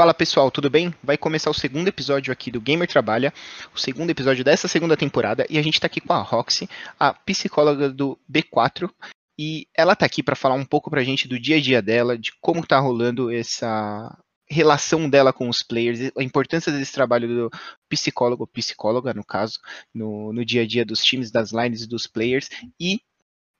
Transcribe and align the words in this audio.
Fala 0.00 0.14
pessoal, 0.14 0.50
tudo 0.50 0.70
bem? 0.70 0.94
Vai 1.02 1.18
começar 1.18 1.50
o 1.50 1.54
segundo 1.54 1.86
episódio 1.86 2.32
aqui 2.32 2.50
do 2.50 2.58
Gamer 2.58 2.88
Trabalha, 2.88 3.34
o 3.74 3.78
segundo 3.78 4.08
episódio 4.08 4.42
dessa 4.42 4.66
segunda 4.66 4.96
temporada, 4.96 5.44
e 5.50 5.58
a 5.58 5.62
gente 5.62 5.78
tá 5.78 5.88
aqui 5.88 6.00
com 6.00 6.14
a 6.14 6.22
Roxy, 6.22 6.66
a 6.98 7.12
psicóloga 7.12 7.90
do 7.90 8.18
B4, 8.26 8.90
e 9.38 9.66
ela 9.76 9.94
tá 9.94 10.06
aqui 10.06 10.22
para 10.22 10.34
falar 10.34 10.54
um 10.54 10.64
pouco 10.64 10.88
pra 10.88 11.04
gente 11.04 11.28
do 11.28 11.38
dia 11.38 11.58
a 11.58 11.60
dia 11.60 11.82
dela, 11.82 12.16
de 12.16 12.32
como 12.40 12.66
tá 12.66 12.80
rolando 12.80 13.30
essa 13.30 14.18
relação 14.48 15.06
dela 15.06 15.34
com 15.34 15.50
os 15.50 15.62
players, 15.62 16.10
a 16.16 16.22
importância 16.22 16.72
desse 16.72 16.94
trabalho 16.94 17.28
do 17.28 17.50
psicólogo, 17.86 18.46
psicóloga 18.46 19.12
no 19.12 19.22
caso, 19.22 19.58
no, 19.92 20.32
no 20.32 20.46
dia 20.46 20.62
a 20.62 20.66
dia 20.66 20.82
dos 20.82 21.04
times, 21.04 21.30
das 21.30 21.52
lines 21.52 21.86
dos 21.86 22.06
players, 22.06 22.48
e 22.80 23.02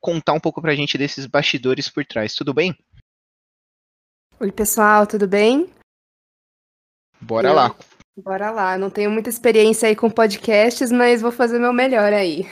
contar 0.01 0.33
um 0.33 0.41
pouco 0.41 0.63
pra 0.63 0.75
gente 0.75 0.97
desses 0.97 1.27
bastidores 1.27 1.91
por 1.91 2.03
trás. 2.07 2.33
Tudo 2.33 2.55
bem? 2.55 2.75
Oi, 4.41 4.51
pessoal, 4.51 5.07
tudo 5.07 5.29
bem? 5.29 5.69
Bora 7.21 7.53
lá. 7.53 7.75
Bora 8.17 8.51
lá. 8.51 8.79
Não 8.79 8.91
tenho 8.91 9.11
muita 9.11 9.29
experiência 9.29 9.89
aí 9.89 9.97
com 9.97 10.11
podcasts, 10.11 10.91
mas 10.91 11.23
vou 11.23 11.33
fazer 11.33 11.59
meu 11.59 11.73
melhor 11.73 12.13
aí. 12.13 12.47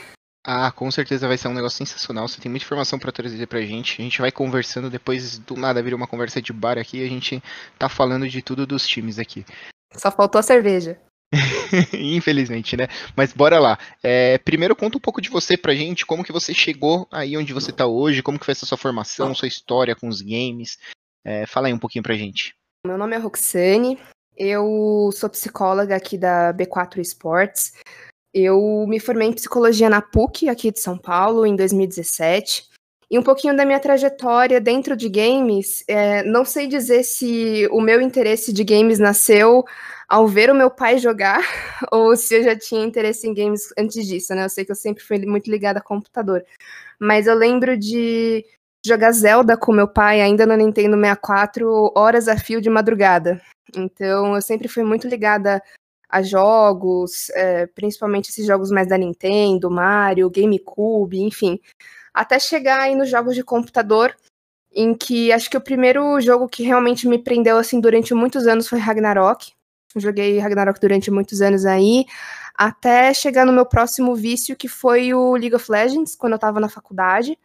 Ah, 0.45 0.71
com 0.71 0.89
certeza 0.89 1.27
vai 1.27 1.37
ser 1.37 1.47
um 1.47 1.53
negócio 1.53 1.77
sensacional. 1.77 2.27
Você 2.27 2.39
tem 2.39 2.49
muita 2.49 2.65
informação 2.65 2.97
para 2.97 3.11
trazer 3.11 3.45
pra 3.47 3.61
gente. 3.61 4.01
A 4.01 4.03
gente 4.03 4.21
vai 4.21 4.31
conversando, 4.31 4.89
depois 4.89 5.37
do 5.37 5.55
nada 5.55 5.83
vira 5.83 5.95
uma 5.95 6.07
conversa 6.07 6.41
de 6.41 6.53
bar 6.53 6.77
aqui. 6.77 7.03
A 7.03 7.09
gente 7.09 7.43
tá 7.77 7.89
falando 7.89 8.27
de 8.27 8.41
tudo 8.41 8.65
dos 8.65 8.87
times 8.87 9.19
aqui. 9.19 9.45
Só 9.93 10.11
faltou 10.11 10.39
a 10.39 10.43
cerveja. 10.43 10.99
Infelizmente, 11.93 12.75
né? 12.75 12.87
Mas 13.15 13.33
bora 13.33 13.59
lá. 13.59 13.77
É, 14.01 14.37
primeiro 14.39 14.75
conta 14.75 14.97
um 14.97 15.01
pouco 15.01 15.21
de 15.21 15.29
você 15.29 15.55
pra 15.55 15.75
gente, 15.75 16.05
como 16.05 16.23
que 16.23 16.31
você 16.31 16.53
chegou 16.53 17.07
aí 17.11 17.37
onde 17.37 17.53
você 17.53 17.71
tá 17.71 17.85
hoje, 17.85 18.23
como 18.23 18.39
que 18.39 18.45
foi 18.45 18.53
essa 18.53 18.65
sua 18.65 18.77
formação, 18.77 19.35
sua 19.35 19.47
história 19.47 19.95
com 19.95 20.07
os 20.07 20.21
games. 20.21 20.79
É, 21.23 21.45
fala 21.45 21.67
aí 21.67 21.73
um 21.73 21.79
pouquinho 21.79 22.03
pra 22.03 22.15
gente. 22.15 22.55
Meu 22.85 22.97
nome 22.97 23.15
é 23.15 23.19
Roxane, 23.19 23.99
eu 24.39 25.09
sou 25.13 25.29
psicóloga 25.29 25.95
aqui 25.95 26.17
da 26.17 26.53
B4 26.53 26.99
Esportes. 26.99 27.73
Eu 28.33 28.85
me 28.87 28.99
formei 28.99 29.27
em 29.27 29.33
psicologia 29.33 29.89
na 29.89 30.01
PUC, 30.01 30.47
aqui 30.47 30.71
de 30.71 30.79
São 30.79 30.97
Paulo, 30.97 31.45
em 31.45 31.55
2017. 31.55 32.69
E 33.11 33.17
um 33.17 33.23
pouquinho 33.23 33.57
da 33.57 33.65
minha 33.65 33.79
trajetória 33.79 34.61
dentro 34.61 34.95
de 34.95 35.09
games, 35.09 35.83
é, 35.87 36.23
não 36.23 36.45
sei 36.45 36.67
dizer 36.67 37.03
se 37.03 37.67
o 37.71 37.81
meu 37.81 37.99
interesse 37.99 38.53
de 38.53 38.63
games 38.63 38.99
nasceu 38.99 39.65
ao 40.07 40.27
ver 40.27 40.51
o 40.51 40.55
meu 40.55 40.69
pai 40.69 40.99
jogar 40.99 41.41
ou 41.91 42.15
se 42.15 42.35
eu 42.35 42.43
já 42.43 42.55
tinha 42.55 42.85
interesse 42.85 43.27
em 43.27 43.33
games 43.33 43.73
antes 43.77 44.07
disso, 44.07 44.33
né? 44.35 44.45
Eu 44.45 44.49
sei 44.49 44.63
que 44.63 44.71
eu 44.71 44.75
sempre 44.75 45.03
fui 45.03 45.17
muito 45.25 45.49
ligada 45.49 45.79
a 45.79 45.83
computador. 45.83 46.45
Mas 46.99 47.25
eu 47.25 47.33
lembro 47.33 47.75
de 47.75 48.45
jogar 48.85 49.11
Zelda 49.11 49.57
com 49.57 49.71
meu 49.71 49.87
pai, 49.87 50.21
ainda 50.21 50.45
no 50.45 50.55
Nintendo 50.55 50.95
64, 50.95 51.91
horas 51.95 52.27
a 52.27 52.37
fio 52.37 52.61
de 52.61 52.69
madrugada. 52.69 53.41
Então, 53.75 54.35
eu 54.35 54.41
sempre 54.41 54.67
fui 54.67 54.83
muito 54.83 55.07
ligada 55.07 55.61
a 56.09 56.23
jogos, 56.23 57.29
é, 57.31 57.67
principalmente 57.67 58.29
esses 58.29 58.45
jogos 58.45 58.71
mais 58.71 58.87
da 58.87 58.97
Nintendo, 58.97 59.69
Mario, 59.69 60.29
GameCube, 60.29 61.21
enfim. 61.21 61.59
Até 62.13 62.39
chegar 62.39 62.81
aí 62.81 62.95
nos 62.95 63.09
jogos 63.09 63.35
de 63.35 63.43
computador, 63.43 64.15
em 64.73 64.95
que 64.95 65.31
acho 65.31 65.49
que 65.49 65.57
o 65.57 65.61
primeiro 65.61 66.19
jogo 66.19 66.47
que 66.47 66.63
realmente 66.63 67.07
me 67.07 67.19
prendeu 67.19 67.57
assim 67.57 67.79
durante 67.79 68.13
muitos 68.13 68.47
anos 68.47 68.67
foi 68.67 68.79
Ragnarok. 68.79 69.51
Joguei 69.95 70.39
Ragnarok 70.39 70.79
durante 70.79 71.09
muitos 71.11 71.41
anos 71.41 71.65
aí, 71.65 72.05
até 72.55 73.13
chegar 73.13 73.45
no 73.45 73.53
meu 73.53 73.65
próximo 73.65 74.15
vício, 74.15 74.55
que 74.55 74.67
foi 74.67 75.13
o 75.13 75.33
League 75.33 75.55
of 75.55 75.71
Legends, 75.71 76.15
quando 76.15 76.33
eu 76.33 76.37
estava 76.37 76.59
na 76.59 76.69
faculdade. 76.69 77.37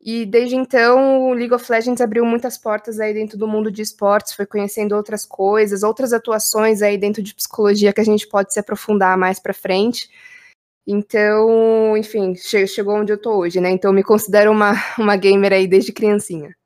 E 0.00 0.24
desde 0.24 0.54
então, 0.54 1.28
o 1.28 1.32
League 1.32 1.52
of 1.52 1.70
Legends 1.70 2.00
abriu 2.00 2.24
muitas 2.24 2.56
portas 2.56 3.00
aí 3.00 3.12
dentro 3.12 3.36
do 3.36 3.48
mundo 3.48 3.70
de 3.70 3.82
esportes, 3.82 4.32
foi 4.32 4.46
conhecendo 4.46 4.94
outras 4.94 5.26
coisas, 5.26 5.82
outras 5.82 6.12
atuações 6.12 6.82
aí 6.82 6.96
dentro 6.96 7.20
de 7.20 7.34
psicologia 7.34 7.92
que 7.92 8.00
a 8.00 8.04
gente 8.04 8.26
pode 8.26 8.52
se 8.52 8.60
aprofundar 8.60 9.18
mais 9.18 9.40
para 9.40 9.52
frente. 9.52 10.08
Então, 10.86 11.96
enfim, 11.96 12.34
chegou 12.34 12.94
onde 12.94 13.12
eu 13.12 13.20
tô 13.20 13.36
hoje, 13.36 13.60
né? 13.60 13.70
Então, 13.70 13.92
me 13.92 14.02
considero 14.02 14.50
uma, 14.52 14.72
uma 14.98 15.16
gamer 15.16 15.52
aí 15.52 15.66
desde 15.66 15.92
criancinha. 15.92 16.56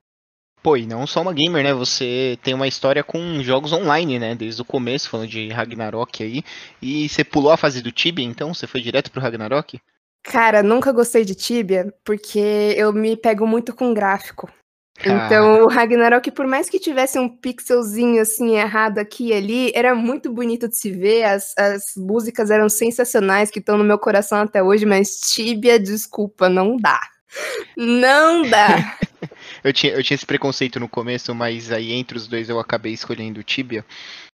Pô, 0.62 0.76
e 0.76 0.87
não 0.87 1.09
só 1.09 1.22
uma 1.22 1.32
gamer, 1.32 1.65
né? 1.65 1.75
Você 1.75 2.38
tem 2.41 2.54
uma 2.54 2.69
história 2.69 3.03
com 3.03 3.42
jogos 3.42 3.72
online, 3.72 4.21
né? 4.21 4.34
Desde 4.37 4.62
o 4.62 4.65
começo, 4.65 5.10
falando 5.10 5.28
de 5.28 5.48
Ragnarok 5.48 6.22
aí. 6.22 6.44
E 6.81 7.09
você 7.09 7.25
pulou 7.25 7.50
a 7.50 7.56
fase 7.56 7.82
do 7.82 7.91
Tibia, 7.91 8.25
então? 8.25 8.54
Você 8.54 8.69
foi 8.69 8.81
direto 8.81 9.10
pro 9.10 9.21
Ragnarok? 9.21 9.81
Cara, 10.22 10.62
nunca 10.62 10.93
gostei 10.93 11.25
de 11.25 11.34
Tibia, 11.34 11.93
porque 12.05 12.75
eu 12.77 12.93
me 12.93 13.16
pego 13.16 13.47
muito 13.47 13.75
com 13.75 13.93
gráfico. 13.93 14.49
Então, 15.05 15.65
o 15.65 15.69
Ragnarok, 15.69 16.31
por 16.31 16.47
mais 16.47 16.69
que 16.69 16.78
tivesse 16.78 17.19
um 17.19 17.28
pixelzinho 17.28 18.21
assim 18.21 18.56
errado 18.56 18.99
aqui 18.99 19.28
e 19.28 19.33
ali, 19.33 19.72
era 19.75 19.94
muito 19.94 20.33
bonito 20.33 20.69
de 20.69 20.77
se 20.77 20.93
ver. 20.93 21.25
As, 21.25 21.53
as 21.59 21.83
músicas 21.97 22.50
eram 22.50 22.69
sensacionais, 22.69 23.50
que 23.50 23.59
estão 23.59 23.77
no 23.77 23.84
meu 23.84 23.99
coração 23.99 24.38
até 24.38 24.62
hoje, 24.62 24.87
mas 24.87 25.19
Tibia, 25.19 25.78
desculpa, 25.78 26.49
não 26.49 26.77
dá. 26.77 27.00
Não 27.77 28.49
dá. 28.49 28.97
eu, 29.65 29.72
tinha, 29.72 29.93
eu 29.93 30.03
tinha 30.04 30.15
esse 30.15 30.27
preconceito 30.27 30.78
no 30.78 30.89
começo, 30.89 31.34
mas 31.34 31.72
aí 31.72 31.93
entre 31.93 32.16
os 32.16 32.28
dois 32.28 32.49
eu 32.49 32.60
acabei 32.60 32.93
escolhendo 32.93 33.43
Tibia. 33.43 33.84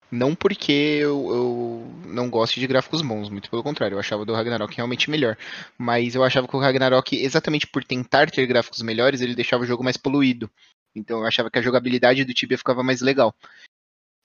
Não 0.10 0.34
porque 0.34 0.72
eu, 0.72 1.30
eu, 1.30 1.88
não 2.06 2.30
gosto 2.30 2.60
de 2.60 2.68
gráficos 2.68 3.02
bons, 3.02 3.30
muito 3.30 3.50
pelo 3.50 3.64
contrário, 3.64 3.96
eu 3.96 4.00
achava 4.00 4.26
do 4.26 4.34
Ragnarok 4.34 4.76
realmente 4.76 5.10
melhor. 5.10 5.38
Mas 5.78 6.16
eu 6.16 6.24
achava 6.24 6.48
que 6.48 6.56
o 6.56 6.60
Ragnarok, 6.60 7.16
exatamente 7.18 7.68
por 7.68 7.84
tentar 7.84 8.32
ter 8.32 8.46
gráficos 8.46 8.82
melhores, 8.82 9.20
ele 9.20 9.36
deixava 9.36 9.64
o 9.64 9.68
jogo 9.68 9.84
mais 9.84 9.98
poluído. 9.98 10.50
Então 10.96 11.20
eu 11.20 11.26
achava 11.26 11.52
que 11.52 11.60
a 11.60 11.62
jogabilidade 11.62 12.24
do 12.24 12.34
Tibia 12.34 12.58
ficava 12.58 12.84
mais 12.84 13.02
legal. 13.02 13.36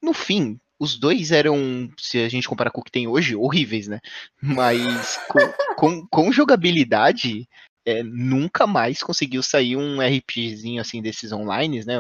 No 0.01 0.13
fim, 0.13 0.59
os 0.79 0.99
dois 0.99 1.31
eram, 1.31 1.91
se 1.99 2.19
a 2.19 2.29
gente 2.29 2.49
comparar 2.49 2.71
com 2.71 2.81
o 2.81 2.85
que 2.85 2.91
tem 2.91 3.07
hoje, 3.07 3.37
horríveis, 3.37 3.89
né? 3.89 4.01
Mas 4.41 5.19
com, 5.29 5.75
com, 5.77 6.07
com 6.09 6.33
jogabilidade, 6.33 7.49
é, 7.85 8.03
nunca 8.03 8.67
mais 8.67 9.03
conseguiu 9.03 9.43
sair 9.43 9.77
um 9.77 10.01
RPGzinho 10.01 10.81
assim 10.81 11.03
desses 11.03 11.33
online, 11.33 11.85
né? 11.85 11.97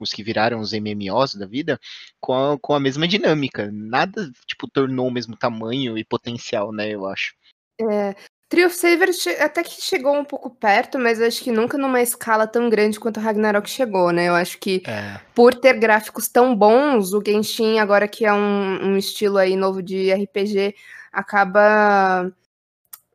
Os 0.00 0.12
que 0.12 0.22
viraram 0.22 0.60
os 0.60 0.72
MMOs 0.72 1.34
da 1.34 1.46
vida, 1.46 1.80
com 2.20 2.34
a, 2.34 2.58
com 2.58 2.74
a 2.74 2.80
mesma 2.80 3.08
dinâmica. 3.08 3.70
Nada, 3.72 4.30
tipo, 4.46 4.68
tornou 4.68 5.08
o 5.08 5.10
mesmo 5.10 5.36
tamanho 5.36 5.96
e 5.96 6.04
potencial, 6.04 6.72
né? 6.72 6.90
Eu 6.90 7.06
acho. 7.06 7.34
É, 7.80 8.14
of 8.60 8.74
Savers 8.74 9.26
até 9.40 9.62
que 9.62 9.80
chegou 9.80 10.14
um 10.14 10.24
pouco 10.24 10.50
perto, 10.50 10.98
mas 10.98 11.20
acho 11.20 11.42
que 11.42 11.50
nunca 11.50 11.78
numa 11.78 12.02
escala 12.02 12.46
tão 12.46 12.68
grande 12.68 13.00
quanto 13.00 13.18
o 13.18 13.22
Ragnarok 13.22 13.68
chegou, 13.70 14.10
né? 14.10 14.28
Eu 14.28 14.34
acho 14.34 14.58
que 14.58 14.82
é. 14.86 15.18
por 15.34 15.54
ter 15.54 15.78
gráficos 15.78 16.28
tão 16.28 16.54
bons, 16.54 17.14
o 17.14 17.22
Genshin, 17.24 17.78
agora 17.78 18.06
que 18.06 18.26
é 18.26 18.32
um, 18.32 18.90
um 18.90 18.96
estilo 18.98 19.38
aí 19.38 19.56
novo 19.56 19.82
de 19.82 20.12
RPG, 20.12 20.74
acaba 21.10 22.30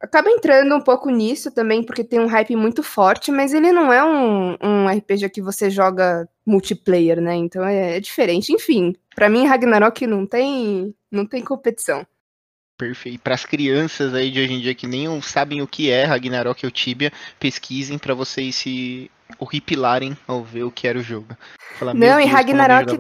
acaba 0.02 0.30
entrando 0.30 0.76
um 0.76 0.82
pouco 0.82 1.10
nisso 1.10 1.52
também, 1.52 1.84
porque 1.84 2.04
tem 2.04 2.20
um 2.20 2.28
hype 2.28 2.56
muito 2.56 2.84
forte, 2.84 3.32
mas 3.32 3.54
ele 3.54 3.72
não 3.72 3.92
é 3.92 4.04
um, 4.04 4.58
um 4.62 4.88
RPG 4.88 5.30
que 5.30 5.42
você 5.42 5.70
joga 5.70 6.28
multiplayer, 6.46 7.20
né? 7.20 7.36
Então 7.36 7.64
é, 7.66 7.98
é 7.98 8.00
diferente. 8.00 8.54
Enfim, 8.54 8.96
para 9.16 9.30
mim 9.30 9.46
Ragnarok 9.46 10.06
não 10.06 10.26
tem, 10.26 10.94
não 11.12 11.26
tem 11.26 11.44
competição. 11.44 12.06
Perfeito. 12.78 13.22
Para 13.22 13.34
as 13.34 13.44
crianças 13.44 14.14
aí 14.14 14.30
de 14.30 14.40
hoje 14.40 14.54
em 14.54 14.62
dia 14.62 14.76
que 14.76 14.86
nem 14.86 15.20
sabem 15.22 15.62
o 15.62 15.68
que 15.68 15.90
é 15.90 16.04
Ragnarok 16.04 16.64
ou 16.64 16.72
Tibia, 16.72 17.12
pesquisem 17.40 17.98
para 17.98 18.14
vocês 18.14 18.56
se 18.56 19.10
horripilarem 19.40 20.16
ao 20.28 20.44
ver 20.44 20.64
o 20.64 20.72
que 20.72 20.88
era 20.88 21.00
o 21.00 21.02
jogo. 21.02 21.36
Falar, 21.80 21.96
não, 21.96 22.20
e 22.20 22.26
Ragnarok 22.26 22.96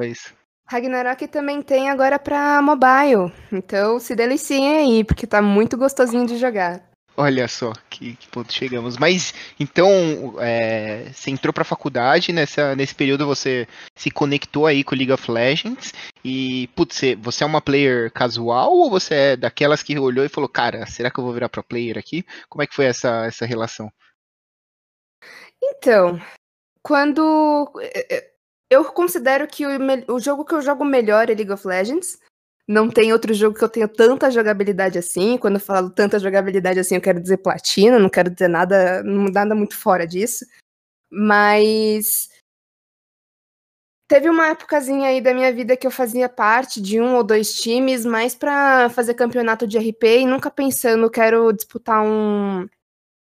Ragnarok 0.69 1.27
também 1.27 1.61
tem 1.61 1.89
agora 1.89 2.19
para 2.19 2.61
mobile. 2.61 3.31
Então 3.51 3.99
se 3.99 4.15
deliciem 4.15 4.77
aí, 4.77 5.03
porque 5.03 5.25
tá 5.25 5.41
muito 5.41 5.77
gostosinho 5.77 6.27
de 6.27 6.37
jogar. 6.37 6.83
Olha 7.19 7.47
só 7.47 7.73
que, 7.89 8.15
que 8.15 8.27
ponto 8.27 8.53
chegamos. 8.53 8.97
Mas 8.97 9.33
então 9.59 10.35
é, 10.39 11.09
você 11.11 11.31
entrou 11.31 11.51
para 11.51 11.61
a 11.61 11.65
faculdade 11.65 12.31
nessa 12.31 12.75
nesse 12.75 12.93
período 12.93 13.25
você 13.25 13.67
se 13.95 14.11
conectou 14.11 14.67
aí 14.67 14.83
com 14.83 14.93
League 14.93 15.11
of 15.11 15.31
Legends 15.31 15.93
e 16.23 16.67
putz, 16.75 17.01
você 17.19 17.43
é 17.43 17.47
uma 17.47 17.61
player 17.61 18.11
casual 18.11 18.71
ou 18.71 18.89
você 18.89 19.13
é 19.15 19.35
daquelas 19.37 19.81
que 19.81 19.97
olhou 19.97 20.25
e 20.25 20.29
falou, 20.29 20.49
cara, 20.49 20.85
será 20.85 21.09
que 21.09 21.19
eu 21.19 21.23
vou 21.23 21.33
virar 21.33 21.49
pro 21.49 21.63
player 21.63 21.97
aqui? 21.97 22.23
Como 22.49 22.61
é 22.61 22.67
que 22.67 22.75
foi 22.75 22.85
essa 22.85 23.25
essa 23.25 23.45
relação? 23.45 23.89
Então, 25.63 26.21
quando 26.83 27.71
eu 28.69 28.85
considero 28.85 29.47
que 29.47 29.65
o, 29.65 29.69
o 30.13 30.19
jogo 30.19 30.45
que 30.45 30.53
eu 30.53 30.61
jogo 30.61 30.83
melhor 30.83 31.29
é 31.29 31.33
League 31.33 31.51
of 31.51 31.65
Legends. 31.67 32.19
Não 32.67 32.89
tem 32.89 33.13
outro 33.13 33.33
jogo 33.33 33.57
que 33.57 33.63
eu 33.63 33.69
tenha 33.69 33.87
tanta 33.87 34.29
jogabilidade 34.29 34.97
assim. 34.99 35.37
Quando 35.37 35.55
eu 35.55 35.61
falo 35.61 35.89
tanta 35.89 36.19
jogabilidade 36.19 36.79
assim, 36.79 36.95
eu 36.95 37.01
quero 37.01 37.21
dizer 37.21 37.37
platina, 37.37 37.97
não 37.97 38.09
quero 38.09 38.29
dizer 38.29 38.49
nada, 38.49 39.01
nada 39.03 39.55
muito 39.55 39.75
fora 39.77 40.05
disso. 40.05 40.45
Mas 41.09 42.29
teve 44.07 44.29
uma 44.29 44.47
épocazinha 44.47 45.09
aí 45.09 45.21
da 45.21 45.33
minha 45.33 45.51
vida 45.53 45.77
que 45.77 45.87
eu 45.87 45.91
fazia 45.91 46.27
parte 46.27 46.81
de 46.81 46.99
um 46.99 47.15
ou 47.15 47.23
dois 47.23 47.53
times, 47.53 48.05
mais 48.05 48.35
para 48.35 48.89
fazer 48.89 49.13
campeonato 49.13 49.65
de 49.65 49.77
RP 49.77 50.03
e 50.03 50.25
nunca 50.25 50.51
pensando 50.51 51.09
quero 51.09 51.53
disputar 51.53 52.03
um 52.03 52.67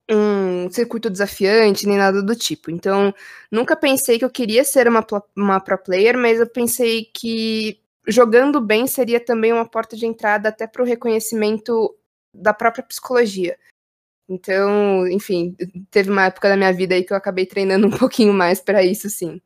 um 0.09 0.69
circuito 0.71 1.09
desafiante 1.09 1.87
nem 1.87 1.97
nada 1.97 2.21
do 2.21 2.35
tipo. 2.35 2.71
Então, 2.71 3.13
nunca 3.51 3.75
pensei 3.75 4.17
que 4.17 4.25
eu 4.25 4.29
queria 4.29 4.63
ser 4.63 4.87
uma, 4.87 5.05
uma 5.35 5.59
pro 5.59 5.77
player, 5.77 6.17
mas 6.17 6.39
eu 6.39 6.47
pensei 6.47 7.05
que 7.05 7.79
jogando 8.07 8.61
bem 8.61 8.87
seria 8.87 9.19
também 9.19 9.51
uma 9.51 9.67
porta 9.67 9.95
de 9.97 10.05
entrada 10.05 10.49
até 10.49 10.65
para 10.65 10.81
o 10.81 10.85
reconhecimento 10.85 11.95
da 12.33 12.53
própria 12.53 12.83
psicologia. 12.83 13.57
Então, 14.29 15.07
enfim, 15.07 15.55
teve 15.89 16.09
uma 16.11 16.25
época 16.25 16.49
da 16.49 16.57
minha 16.57 16.73
vida 16.73 16.95
aí 16.95 17.03
que 17.03 17.13
eu 17.13 17.17
acabei 17.17 17.45
treinando 17.45 17.87
um 17.87 17.91
pouquinho 17.91 18.33
mais 18.33 18.59
para 18.61 18.83
isso, 18.83 19.09
sim. 19.09 19.41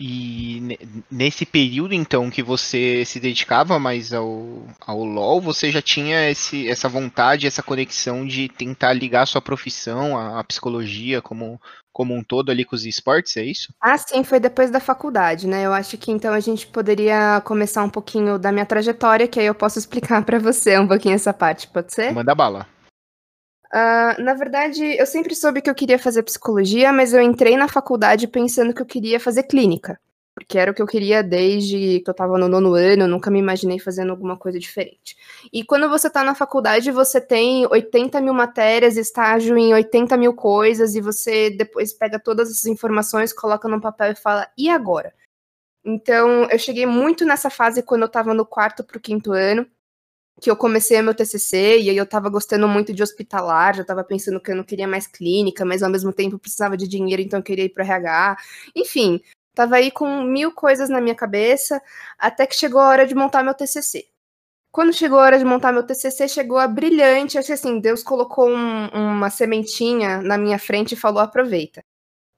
E 0.00 0.78
nesse 1.10 1.44
período, 1.44 1.92
então, 1.92 2.30
que 2.30 2.40
você 2.40 3.04
se 3.04 3.18
dedicava 3.18 3.80
mais 3.80 4.12
ao, 4.12 4.62
ao 4.80 5.02
LoL, 5.02 5.40
você 5.40 5.72
já 5.72 5.82
tinha 5.82 6.30
esse, 6.30 6.68
essa 6.68 6.88
vontade, 6.88 7.48
essa 7.48 7.64
conexão 7.64 8.24
de 8.24 8.48
tentar 8.48 8.92
ligar 8.92 9.22
a 9.22 9.26
sua 9.26 9.42
profissão, 9.42 10.16
a, 10.16 10.38
a, 10.38 10.44
psicologia 10.44 11.20
como, 11.20 11.60
como 11.92 12.14
um 12.14 12.22
todo 12.22 12.50
ali 12.50 12.64
com 12.64 12.76
os 12.76 12.86
esportes, 12.86 13.36
é 13.36 13.42
isso? 13.42 13.74
Ah, 13.80 13.98
sim, 13.98 14.22
foi 14.22 14.38
depois 14.38 14.70
da 14.70 14.78
faculdade, 14.78 15.48
né? 15.48 15.66
Eu 15.66 15.72
acho 15.72 15.98
que 15.98 16.12
então 16.12 16.32
a 16.32 16.40
gente 16.40 16.68
poderia 16.68 17.40
começar 17.44 17.82
um 17.82 17.90
pouquinho 17.90 18.38
da 18.38 18.52
minha 18.52 18.66
trajetória, 18.66 19.26
que 19.26 19.40
aí 19.40 19.46
eu 19.46 19.54
posso 19.54 19.80
explicar 19.80 20.24
para 20.24 20.38
você 20.38 20.78
um 20.78 20.86
pouquinho 20.86 21.16
essa 21.16 21.32
parte, 21.32 21.66
pode 21.66 21.92
ser? 21.92 22.12
Manda 22.12 22.36
bala. 22.36 22.77
Uh, 23.72 24.22
na 24.22 24.34
verdade, 24.34 24.82
eu 24.82 25.06
sempre 25.06 25.34
soube 25.34 25.60
que 25.60 25.68
eu 25.68 25.74
queria 25.74 25.98
fazer 25.98 26.22
psicologia, 26.22 26.92
mas 26.92 27.12
eu 27.12 27.20
entrei 27.20 27.56
na 27.56 27.68
faculdade 27.68 28.26
pensando 28.26 28.72
que 28.72 28.80
eu 28.80 28.86
queria 28.86 29.20
fazer 29.20 29.42
clínica. 29.42 30.00
Porque 30.34 30.56
era 30.56 30.70
o 30.70 30.74
que 30.74 30.80
eu 30.80 30.86
queria 30.86 31.22
desde 31.22 32.00
que 32.00 32.08
eu 32.08 32.12
estava 32.12 32.38
no 32.38 32.48
nono 32.48 32.74
ano, 32.74 33.02
eu 33.02 33.08
nunca 33.08 33.30
me 33.30 33.40
imaginei 33.40 33.78
fazendo 33.78 34.10
alguma 34.10 34.36
coisa 34.36 34.58
diferente. 34.58 35.16
E 35.52 35.64
quando 35.64 35.88
você 35.88 36.06
está 36.06 36.22
na 36.22 36.34
faculdade, 36.34 36.90
você 36.92 37.20
tem 37.20 37.66
80 37.66 38.20
mil 38.20 38.32
matérias, 38.32 38.96
estágio 38.96 39.58
em 39.58 39.74
80 39.74 40.16
mil 40.16 40.32
coisas, 40.32 40.94
e 40.94 41.00
você 41.00 41.50
depois 41.50 41.92
pega 41.92 42.20
todas 42.20 42.50
essas 42.50 42.66
informações, 42.66 43.32
coloca 43.32 43.68
no 43.68 43.80
papel 43.80 44.12
e 44.12 44.14
fala, 44.14 44.48
e 44.56 44.70
agora? 44.70 45.12
Então, 45.84 46.44
eu 46.50 46.58
cheguei 46.58 46.86
muito 46.86 47.24
nessa 47.24 47.50
fase 47.50 47.82
quando 47.82 48.02
eu 48.02 48.06
estava 48.06 48.32
no 48.32 48.46
quarto 48.46 48.84
para 48.84 48.96
o 48.96 49.00
quinto 49.00 49.32
ano, 49.32 49.66
que 50.40 50.50
eu 50.50 50.56
comecei 50.56 51.00
meu 51.02 51.14
TCC 51.14 51.80
e 51.80 51.90
aí 51.90 51.96
eu 51.96 52.06
tava 52.06 52.28
gostando 52.28 52.68
muito 52.68 52.92
de 52.92 53.02
hospitalar, 53.02 53.74
já 53.76 53.84
tava 53.84 54.04
pensando 54.04 54.40
que 54.40 54.50
eu 54.50 54.56
não 54.56 54.64
queria 54.64 54.86
mais 54.86 55.06
clínica, 55.06 55.64
mas 55.64 55.82
ao 55.82 55.90
mesmo 55.90 56.12
tempo 56.12 56.38
precisava 56.38 56.76
de 56.76 56.86
dinheiro, 56.86 57.22
então 57.22 57.40
eu 57.40 57.42
queria 57.42 57.64
ir 57.64 57.70
pro 57.70 57.82
RH. 57.82 58.36
Enfim, 58.74 59.20
tava 59.54 59.76
aí 59.76 59.90
com 59.90 60.22
mil 60.22 60.52
coisas 60.52 60.88
na 60.88 61.00
minha 61.00 61.14
cabeça, 61.14 61.82
até 62.18 62.46
que 62.46 62.54
chegou 62.54 62.80
a 62.80 62.88
hora 62.88 63.06
de 63.06 63.14
montar 63.14 63.42
meu 63.42 63.54
TCC. 63.54 64.06
Quando 64.70 64.92
chegou 64.92 65.18
a 65.18 65.22
hora 65.22 65.38
de 65.38 65.44
montar 65.44 65.72
meu 65.72 65.82
TCC, 65.82 66.28
chegou 66.28 66.58
a 66.58 66.68
brilhante, 66.68 67.38
acho 67.38 67.52
assim, 67.52 67.80
Deus 67.80 68.02
colocou 68.02 68.48
um, 68.48 68.88
uma 68.88 69.30
sementinha 69.30 70.22
na 70.22 70.38
minha 70.38 70.58
frente 70.58 70.92
e 70.92 70.96
falou: 70.96 71.20
aproveita. 71.20 71.82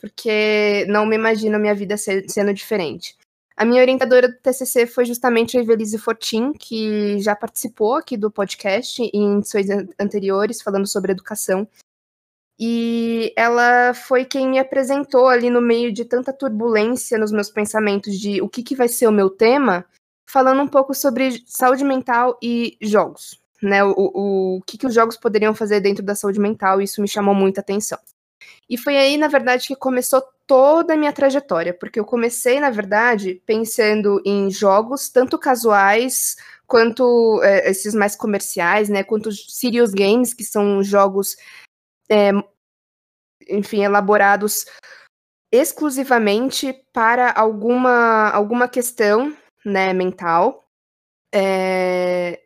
Porque 0.01 0.87
não 0.89 1.05
me 1.05 1.17
imagino 1.17 1.59
minha 1.59 1.75
vida 1.75 1.97
sendo 1.99 2.55
diferente. 2.55 3.15
A 3.61 3.65
minha 3.67 3.83
orientadora 3.83 4.27
do 4.27 4.39
TCC 4.39 4.87
foi 4.87 5.05
justamente 5.05 5.59
a 5.59 5.61
Evelise 5.61 5.99
Fortin, 5.99 6.55
que 6.55 7.21
já 7.21 7.37
participou 7.37 7.97
aqui 7.97 8.17
do 8.17 8.31
podcast 8.31 9.03
em 9.13 9.37
edições 9.37 9.67
anteriores, 10.01 10.63
falando 10.63 10.87
sobre 10.87 11.13
educação. 11.13 11.69
E 12.59 13.35
ela 13.37 13.93
foi 13.93 14.25
quem 14.25 14.49
me 14.49 14.59
apresentou 14.59 15.29
ali 15.29 15.51
no 15.51 15.61
meio 15.61 15.93
de 15.93 16.07
tanta 16.07 16.33
turbulência 16.33 17.19
nos 17.19 17.31
meus 17.31 17.51
pensamentos 17.51 18.19
de 18.19 18.41
o 18.41 18.49
que, 18.49 18.63
que 18.63 18.75
vai 18.75 18.89
ser 18.89 19.07
o 19.09 19.13
meu 19.13 19.29
tema, 19.29 19.85
falando 20.27 20.63
um 20.63 20.69
pouco 20.69 20.95
sobre 20.95 21.43
saúde 21.45 21.85
mental 21.85 22.39
e 22.43 22.79
jogos. 22.81 23.39
Né, 23.63 23.85
o, 23.85 23.93
o, 23.95 24.57
o 24.57 24.63
que, 24.63 24.79
que 24.79 24.87
os 24.87 24.95
jogos 24.95 25.19
poderiam 25.19 25.55
fazer 25.55 25.83
dentro 25.83 26.03
da 26.03 26.15
saúde 26.15 26.41
mental, 26.41 26.81
isso 26.81 27.03
me 27.03 27.09
chamou 27.09 27.35
muita 27.35 27.61
atenção. 27.61 27.99
E 28.71 28.79
foi 28.79 28.97
aí, 28.97 29.19
na 29.19 29.29
verdade, 29.29 29.67
que 29.67 29.77
começou 29.77 30.23
toda 30.51 30.95
a 30.95 30.97
minha 30.97 31.13
trajetória, 31.13 31.73
porque 31.73 32.01
eu 32.01 32.05
comecei, 32.05 32.59
na 32.59 32.71
verdade, 32.71 33.41
pensando 33.47 34.21
em 34.27 34.51
jogos, 34.51 35.09
tanto 35.09 35.39
casuais 35.39 36.35
quanto 36.67 37.41
é, 37.45 37.71
esses 37.71 37.95
mais 37.95 38.17
comerciais, 38.17 38.89
né? 38.89 39.05
Quanto 39.05 39.31
serious 39.31 39.93
games, 39.93 40.35
que 40.35 40.43
são 40.43 40.83
jogos, 40.83 41.37
é, 42.11 42.33
enfim, 43.49 43.85
elaborados 43.85 44.67
exclusivamente 45.53 46.75
para 46.93 47.31
alguma, 47.31 48.31
alguma 48.31 48.67
questão 48.67 49.33
né, 49.65 49.93
mental. 49.93 50.69
É, 51.33 52.41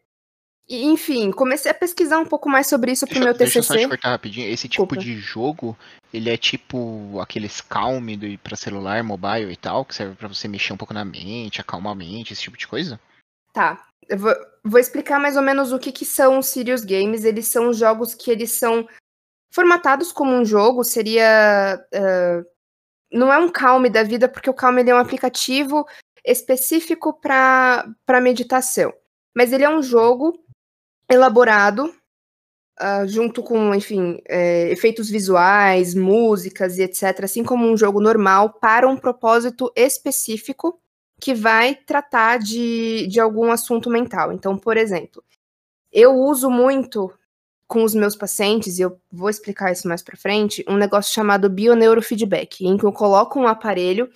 enfim, 0.68 1.30
comecei 1.30 1.70
a 1.70 1.74
pesquisar 1.74 2.18
um 2.18 2.26
pouco 2.26 2.50
mais 2.50 2.66
sobre 2.66 2.92
isso 2.92 3.06
pro 3.06 3.18
meu 3.18 3.32
TCC. 3.32 3.44
Deixa 3.44 3.58
eu 3.60 3.62
só 3.62 3.76
te 3.78 3.88
cortar 3.88 4.10
rapidinho. 4.10 4.46
Esse 4.46 4.68
tipo 4.68 4.94
de 4.94 5.16
jogo, 5.16 5.74
ele 6.14 6.30
é 6.30 6.36
tipo 6.36 7.18
aqueles 7.20 7.60
calm 7.60 8.16
do 8.16 8.38
para 8.38 8.56
celular, 8.56 9.02
mobile 9.02 9.52
e 9.52 9.56
tal, 9.56 9.84
que 9.84 9.94
serve 9.94 10.14
para 10.14 10.28
você 10.28 10.46
mexer 10.46 10.72
um 10.72 10.76
pouco 10.76 10.94
na 10.94 11.04
mente, 11.04 11.60
acalmar 11.60 11.92
a 11.92 11.96
mente, 11.96 12.32
esse 12.32 12.42
tipo 12.42 12.56
de 12.56 12.68
coisa? 12.68 13.00
Tá. 13.52 13.84
Eu 14.08 14.18
vou, 14.18 14.32
vou 14.62 14.78
explicar 14.78 15.18
mais 15.18 15.36
ou 15.36 15.42
menos 15.42 15.72
o 15.72 15.78
que, 15.78 15.90
que 15.90 16.04
são 16.04 16.38
os 16.38 16.46
Serious 16.46 16.84
Games. 16.84 17.24
Eles 17.24 17.48
são 17.48 17.72
jogos 17.72 18.14
que 18.14 18.30
eles 18.30 18.52
são 18.52 18.88
formatados 19.52 20.12
como 20.12 20.30
um 20.30 20.44
jogo, 20.44 20.84
seria... 20.84 21.84
Uh, 21.92 22.46
não 23.10 23.32
é 23.32 23.38
um 23.38 23.48
Calm 23.48 23.84
da 23.88 24.02
vida, 24.04 24.28
porque 24.28 24.50
o 24.50 24.54
Calm 24.54 24.78
é 24.78 24.94
um 24.94 24.98
aplicativo 24.98 25.84
específico 26.24 27.12
para 27.12 28.20
meditação. 28.22 28.92
Mas 29.36 29.52
ele 29.52 29.64
é 29.64 29.70
um 29.70 29.82
jogo 29.82 30.38
elaborado 31.10 31.92
uh, 32.80 33.06
junto 33.06 33.42
com, 33.42 33.74
enfim, 33.74 34.20
é, 34.28 34.70
efeitos 34.70 35.08
visuais, 35.08 35.94
músicas 35.94 36.78
e 36.78 36.82
etc., 36.82 37.24
assim 37.24 37.44
como 37.44 37.66
um 37.66 37.76
jogo 37.76 38.00
normal, 38.00 38.54
para 38.54 38.88
um 38.88 38.96
propósito 38.96 39.72
específico 39.76 40.78
que 41.20 41.34
vai 41.34 41.74
tratar 41.74 42.38
de, 42.38 43.06
de 43.06 43.20
algum 43.20 43.50
assunto 43.50 43.88
mental. 43.88 44.32
Então, 44.32 44.58
por 44.58 44.76
exemplo, 44.76 45.22
eu 45.92 46.14
uso 46.14 46.50
muito 46.50 47.12
com 47.66 47.82
os 47.82 47.94
meus 47.94 48.14
pacientes, 48.14 48.78
e 48.78 48.82
eu 48.82 49.00
vou 49.10 49.30
explicar 49.30 49.72
isso 49.72 49.88
mais 49.88 50.02
para 50.02 50.16
frente, 50.16 50.64
um 50.68 50.76
negócio 50.76 51.14
chamado 51.14 51.48
bioneurofeedback, 51.48 52.66
em 52.66 52.76
que 52.76 52.84
eu 52.84 52.92
coloco 52.92 53.40
um 53.40 53.46
aparelho 53.46 54.10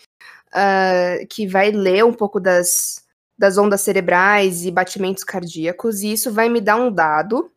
uh, 0.49 1.27
que 1.29 1.47
vai 1.47 1.71
ler 1.71 2.05
um 2.05 2.13
pouco 2.13 2.39
das, 2.39 3.05
das 3.39 3.57
ondas 3.57 3.81
cerebrais 3.81 4.67
e 4.67 4.71
batimentos 4.71 5.25
cardíacos, 5.25 6.03
e 6.03 6.13
isso 6.13 6.31
vai 6.31 6.49
me 6.49 6.61
dar 6.61 6.77
um 6.77 6.93
dado 6.93 7.51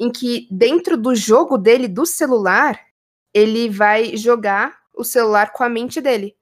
em 0.00 0.10
que 0.10 0.48
dentro 0.50 0.96
do 0.96 1.14
jogo 1.14 1.58
dele 1.58 1.86
do 1.86 2.06
celular, 2.06 2.80
ele 3.34 3.68
vai 3.68 4.16
jogar 4.16 4.76
o 4.94 5.04
celular 5.04 5.52
com 5.52 5.62
a 5.62 5.68
mente 5.68 6.00
dele. 6.00 6.34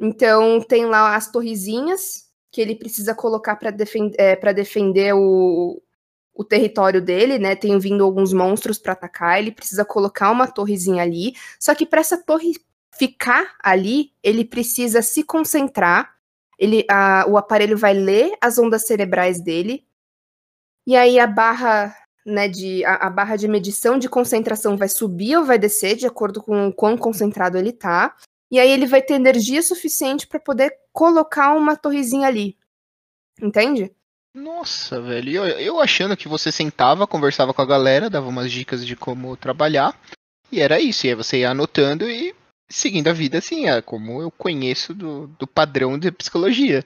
Então 0.00 0.60
tem 0.60 0.86
lá 0.86 1.14
as 1.14 1.30
torrezinhas 1.30 2.26
que 2.50 2.60
ele 2.60 2.74
precisa 2.74 3.14
colocar 3.14 3.56
para 3.56 3.74
é, 4.18 4.54
defender 4.54 5.14
o, 5.14 5.80
o 6.34 6.42
território 6.42 7.02
dele, 7.02 7.38
né? 7.38 7.54
Tem 7.54 7.78
vindo 7.78 8.02
alguns 8.02 8.32
monstros 8.32 8.78
para 8.78 8.94
atacar, 8.94 9.38
ele 9.38 9.52
precisa 9.52 9.84
colocar 9.84 10.30
uma 10.30 10.46
torrezinha 10.46 11.02
ali. 11.02 11.34
Só 11.60 11.74
que 11.74 11.84
para 11.84 12.00
essa 12.00 12.16
torre 12.16 12.54
ficar 12.98 13.54
ali, 13.62 14.12
ele 14.22 14.44
precisa 14.44 15.02
se 15.02 15.22
concentrar 15.22 16.16
ele, 16.58 16.84
a, 16.90 17.26
o 17.28 17.36
aparelho 17.36 17.76
vai 17.76 17.92
ler 17.92 18.32
as 18.40 18.58
ondas 18.58 18.86
cerebrais 18.86 19.40
dele, 19.42 19.86
e 20.86 20.96
aí 20.96 21.18
a 21.18 21.26
barra, 21.26 21.94
né, 22.26 22.48
de, 22.48 22.84
a, 22.84 23.06
a, 23.06 23.10
barra 23.10 23.36
de 23.36 23.46
medição 23.46 23.98
de 23.98 24.08
concentração 24.08 24.76
vai 24.76 24.88
subir 24.88 25.36
ou 25.36 25.44
vai 25.44 25.58
descer, 25.58 25.94
de 25.94 26.06
acordo 26.06 26.42
com 26.42 26.66
o 26.66 26.72
quão 26.72 26.98
concentrado 26.98 27.56
ele 27.56 27.72
tá, 27.72 28.16
e 28.50 28.58
aí 28.58 28.70
ele 28.70 28.86
vai 28.86 29.00
ter 29.00 29.14
energia 29.14 29.62
suficiente 29.62 30.26
para 30.26 30.40
poder 30.40 30.74
colocar 30.92 31.54
uma 31.54 31.76
torrezinha 31.76 32.26
ali. 32.26 32.56
Entende? 33.40 33.92
Nossa, 34.34 35.00
velho. 35.00 35.30
Eu, 35.30 35.44
eu 35.44 35.80
achando 35.80 36.16
que 36.16 36.28
você 36.28 36.50
sentava, 36.50 37.06
conversava 37.06 37.54
com 37.54 37.62
a 37.62 37.66
galera, 37.66 38.10
dava 38.10 38.28
umas 38.28 38.50
dicas 38.50 38.84
de 38.84 38.96
como 38.96 39.36
trabalhar, 39.36 39.98
e 40.50 40.60
era 40.60 40.80
isso. 40.80 41.06
E 41.06 41.10
aí 41.10 41.14
você 41.14 41.38
ia 41.38 41.50
anotando 41.50 42.08
e 42.10 42.34
seguindo 42.68 43.08
a 43.08 43.12
vida 43.12 43.38
assim, 43.38 43.68
é 43.68 43.80
como 43.80 44.20
eu 44.20 44.30
conheço 44.30 44.92
do, 44.92 45.28
do 45.38 45.46
padrão 45.46 45.98
de 45.98 46.10
psicologia. 46.10 46.84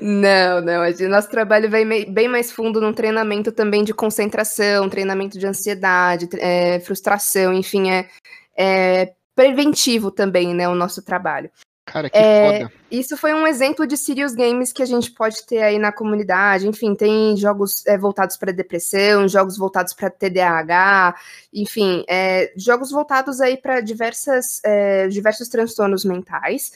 Não, 0.00 0.60
não, 0.60 0.82
o 0.82 1.08
nosso 1.08 1.30
trabalho 1.30 1.70
vai 1.70 1.84
bem 1.84 2.28
mais 2.28 2.50
fundo 2.50 2.80
num 2.80 2.92
treinamento 2.92 3.52
também 3.52 3.84
de 3.84 3.94
concentração, 3.94 4.88
treinamento 4.88 5.38
de 5.38 5.46
ansiedade, 5.46 6.28
é, 6.38 6.80
frustração, 6.80 7.52
enfim, 7.52 7.90
é, 7.90 8.08
é 8.56 9.12
preventivo 9.34 10.10
também, 10.10 10.54
né, 10.54 10.68
o 10.68 10.74
nosso 10.74 11.02
trabalho. 11.02 11.50
Cara, 11.90 12.08
que 12.08 12.16
é, 12.16 12.60
foda. 12.60 12.72
Isso 12.88 13.16
foi 13.16 13.34
um 13.34 13.44
exemplo 13.44 13.84
de 13.84 13.96
serious 13.96 14.32
games 14.32 14.72
que 14.72 14.82
a 14.82 14.86
gente 14.86 15.10
pode 15.10 15.44
ter 15.44 15.60
aí 15.60 15.76
na 15.76 15.90
comunidade. 15.90 16.68
Enfim, 16.68 16.94
tem 16.94 17.36
jogos 17.36 17.84
é, 17.84 17.98
voltados 17.98 18.36
para 18.36 18.52
depressão, 18.52 19.26
jogos 19.26 19.58
voltados 19.58 19.92
para 19.92 20.08
TDAH, 20.08 21.16
enfim, 21.52 22.04
é, 22.08 22.52
jogos 22.56 22.92
voltados 22.92 23.40
aí 23.40 23.56
para 23.56 23.80
diversas 23.80 24.60
é, 24.64 25.08
diversos 25.08 25.48
transtornos 25.48 26.04
mentais. 26.04 26.72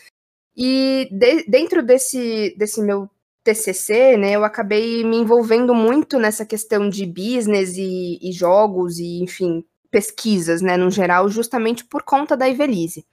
E 0.56 1.08
de, 1.12 1.44
dentro 1.44 1.80
desse, 1.80 2.54
desse 2.58 2.82
meu 2.82 3.08
TCC, 3.44 4.16
né, 4.16 4.32
eu 4.32 4.44
acabei 4.44 5.04
me 5.04 5.16
envolvendo 5.18 5.74
muito 5.74 6.18
nessa 6.18 6.44
questão 6.44 6.88
de 6.88 7.06
business 7.06 7.76
e, 7.76 8.18
e 8.20 8.32
jogos 8.32 8.98
e, 8.98 9.22
enfim, 9.22 9.64
pesquisas, 9.90 10.60
né, 10.60 10.76
no 10.76 10.90
geral, 10.90 11.28
justamente 11.28 11.84
por 11.84 12.02
conta 12.02 12.36
da 12.36 12.48
Ivelise. 12.48 13.06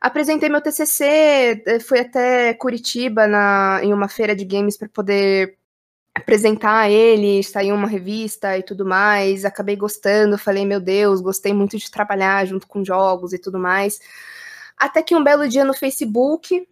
Apresentei 0.00 0.48
meu 0.48 0.60
TCC, 0.60 1.62
eh, 1.66 1.80
fui 1.80 2.00
até 2.00 2.54
Curitiba 2.54 3.26
na, 3.26 3.80
em 3.82 3.92
uma 3.92 4.08
feira 4.08 4.34
de 4.34 4.44
games 4.44 4.76
para 4.76 4.88
poder 4.88 5.58
apresentar 6.16 6.90
ele, 6.90 7.42
sair 7.42 7.72
uma 7.72 7.86
revista 7.86 8.56
e 8.58 8.62
tudo 8.62 8.84
mais. 8.86 9.44
Acabei 9.44 9.76
gostando, 9.76 10.38
falei, 10.38 10.64
meu 10.64 10.80
Deus, 10.80 11.20
gostei 11.20 11.52
muito 11.52 11.76
de 11.78 11.90
trabalhar 11.90 12.46
junto 12.46 12.66
com 12.66 12.84
jogos 12.84 13.32
e 13.32 13.38
tudo 13.38 13.58
mais. 13.58 14.00
Até 14.76 15.02
que 15.02 15.14
um 15.16 15.24
belo 15.24 15.48
dia 15.48 15.64
no 15.64 15.74
Facebook, 15.74 16.66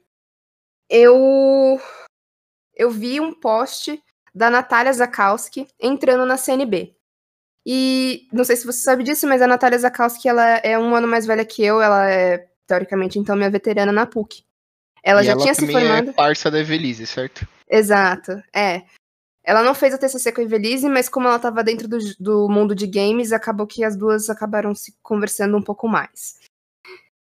eu 0.89 1.81
eu 2.77 2.91
vi 2.91 3.21
um 3.21 3.33
post 3.33 4.03
da 4.35 4.51
Natália 4.51 4.93
Zakowski 4.93 5.69
entrando 5.81 6.27
na 6.27 6.37
CNB. 6.37 6.97
E 7.67 8.29
não 8.33 8.45
sei 8.45 8.57
se 8.57 8.67
você 8.67 8.81
sabe 8.81 9.05
disso, 9.05 9.27
mas 9.27 9.41
a 9.41 9.47
Natália 9.47 9.79
Zakowski 9.79 10.29
ela 10.29 10.59
é 10.59 10.79
um 10.79 10.95
ano 10.95 11.09
mais 11.09 11.27
velha 11.27 11.45
que 11.45 11.65
eu, 11.65 11.81
ela 11.81 12.11
é 12.11 12.49
teoricamente 12.67 13.19
então 13.19 13.37
minha 13.37 13.51
veterana 13.51 13.93
na 13.93 14.07
PUC. 14.07 14.45
Ela 15.03 15.23
e 15.23 15.25
já 15.25 15.33
ela 15.33 15.43
tinha 15.43 15.55
se 15.55 15.61
também 15.61 15.77
formado. 15.77 16.11
é 16.11 16.13
parça 16.13 16.51
da 16.51 16.61
Evelise, 16.61 17.07
certo? 17.07 17.47
Exato, 17.69 18.43
é. 18.55 18.83
Ela 19.45 19.63
não 19.63 19.75
fez 19.75 19.93
o 19.93 19.99
TCC 19.99 20.33
com 20.33 20.41
a 20.41 20.45
Evelise, 20.45 20.89
mas 20.89 21.09
como 21.09 21.27
ela 21.27 21.37
estava 21.37 21.63
dentro 21.63 21.87
do, 21.87 21.99
do 22.19 22.49
mundo 22.49 22.75
de 22.75 22.87
games, 22.87 23.31
acabou 23.31 23.67
que 23.67 23.85
as 23.85 23.95
duas 23.95 24.31
acabaram 24.31 24.75
se 24.75 24.95
conversando 25.03 25.57
um 25.57 25.63
pouco 25.63 25.87
mais. 25.87 26.39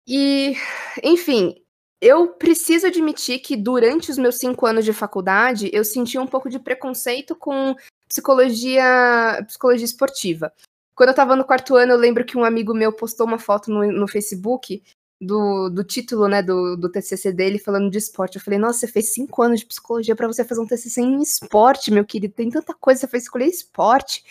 E, 0.06 0.54
enfim, 1.02 1.56
eu 2.02 2.28
preciso 2.28 2.86
admitir 2.86 3.38
que 3.38 3.56
durante 3.56 4.10
os 4.10 4.18
meus 4.18 4.36
cinco 4.36 4.66
anos 4.66 4.84
de 4.84 4.92
faculdade, 4.92 5.70
eu 5.72 5.84
senti 5.84 6.18
um 6.18 6.26
pouco 6.26 6.50
de 6.50 6.58
preconceito 6.58 7.34
com 7.34 7.74
psicologia, 8.06 9.42
psicologia 9.46 9.84
esportiva. 9.86 10.52
Quando 10.94 11.08
eu 11.08 11.12
estava 11.12 11.34
no 11.34 11.44
quarto 11.44 11.76
ano, 11.76 11.92
eu 11.92 11.96
lembro 11.96 12.24
que 12.24 12.36
um 12.36 12.44
amigo 12.44 12.74
meu 12.74 12.92
postou 12.92 13.26
uma 13.26 13.38
foto 13.38 13.70
no, 13.70 13.90
no 13.90 14.06
Facebook 14.06 14.82
do, 15.22 15.70
do 15.70 15.84
título, 15.84 16.26
né, 16.26 16.42
do, 16.42 16.76
do 16.76 16.90
TCC 16.90 17.32
dele 17.32 17.58
falando 17.58 17.88
de 17.88 17.96
esporte. 17.96 18.36
Eu 18.36 18.42
falei, 18.42 18.58
nossa, 18.58 18.80
você 18.80 18.88
fez 18.88 19.14
cinco 19.14 19.40
anos 19.40 19.60
de 19.60 19.66
psicologia 19.66 20.16
para 20.16 20.26
você 20.26 20.44
fazer 20.44 20.60
um 20.60 20.66
TCC 20.66 21.00
em 21.00 21.22
esporte, 21.22 21.92
meu 21.92 22.04
querido. 22.04 22.34
Tem 22.34 22.50
tanta 22.50 22.74
coisa, 22.74 23.00
você 23.00 23.06
foi 23.06 23.20
escolher 23.20 23.46
esporte. 23.46 24.24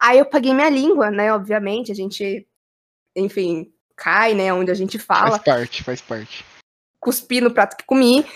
Aí 0.00 0.18
eu 0.18 0.26
paguei 0.26 0.52
minha 0.52 0.68
língua, 0.68 1.08
né, 1.08 1.32
obviamente. 1.32 1.92
A 1.92 1.94
gente, 1.94 2.46
enfim, 3.14 3.72
cai, 3.94 4.34
né, 4.34 4.52
onde 4.52 4.72
a 4.72 4.74
gente 4.74 4.98
fala. 4.98 5.38
Faz 5.38 5.44
parte, 5.44 5.84
faz 5.84 6.00
parte. 6.00 6.44
Cuspi 6.98 7.40
no 7.40 7.52
prato 7.52 7.76
que 7.76 7.84
comi. 7.84 8.26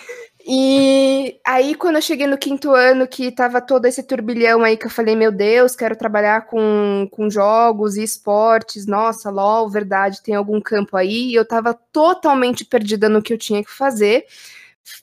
E 0.51 1.39
aí, 1.47 1.75
quando 1.75 1.97
eu 1.97 2.03
cheguei 2.03 2.27
no 2.27 2.39
quinto 2.39 2.71
ano, 2.73 3.07
que 3.07 3.31
tava 3.31 3.61
todo 3.61 3.85
esse 3.85 4.03
turbilhão 4.03 4.65
aí, 4.65 4.79
que 4.79 4.87
eu 4.87 4.91
falei, 4.91 5.15
meu 5.15 5.31
Deus, 5.31 5.77
quero 5.77 5.95
trabalhar 5.95 6.47
com, 6.47 7.07
com 7.13 7.29
jogos 7.29 7.99
e 7.99 8.03
esportes, 8.03 8.87
nossa, 8.87 9.29
LOL, 9.31 9.69
verdade, 9.69 10.23
tem 10.23 10.35
algum 10.35 10.59
campo 10.59 10.97
aí, 10.97 11.33
e 11.33 11.35
eu 11.35 11.47
tava 11.47 11.75
totalmente 11.93 12.65
perdida 12.65 13.11
no 13.11 13.21
que 13.23 13.35
eu 13.35 13.37
tinha 13.37 13.63
que 13.63 13.71
fazer. 13.71 14.25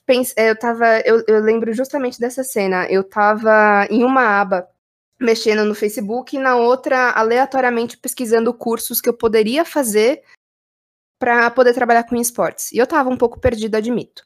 Pense, 0.04 0.34
eu 0.36 0.58
tava, 0.58 1.00
eu, 1.04 1.22
eu 1.28 1.40
lembro 1.40 1.72
justamente 1.72 2.18
dessa 2.18 2.42
cena, 2.42 2.86
eu 2.90 3.04
tava 3.04 3.86
em 3.88 4.02
uma 4.02 4.40
aba 4.40 4.68
mexendo 5.20 5.64
no 5.64 5.76
Facebook 5.76 6.36
e 6.36 6.40
na 6.40 6.56
outra, 6.56 7.12
aleatoriamente 7.12 7.96
pesquisando 7.96 8.52
cursos 8.52 9.00
que 9.00 9.08
eu 9.08 9.14
poderia 9.14 9.64
fazer 9.64 10.22
para 11.20 11.50
poder 11.52 11.72
trabalhar 11.74 12.04
com 12.04 12.16
esportes. 12.16 12.72
E 12.72 12.78
eu 12.78 12.86
tava 12.86 13.10
um 13.10 13.16
pouco 13.16 13.40
perdida, 13.40 13.78
admito. 13.78 14.24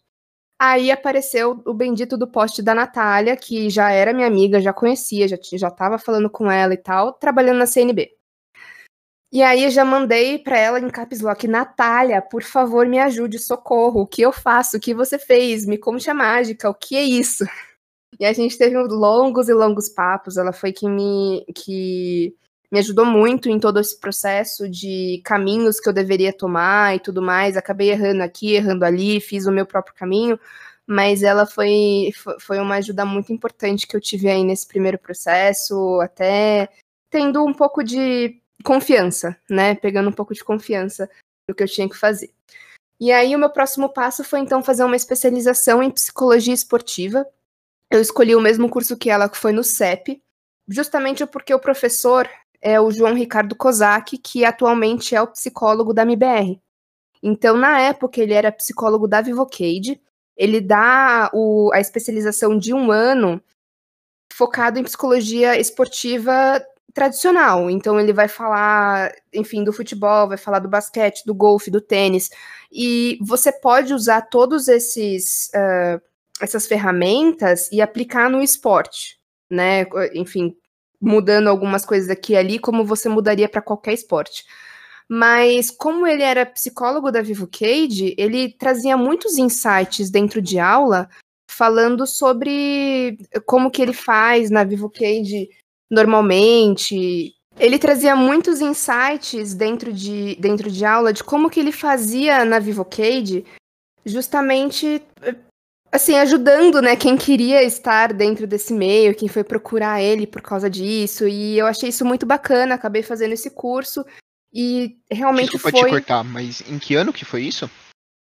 Aí 0.63 0.91
apareceu 0.91 1.63
o 1.65 1.73
bendito 1.73 2.19
do 2.19 2.29
post 2.29 2.61
da 2.61 2.75
Natália, 2.75 3.35
que 3.35 3.71
já 3.71 3.91
era 3.91 4.13
minha 4.13 4.27
amiga, 4.27 4.61
já 4.61 4.75
conhecia, 4.75 5.27
já, 5.27 5.39
já 5.55 5.71
tava 5.71 5.97
falando 5.99 6.29
com 6.29 6.51
ela 6.51 6.75
e 6.75 6.77
tal, 6.77 7.15
trabalhando 7.15 7.57
na 7.57 7.67
CNB. 7.67 8.15
E 9.33 9.43
aí 9.43 9.71
já 9.71 9.87
mandei 9.87 10.39
para 10.39 10.59
ela 10.59 10.79
em 10.79 10.91
caps 10.91 11.23
lock, 11.23 11.49
Natália, 11.49 12.21
por 12.21 12.43
favor, 12.43 12.85
me 12.87 12.99
ajude, 12.99 13.39
socorro, 13.39 14.03
o 14.03 14.07
que 14.07 14.21
eu 14.21 14.33
faço, 14.33 14.77
o 14.77 14.81
que 14.81 14.93
você 14.93 15.19
fez, 15.19 15.65
me 15.65 15.79
conte 15.79 16.11
a 16.11 16.15
mágica, 16.15 16.69
o 16.69 16.75
que 16.75 16.95
é 16.95 17.05
isso? 17.05 17.45
E 18.19 18.27
a 18.27 18.33
gente 18.35 18.59
teve 18.59 18.77
longos 18.77 19.49
e 19.49 19.55
longos 19.55 19.89
papos, 19.89 20.37
ela 20.37 20.53
foi 20.53 20.73
quem 20.73 20.91
me, 20.91 21.47
que 21.55 22.37
me 22.71 22.79
ajudou 22.79 23.05
muito 23.05 23.49
em 23.49 23.59
todo 23.59 23.81
esse 23.81 23.99
processo 23.99 24.69
de 24.69 25.21
caminhos 25.25 25.81
que 25.81 25.89
eu 25.89 25.93
deveria 25.93 26.33
tomar 26.33 26.95
e 26.95 27.01
tudo 27.01 27.21
mais. 27.21 27.57
Acabei 27.57 27.91
errando 27.91 28.23
aqui, 28.23 28.55
errando 28.55 28.85
ali, 28.85 29.21
fiz 29.21 29.47
o 29.47 29.53
meu 29.53 29.67
próprio 29.67 29.95
caminho, 29.95 30.39
mas 30.87 31.23
ela 31.23 31.47
foi, 31.47 32.13
foi 32.39 32.59
uma 32.61 32.77
ajuda 32.77 33.05
muito 33.05 33.33
importante 33.33 33.87
que 33.87 33.97
eu 33.97 34.01
tive 34.01 34.29
aí 34.29 34.45
nesse 34.45 34.67
primeiro 34.67 34.99
processo, 34.99 36.01
até 36.01 36.69
tendo 37.11 37.45
um 37.45 37.53
pouco 37.53 37.83
de 37.83 38.41
confiança, 38.65 39.37
né? 39.49 39.75
Pegando 39.75 40.09
um 40.09 40.13
pouco 40.13 40.33
de 40.33 40.45
confiança 40.45 41.11
no 41.49 41.55
que 41.55 41.63
eu 41.63 41.69
tinha 41.69 41.89
que 41.89 41.97
fazer. 41.97 42.33
E 43.01 43.11
aí 43.11 43.35
o 43.35 43.39
meu 43.39 43.51
próximo 43.51 43.89
passo 43.89 44.23
foi 44.23 44.41
então 44.41 44.63
fazer 44.63 44.85
uma 44.85 44.95
especialização 44.95 45.83
em 45.83 45.91
psicologia 45.91 46.55
esportiva. 46.55 47.27
Eu 47.91 48.01
escolhi 48.01 48.37
o 48.37 48.41
mesmo 48.41 48.69
curso 48.69 48.97
que 48.97 49.11
ela, 49.11 49.29
que 49.29 49.39
foi 49.39 49.53
no 49.53 49.65
CEP, 49.65 50.23
justamente 50.69 51.27
porque 51.27 51.53
o 51.53 51.59
professor 51.59 52.29
é 52.61 52.81
o 52.81 52.91
João 52.91 53.15
Ricardo 53.15 53.57
Kozak, 53.57 54.19
que 54.19 54.45
atualmente 54.45 55.15
é 55.15 55.23
o 55.23 55.27
psicólogo 55.27 55.95
da 55.95 56.03
MBR. 56.03 56.61
Então, 57.23 57.57
na 57.57 57.81
época, 57.81 58.21
ele 58.21 58.33
era 58.33 58.53
psicólogo 58.53 59.07
da 59.07 59.21
Vivocade. 59.21 60.01
Ele 60.37 60.61
dá 60.61 61.31
o, 61.33 61.71
a 61.73 61.81
especialização 61.81 62.59
de 62.59 62.73
um 62.73 62.91
ano 62.91 63.43
focado 64.33 64.79
em 64.79 64.85
psicologia 64.85 65.59
esportiva 65.59 66.65
tradicional. 66.95 67.71
Então, 67.71 68.01
ele 68.01 68.13
vai 68.13 68.29
falar, 68.29 69.13
enfim, 69.33 69.63
do 69.63 69.73
futebol, 69.73 70.29
vai 70.29 70.39
falar 70.39 70.59
do 70.61 70.69
basquete, 70.69 71.25
do 71.25 71.35
golfe, 71.35 71.71
do 71.71 71.81
tênis. 71.81 72.31
E 72.73 73.19
você 73.21 73.53
pode 73.53 73.93
usar 73.93 74.23
todos 74.23 74.69
esses 74.69 75.51
uh, 75.55 76.01
essas 76.41 76.67
ferramentas 76.67 77.71
e 77.71 77.81
aplicar 77.81 78.31
no 78.31 78.43
esporte, 78.43 79.19
né? 79.49 79.85
Enfim, 80.15 80.57
mudando 81.01 81.49
algumas 81.49 81.85
coisas 81.85 82.11
aqui 82.11 82.35
e 82.35 82.37
ali, 82.37 82.59
como 82.59 82.85
você 82.85 83.09
mudaria 83.09 83.49
para 83.49 83.63
qualquer 83.63 83.95
esporte. 83.95 84.45
Mas 85.09 85.71
como 85.71 86.07
ele 86.07 86.23
era 86.23 86.47
psicólogo 86.47 87.11
da 87.11 87.21
Vivo 87.21 87.49
Cage, 87.49 88.15
ele 88.17 88.51
trazia 88.53 88.97
muitos 88.97 89.39
insights 89.39 90.11
dentro 90.11 90.41
de 90.41 90.59
aula 90.59 91.09
falando 91.51 92.07
sobre 92.07 93.19
como 93.45 93.71
que 93.71 93.83
ele 93.83 93.93
faz 93.93 94.51
na 94.51 94.63
Vivo 94.63 94.89
Cage 94.89 95.49
normalmente. 95.91 97.35
Ele 97.59 97.79
trazia 97.79 98.15
muitos 98.15 98.61
insights 98.61 99.53
dentro 99.53 99.93
de, 99.93 100.37
dentro 100.37 100.71
de 100.71 100.85
aula 100.85 101.13
de 101.13 101.25
como 101.25 101.51
que 101.51 101.59
ele 101.59 101.73
fazia 101.73 102.45
na 102.45 102.61
Vivo 102.61 102.85
Cage 102.85 103.45
justamente 104.07 105.03
assim, 105.93 106.17
ajudando, 106.17 106.81
né, 106.81 106.95
quem 106.95 107.17
queria 107.17 107.63
estar 107.63 108.13
dentro 108.13 108.47
desse 108.47 108.73
meio, 108.73 109.15
quem 109.15 109.29
foi 109.29 109.43
procurar 109.43 110.01
ele 110.03 110.27
por 110.27 110.41
causa 110.41 110.71
disso, 110.71 111.27
e 111.27 111.59
eu 111.59 111.67
achei 111.67 111.89
isso 111.89 112.05
muito 112.05 112.25
bacana, 112.25 112.75
acabei 112.75 113.03
fazendo 113.03 113.33
esse 113.33 113.51
curso, 113.51 114.05
e 114.53 114.97
realmente 115.11 115.53
Desculpa 115.53 115.79
foi... 115.79 115.89
te 115.89 115.93
cortar, 115.93 116.25
mas 116.25 116.61
em 116.69 116.79
que 116.79 116.95
ano 116.95 117.13
que 117.13 117.25
foi 117.25 117.43
isso? 117.43 117.71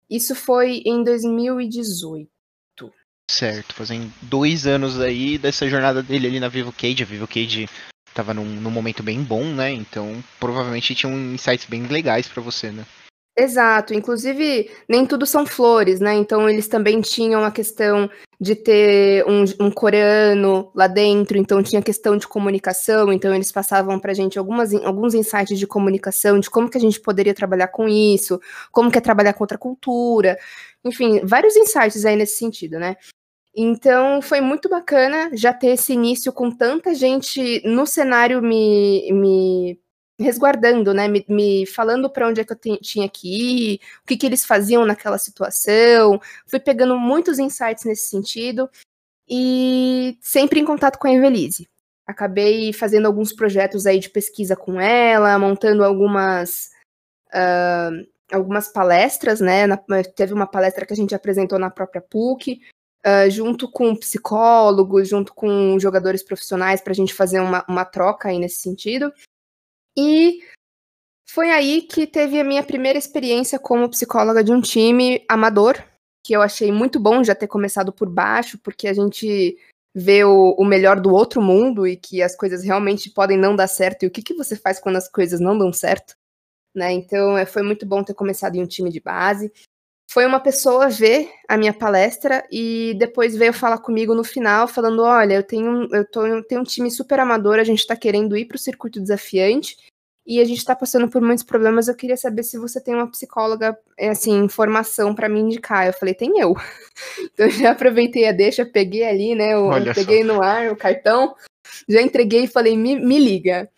Isso 0.10 0.36
foi 0.36 0.82
em 0.86 1.04
2018. 1.04 2.30
Certo, 3.30 3.74
fazem 3.74 4.12
dois 4.22 4.66
anos 4.66 5.02
aí 5.02 5.38
dessa 5.38 5.68
jornada 5.68 6.02
dele 6.02 6.28
ali 6.28 6.40
na 6.40 6.48
Vivo 6.48 6.72
Cage, 6.72 7.04
a 7.04 7.06
Vivo 7.06 7.28
Cage 7.28 7.68
tava 8.14 8.34
num, 8.34 8.46
num 8.46 8.72
momento 8.72 9.04
bem 9.04 9.22
bom, 9.22 9.44
né, 9.44 9.72
então 9.72 10.24
provavelmente 10.40 10.96
tinha 10.96 11.12
um 11.12 11.34
insights 11.34 11.66
bem 11.66 11.84
legais 11.88 12.28
para 12.28 12.42
você, 12.42 12.72
né? 12.72 12.86
Exato, 13.40 13.94
inclusive 13.94 14.68
nem 14.90 15.06
tudo 15.06 15.24
são 15.24 15.46
flores, 15.46 16.00
né? 16.00 16.16
Então 16.16 16.50
eles 16.50 16.68
também 16.68 17.00
tinham 17.02 17.44
a 17.44 17.52
questão 17.52 18.10
de 18.42 18.56
ter 18.56 19.24
um, 19.28 19.44
um 19.68 19.70
coreano 19.70 20.72
lá 20.74 20.88
dentro, 20.88 21.38
então 21.38 21.62
tinha 21.62 21.80
questão 21.80 22.18
de 22.18 22.28
comunicação, 22.28 23.14
então 23.14 23.36
eles 23.36 23.52
passavam 23.52 24.00
para 24.00 24.12
a 24.12 24.16
gente 24.16 24.40
algumas, 24.40 24.74
alguns 24.74 25.14
insights 25.14 25.60
de 25.60 25.68
comunicação, 25.68 26.40
de 26.40 26.50
como 26.50 26.68
que 26.68 26.80
a 26.80 26.82
gente 26.82 27.00
poderia 27.00 27.34
trabalhar 27.34 27.68
com 27.68 27.88
isso, 27.88 28.40
como 28.72 28.92
que 28.92 28.98
é 28.98 29.02
trabalhar 29.02 29.34
com 29.34 29.44
outra 29.44 29.58
cultura, 29.58 30.36
enfim, 30.84 31.22
vários 31.24 31.56
insights 31.56 32.06
aí 32.06 32.16
nesse 32.16 32.38
sentido, 32.40 32.80
né? 32.80 32.96
Então 33.56 34.22
foi 34.22 34.42
muito 34.42 34.70
bacana 34.70 35.30
já 35.34 35.54
ter 35.54 35.70
esse 35.70 35.94
início 35.94 36.34
com 36.34 36.50
tanta 36.52 36.96
gente 36.96 37.62
no 37.68 37.86
cenário 37.86 38.42
me, 38.42 39.12
me 39.12 39.80
resguardando, 40.20 40.94
né, 40.94 41.08
me, 41.08 41.26
me 41.30 41.66
falando 41.66 42.10
para 42.10 42.28
onde 42.28 42.42
é 42.42 42.44
que 42.44 42.54
eu 42.54 42.80
tinha 42.82 43.08
que 43.08 43.76
ir, 43.76 43.80
o 44.04 44.08
que, 44.08 44.18
que 44.18 44.26
eles 44.26 44.46
faziam 44.46 44.86
naquela 44.86 45.18
situação. 45.18 46.20
Fui 46.48 46.60
pegando 46.60 46.98
muitos 46.98 47.40
insights 47.40 47.86
nesse 47.86 48.10
sentido 48.10 48.70
e 49.30 50.18
sempre 50.22 50.60
em 50.60 50.66
contato 50.66 50.98
com 50.98 51.08
a 51.08 51.14
Evelise. 51.14 51.68
Acabei 52.06 52.72
fazendo 52.74 53.06
alguns 53.06 53.34
projetos 53.34 53.86
aí 53.86 54.00
de 54.00 54.10
pesquisa 54.10 54.56
com 54.56 54.80
ela, 54.80 55.38
montando 55.38 55.84
algumas 55.84 56.70
uh, 57.28 58.08
algumas 58.32 58.70
palestras, 58.70 59.40
né? 59.40 59.68
Na, 59.68 59.78
teve 60.16 60.34
uma 60.34 60.48
palestra 60.48 60.86
que 60.86 60.94
a 60.94 60.96
gente 60.96 61.14
apresentou 61.14 61.60
na 61.60 61.70
própria 61.70 62.02
PUC, 62.02 62.62
uh, 63.06 63.30
junto 63.30 63.70
com 63.70 63.96
psicólogos, 63.96 65.08
junto 65.10 65.34
com 65.34 65.78
jogadores 65.80 66.24
profissionais, 66.24 66.82
para 66.82 66.92
a 66.92 66.96
gente 66.96 67.14
fazer 67.14 67.40
uma, 67.40 67.66
uma 67.68 67.86
troca 67.86 68.30
aí 68.30 68.40
nesse 68.40 68.62
sentido. 68.62 69.12
E 69.98 70.40
Foi 71.30 71.52
aí 71.52 71.82
que 71.82 72.08
teve 72.08 72.40
a 72.40 72.44
minha 72.44 72.64
primeira 72.64 72.98
experiência 72.98 73.60
como 73.60 73.90
psicóloga 73.90 74.44
de 74.44 74.52
um 74.52 74.62
time 74.62 75.24
amador, 75.28 75.76
que 76.26 76.34
eu 76.34 76.42
achei 76.42 76.72
muito 76.72 77.00
bom 77.00 77.24
já 77.24 77.36
ter 77.36 77.48
começado 77.48 77.92
por 77.92 78.10
baixo, 78.10 78.58
porque 78.60 78.88
a 78.88 78.94
gente 78.94 79.58
vê 79.94 80.24
o, 80.24 80.56
o, 80.58 80.64
melhor 80.64 81.00
do 81.00 81.14
outro 81.14 81.42
mundo 81.42 81.86
e 81.86 81.98
que 81.98 82.22
as 82.22 82.36
coisas 82.36 82.64
realmente 82.64 83.10
podem 83.10 83.38
não 83.38 83.56
dar 83.56 83.68
certo 83.68 84.04
e 84.04 84.08
o 84.08 84.12
que, 84.12 84.22
que 84.22 84.34
você 84.34 84.56
faz 84.56 84.80
quando 84.80 84.96
as 84.96 85.10
coisas 85.10 85.40
não 85.40 85.58
dão 85.58 85.74
certo. 85.74 86.16
Né? 86.74 86.94
Então 86.94 87.38
é, 87.38 87.46
foi 87.46 87.62
muito 87.62 87.86
bom 87.86 88.04
ter 88.04 88.14
começado 88.14 88.56
em 88.56 88.62
um 88.62 88.68
time 88.68 88.90
de 88.90 89.00
base. 89.00 89.52
Foi 90.10 90.26
uma 90.26 90.40
pessoa 90.40 90.88
ver 90.90 91.30
a 91.50 91.58
minha 91.58 91.74
palestra 91.74 92.46
e 92.50 92.96
depois 92.98 93.36
veio 93.36 93.52
falar 93.52 93.80
comigo 93.80 94.16
no 94.16 94.24
final, 94.24 94.68
falando: 94.68 95.04
olha, 95.04 95.34
eu 95.34 95.44
tenho, 95.44 95.88
eu 95.94 96.10
tô, 96.10 96.26
eu 96.26 96.44
tenho 96.44 96.62
um 96.62 96.64
time 96.64 96.90
super 96.90 97.20
amador, 97.20 97.60
a 97.60 97.64
gente 97.64 97.80
está 97.80 97.96
querendo 97.96 98.38
ir 98.38 98.46
para 98.46 98.56
o 98.56 98.60
circuito 98.60 99.02
desafiante 99.02 99.76
e 100.28 100.42
a 100.42 100.46
gente 100.46 100.58
está 100.58 100.76
passando 100.76 101.10
por 101.10 101.22
muitos 101.22 101.44
problemas. 101.44 101.88
Eu 101.88 101.96
queria 101.96 102.18
saber 102.18 102.44
se 102.44 102.58
você 102.58 102.82
tem 102.82 102.94
uma 102.94 103.10
psicóloga, 103.10 103.78
é, 103.98 104.10
assim, 104.10 104.48
formação 104.50 105.16
para 105.16 105.30
me 105.30 105.40
indicar. 105.40 105.88
Eu 105.88 105.94
falei, 105.94 106.14
tem 106.14 106.40
eu. 106.40 106.54
Então 107.22 107.48
já 107.50 107.72
aproveitei 107.72 108.28
a 108.28 108.32
deixa, 108.32 108.66
peguei 108.66 109.04
ali, 109.04 109.36
né? 109.36 109.54
Eu, 109.54 109.72
eu 109.72 109.94
peguei 109.94 110.24
no 110.24 110.42
ar 110.42 110.72
o 110.72 110.76
cartão, 110.76 111.36
já 111.88 112.02
entreguei 112.02 112.46
e 112.46 112.48
falei, 112.48 112.76
me, 112.76 113.00
me 113.00 113.20
liga. 113.20 113.70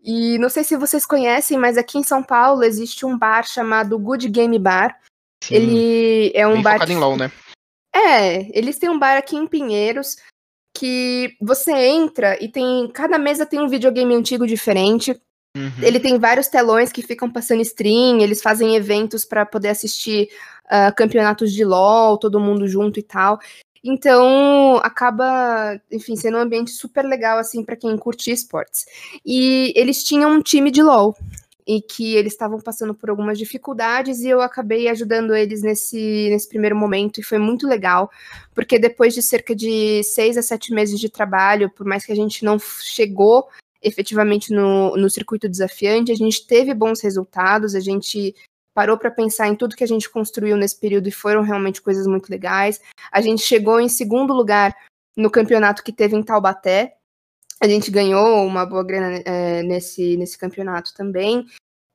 E 0.00 0.38
não 0.38 0.48
sei 0.48 0.62
se 0.62 0.76
vocês 0.76 1.04
conhecem, 1.04 1.58
mas 1.58 1.76
aqui 1.76 1.98
em 1.98 2.04
São 2.04 2.22
Paulo 2.22 2.62
existe 2.62 3.04
um 3.04 3.18
bar 3.18 3.44
chamado 3.44 3.98
Good 3.98 4.28
Game 4.28 4.56
Bar. 4.58 4.96
Sim, 5.42 5.54
Ele 5.54 6.32
é 6.34 6.46
um 6.46 6.54
bem 6.54 6.62
bar. 6.62 6.72
Focado 6.74 6.92
em 6.92 6.96
LOL, 6.96 7.16
né? 7.16 7.32
É, 7.94 8.58
eles 8.58 8.78
têm 8.78 8.88
um 8.88 8.98
bar 8.98 9.18
aqui 9.18 9.36
em 9.36 9.46
Pinheiros 9.46 10.16
que 10.74 11.36
você 11.40 11.72
entra 11.72 12.42
e 12.42 12.48
tem. 12.48 12.88
Cada 12.92 13.18
mesa 13.18 13.44
tem 13.44 13.60
um 13.60 13.68
videogame 13.68 14.14
antigo 14.14 14.46
diferente. 14.46 15.20
Uhum. 15.56 15.70
Ele 15.82 16.00
tem 16.00 16.18
vários 16.18 16.48
telões 16.48 16.90
que 16.90 17.02
ficam 17.02 17.30
passando 17.30 17.60
stream, 17.60 18.20
eles 18.20 18.40
fazem 18.40 18.74
eventos 18.74 19.22
para 19.24 19.44
poder 19.44 19.68
assistir 19.68 20.30
uh, 20.66 20.94
campeonatos 20.96 21.52
de 21.52 21.62
LoL, 21.62 22.16
todo 22.16 22.40
mundo 22.40 22.66
junto 22.66 22.98
e 22.98 23.02
tal. 23.02 23.38
Então, 23.84 24.76
acaba, 24.76 25.78
enfim, 25.90 26.14
sendo 26.14 26.38
um 26.38 26.40
ambiente 26.40 26.70
super 26.70 27.04
legal, 27.04 27.36
assim, 27.36 27.64
para 27.64 27.76
quem 27.76 27.98
curte 27.98 28.30
esportes. 28.30 28.86
E 29.26 29.72
eles 29.76 30.04
tinham 30.04 30.30
um 30.30 30.40
time 30.40 30.70
de 30.70 30.82
LoL, 30.82 31.16
e 31.66 31.80
que 31.80 32.14
eles 32.14 32.32
estavam 32.32 32.60
passando 32.60 32.94
por 32.94 33.10
algumas 33.10 33.38
dificuldades, 33.38 34.20
e 34.20 34.28
eu 34.28 34.40
acabei 34.40 34.88
ajudando 34.88 35.34
eles 35.34 35.62
nesse, 35.62 36.28
nesse 36.30 36.48
primeiro 36.48 36.76
momento, 36.76 37.20
e 37.20 37.22
foi 37.22 37.38
muito 37.38 37.66
legal, 37.66 38.10
porque 38.54 38.78
depois 38.78 39.14
de 39.14 39.22
cerca 39.22 39.54
de 39.54 40.02
seis 40.04 40.36
a 40.36 40.42
sete 40.42 40.72
meses 40.72 40.98
de 40.98 41.08
trabalho, 41.08 41.70
por 41.70 41.86
mais 41.86 42.04
que 42.04 42.12
a 42.12 42.16
gente 42.16 42.44
não 42.44 42.58
chegou 42.58 43.48
efetivamente 43.82 44.52
no, 44.52 44.96
no 44.96 45.10
circuito 45.10 45.48
desafiante, 45.48 46.12
a 46.12 46.16
gente 46.16 46.46
teve 46.46 46.72
bons 46.72 47.00
resultados, 47.00 47.74
a 47.74 47.80
gente 47.80 48.34
parou 48.74 48.96
para 48.96 49.10
pensar 49.10 49.48
em 49.48 49.56
tudo 49.56 49.76
que 49.76 49.84
a 49.84 49.88
gente 49.88 50.08
construiu 50.08 50.56
nesse 50.56 50.78
período 50.78 51.08
e 51.08 51.12
foram 51.12 51.42
realmente 51.42 51.82
coisas 51.82 52.06
muito 52.06 52.30
legais. 52.30 52.80
A 53.10 53.20
gente 53.20 53.42
chegou 53.42 53.80
em 53.80 53.88
segundo 53.88 54.32
lugar 54.32 54.74
no 55.16 55.30
campeonato 55.30 55.82
que 55.82 55.92
teve 55.92 56.16
em 56.16 56.22
Taubaté. 56.22 56.96
A 57.62 57.68
gente 57.68 57.92
ganhou 57.92 58.44
uma 58.44 58.66
boa 58.66 58.82
grana 58.82 59.22
é, 59.24 59.62
nesse, 59.62 60.16
nesse 60.16 60.36
campeonato 60.36 60.92
também. 60.94 61.46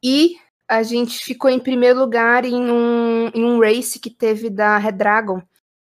E 0.02 0.38
a 0.66 0.82
gente 0.82 1.20
ficou 1.20 1.50
em 1.50 1.60
primeiro 1.60 2.00
lugar 2.00 2.46
em 2.46 2.72
um, 2.72 3.28
em 3.34 3.44
um 3.44 3.60
race 3.60 4.00
que 4.00 4.10
teve 4.10 4.50
da 4.50 4.78
Red 4.78 4.94
Dragon, 4.94 5.42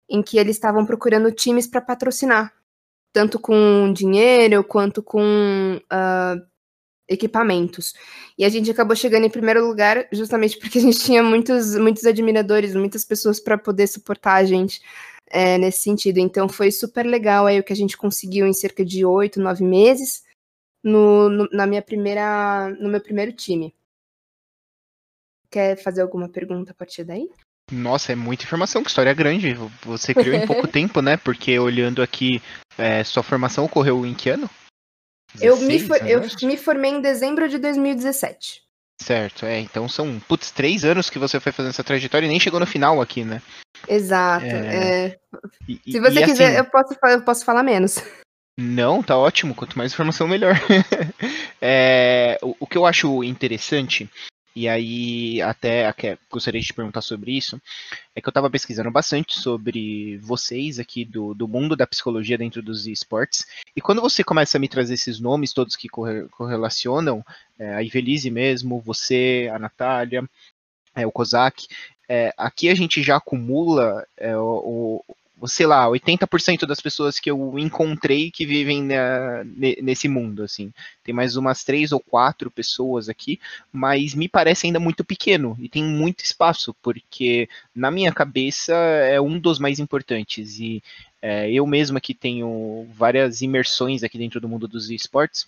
em 0.09 0.23
que 0.23 0.39
eles 0.39 0.55
estavam 0.55 0.88
procurando 0.88 1.31
times 1.31 1.67
para 1.67 1.81
patrocinar 1.81 2.51
tanto 3.13 3.39
com 3.39 3.93
dinheiro 3.93 4.63
quanto 4.63 5.03
com 5.03 5.79
uh, 5.79 6.47
equipamentos. 7.07 7.93
E 8.38 8.45
a 8.45 8.49
gente 8.49 8.71
acabou 8.71 8.95
chegando 8.95 9.25
em 9.25 9.29
primeiro 9.29 9.65
lugar 9.65 10.07
justamente 10.11 10.57
porque 10.57 10.79
a 10.79 10.81
gente 10.81 10.99
tinha 10.99 11.21
muitos, 11.21 11.75
muitos 11.75 12.05
admiradores, 12.05 12.73
muitas 12.73 13.05
pessoas 13.05 13.39
para 13.39 13.57
poder 13.57 13.85
suportar 13.85 14.35
a 14.35 14.45
gente 14.45 14.82
é, 15.30 15.58
nesse 15.58 15.82
sentido. 15.82 16.18
Então 16.18 16.50
foi 16.50 16.72
super 16.72 17.06
legal 17.06 17.46
aí 17.46 17.60
o 17.60 17.63
que 17.63 17.74
a 17.74 17.76
gente 17.76 17.98
conseguiu 17.98 18.46
em 18.46 18.54
cerca 18.54 18.84
de 18.84 19.06
oito, 19.06 19.39
nove 19.39 19.63
meses 19.63 20.24
no, 20.84 21.30
no, 21.30 21.50
na 21.52 21.65
minha 21.65 21.82
primeira, 21.82 22.70
no 22.80 22.89
meu 22.89 23.02
primeiro 23.02 23.34
time. 23.34 23.74
Quer 25.50 25.76
fazer 25.78 26.02
alguma 26.02 26.30
pergunta 26.30 26.72
a 26.72 26.76
partir 26.76 27.04
daí? 27.04 27.28
Nossa, 27.72 28.12
é 28.12 28.15
muita 28.15 28.44
informação, 28.44 28.84
que 28.84 28.89
história 28.89 29.13
grande. 29.13 29.54
Você 29.84 30.13
criou 30.13 30.36
em 30.36 30.46
pouco 30.46 30.68
tempo, 30.70 31.02
né? 31.02 31.18
Porque 31.18 31.58
olhando 31.60 32.02
aqui, 32.02 32.42
é, 32.78 33.04
sua 33.04 33.24
formação 33.24 33.65
ocorreu 33.65 34.06
em 34.06 34.13
que 34.13 34.30
ano? 34.30 34.50
16, 35.36 35.44
eu, 35.44 35.68
me 35.68 35.80
for, 35.80 36.08
eu 36.08 36.22
me 36.48 36.58
formei 36.58 36.92
em 36.92 37.02
dezembro 37.02 37.48
de 37.48 37.60
2017. 37.60 38.63
Certo, 39.02 39.46
é. 39.46 39.60
Então 39.60 39.88
são, 39.88 40.20
putz, 40.20 40.52
três 40.52 40.84
anos 40.84 41.10
que 41.10 41.20
você 41.20 41.39
foi 41.39 41.52
fazendo 41.52 41.72
essa 41.72 41.84
trajetória 41.84 42.26
e 42.26 42.30
nem 42.30 42.39
chegou 42.39 42.60
no 42.60 42.65
final 42.65 43.02
aqui, 43.02 43.24
né? 43.24 43.42
Exato. 43.89 44.45
É... 44.45 45.08
É... 45.08 45.19
E, 45.67 45.91
Se 45.91 45.99
você 45.99 46.23
quiser, 46.23 46.47
assim, 46.49 46.58
eu, 46.58 46.65
posso, 46.65 46.95
eu 47.04 47.21
posso 47.23 47.43
falar 47.43 47.63
menos. 47.63 47.95
Não, 48.58 49.02
tá 49.02 49.17
ótimo. 49.17 49.56
Quanto 49.56 49.78
mais 49.78 49.91
informação, 49.93 50.28
melhor. 50.28 50.56
é, 51.62 52.38
o, 52.41 52.56
o, 52.60 52.67
que 52.67 52.78
eu 52.78 52.86
acho 52.86 53.23
interessante 53.23 54.10
e 54.56 54.67
aí, 54.67 55.41
até, 55.41 55.93
gostaria 56.30 56.60
de 56.60 56.67
te 56.67 56.73
perguntar 56.73 57.02
sobre 57.02 57.32
isso, 57.32 57.62
é 58.15 58.19
que 58.19 58.28
eu 58.28 58.32
estava 58.32 58.49
pesquisando 58.49 58.91
bastante 58.91 59.36
sobre 59.36 60.17
vocês 60.17 60.80
aqui 60.80 61.06
do, 61.06 61.34
do 61.34 61.47
mundo 61.47 61.75
da 61.75 61.88
psicologia 61.88 62.38
dentro 62.38 62.62
dos 62.62 62.86
esportes, 62.88 63.45
e 63.75 63.80
quando 63.80 64.02
você 64.02 64.21
começa 64.23 64.58
a 64.58 64.60
me 64.60 64.67
trazer 64.67 64.95
esses 64.95 65.19
nomes 65.19 65.54
todos 65.54 65.75
que 65.75 65.88
correlacionam, 65.88 67.23
é, 67.58 67.75
a 67.75 67.84
Ivelise 67.84 68.30
mesmo, 68.30 68.82
você, 68.82 69.49
a 69.54 69.60
Natália, 69.60 70.28
é, 70.95 71.08
o 71.08 71.12
Kozak, 71.12 71.67
é, 72.10 72.34
aqui 72.36 72.69
a 72.69 72.76
gente 72.76 73.04
já 73.04 73.17
acumula 73.17 74.04
é, 74.17 74.36
o, 74.36 75.06
sei 75.45 75.67
lá, 75.67 75.86
80% 75.86 76.65
das 76.65 76.82
pessoas 76.82 77.19
que 77.19 77.30
eu 77.30 77.58
encontrei 77.60 78.32
que 78.32 78.48
vivem 78.48 78.84
na, 78.84 79.43
nesse 79.45 80.08
mundo, 80.08 80.43
assim. 80.43 80.74
Tem 81.04 81.13
mais 81.13 81.36
umas 81.36 81.63
três 81.63 81.91
ou 81.91 82.00
quatro 82.00 82.50
pessoas 82.50 83.08
aqui, 83.08 83.39
mas 83.72 84.15
me 84.15 84.28
parece 84.28 84.65
ainda 84.65 84.80
muito 84.80 85.06
pequeno 85.06 85.56
e 85.60 85.69
tem 85.69 85.84
muito 85.84 86.24
espaço, 86.24 86.76
porque 86.82 87.48
na 87.76 87.91
minha 87.91 88.12
cabeça 88.12 88.74
é 88.74 89.22
um 89.22 89.39
dos 89.39 89.60
mais 89.60 89.80
importantes. 89.80 90.60
E 90.60 90.82
é, 91.22 91.52
eu 91.52 91.65
mesmo 91.67 91.98
aqui 91.98 92.15
tenho 92.15 92.88
várias 92.93 93.41
imersões 93.41 94.04
aqui 94.04 94.17
dentro 94.17 94.41
do 94.41 94.50
mundo 94.50 94.67
dos 94.67 94.89
esportes. 94.89 95.48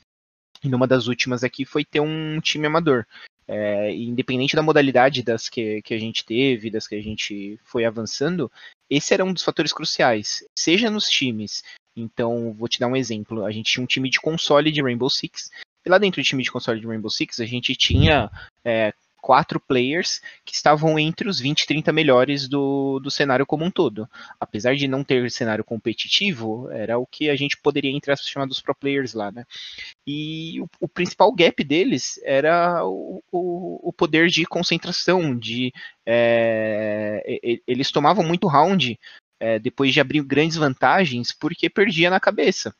E 0.64 0.70
numa 0.70 0.86
das 0.86 1.08
últimas 1.08 1.44
aqui 1.44 1.66
foi 1.66 1.84
ter 1.84 2.02
um 2.02 2.40
time 2.40 2.68
amador. 2.68 3.06
É, 3.48 3.94
independente 3.94 4.56
da 4.56 4.62
modalidade 4.62 5.24
das 5.24 5.50
que, 5.50 5.82
que 5.82 5.94
a 5.94 6.00
gente 6.00 6.24
teve, 6.24 6.70
das 6.70 6.88
que 6.88 6.96
a 6.96 7.02
gente 7.02 7.60
foi 7.64 7.84
avançando, 7.84 8.52
esse 8.90 9.14
era 9.14 9.26
um 9.26 9.34
dos 9.34 9.44
fatores 9.44 9.74
cruciais, 9.74 10.46
seja 10.58 10.90
nos 10.90 11.06
times. 11.06 11.64
Então, 11.96 12.54
vou 12.54 12.68
te 12.68 12.80
dar 12.80 12.88
um 12.88 12.96
exemplo. 12.96 13.44
A 13.44 13.52
gente 13.52 13.72
tinha 13.72 13.84
um 13.84 13.88
time 13.88 14.10
de 14.10 14.20
console 14.20 14.72
de 14.72 14.82
Rainbow 14.82 15.10
Six, 15.10 15.50
e 15.86 15.90
lá 15.90 15.98
dentro 15.98 16.22
do 16.22 16.26
time 16.26 16.44
de 16.44 16.52
console 16.52 16.80
de 16.80 16.88
Rainbow 16.88 17.10
Six, 17.10 17.40
a 17.40 17.46
gente 17.46 17.76
tinha 17.76 18.30
é, 18.64 18.94
quatro 19.22 19.60
players 19.60 20.22
que 20.44 20.56
estavam 20.56 20.98
entre 20.98 21.30
os 21.30 21.40
20, 21.40 21.68
30 21.68 21.94
melhores 21.94 22.48
do, 22.48 23.00
do 23.00 23.12
cenário 23.12 23.46
como 23.46 23.64
um 23.64 23.72
todo. 23.72 24.10
Apesar 24.40 24.76
de 24.76 24.88
não 24.88 25.04
ter 25.04 25.30
cenário 25.30 25.64
competitivo, 25.64 26.70
era 26.72 26.98
o 26.98 27.06
que 27.06 27.30
a 27.30 27.36
gente 27.36 27.56
poderia 27.58 27.92
entrar 27.92 28.18
chamar 28.18 28.48
dos 28.48 28.60
pro 28.62 28.76
players 28.76 29.14
lá, 29.14 29.32
né? 29.32 29.46
E 30.06 30.60
o, 30.60 30.68
o 30.82 30.88
principal 30.88 31.32
gap 31.34 31.64
deles 31.64 32.20
era 32.24 32.84
o, 32.86 33.24
o, 33.32 33.90
o 33.90 33.94
poder 33.94 34.28
de 34.28 34.46
concentração, 34.46 35.38
de 35.38 35.72
é, 36.06 37.40
eles 37.68 37.92
tomavam 37.92 38.26
muito 38.26 38.48
round 38.48 39.00
é, 39.40 39.60
depois 39.60 39.94
de 39.94 40.00
abrir 40.00 40.24
grandes 40.24 40.58
vantagens 40.58 41.32
porque 41.32 41.70
perdia 41.70 42.10
na 42.10 42.20
cabeça. 42.20 42.76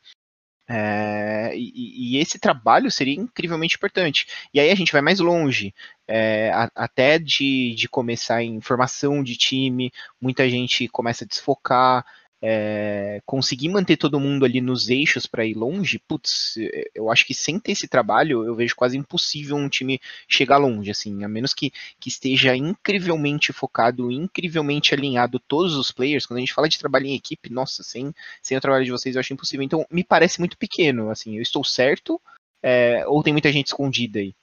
É, 0.70 1.52
e, 1.56 2.16
e, 2.16 2.18
esse 2.18 2.40
trabalho 2.40 2.90
seria 2.90 3.16
incrivelmente 3.16 3.76
importante. 3.76 4.26
E 4.54 4.60
aí 4.60 4.70
a 4.70 4.76
gente 4.76 4.92
vai 4.92 5.02
mais 5.02 5.20
longe, 5.20 5.74
é, 6.08 6.50
a, 6.54 6.72
até 6.76 7.20
de, 7.20 7.76
de 7.76 7.90
começar 7.90 8.42
em 8.44 8.62
formação 8.62 9.22
de 9.24 9.36
time, 9.36 9.92
muita 10.20 10.50
gente 10.50 10.88
começa 10.88 11.26
a 11.26 11.28
desfocar, 11.28 12.06
é, 12.42 13.22
conseguir 13.24 13.70
manter 13.70 13.98
todo 13.98 14.20
mundo 14.20 14.44
ali 14.44 14.60
nos 14.60 14.90
eixos 14.90 15.28
para 15.28 15.46
ir 15.46 15.54
longe, 15.54 16.00
putz, 16.00 16.56
eu 16.96 17.12
acho 17.12 17.26
que 17.26 17.36
sem 17.36 17.60
ter 17.60 17.74
esse 17.74 17.88
trabalho, 17.88 18.44
eu 18.44 18.56
vejo 18.56 18.76
quase 18.76 18.98
impossível 18.98 19.56
um 19.56 19.70
time 19.70 20.02
chegar 20.28 20.58
longe, 20.58 20.90
assim, 20.90 21.24
a 21.24 21.28
menos 21.28 21.54
que, 21.54 21.72
que 22.00 22.10
esteja 22.10 22.56
incrivelmente 22.56 23.54
focado, 23.54 24.12
incrivelmente 24.12 24.94
alinhado 24.94 25.40
todos 25.40 25.76
os 25.76 25.92
players, 25.92 26.26
quando 26.26 26.38
a 26.38 26.40
gente 26.40 26.54
fala 26.54 26.68
de 26.68 26.80
trabalho 26.80 27.06
em 27.06 27.16
equipe, 27.16 27.52
nossa, 27.52 27.84
sem, 27.84 28.14
sem 28.42 28.58
o 28.58 28.62
trabalho 28.62 28.86
de 28.86 28.92
vocês 28.92 29.16
eu 29.16 29.20
acho 29.20 29.34
impossível, 29.34 29.64
então 29.64 29.86
me 29.92 30.04
parece 30.04 30.40
muito 30.40 30.58
pequeno, 30.58 31.12
assim, 31.12 31.36
eu 31.36 31.44
estou 31.44 31.64
certo, 31.64 32.20
é, 32.64 33.06
ou 33.08 33.22
tem 33.22 33.34
muita 33.34 33.52
gente 33.52 33.68
escondida 33.68 34.18
aí? 34.18 34.34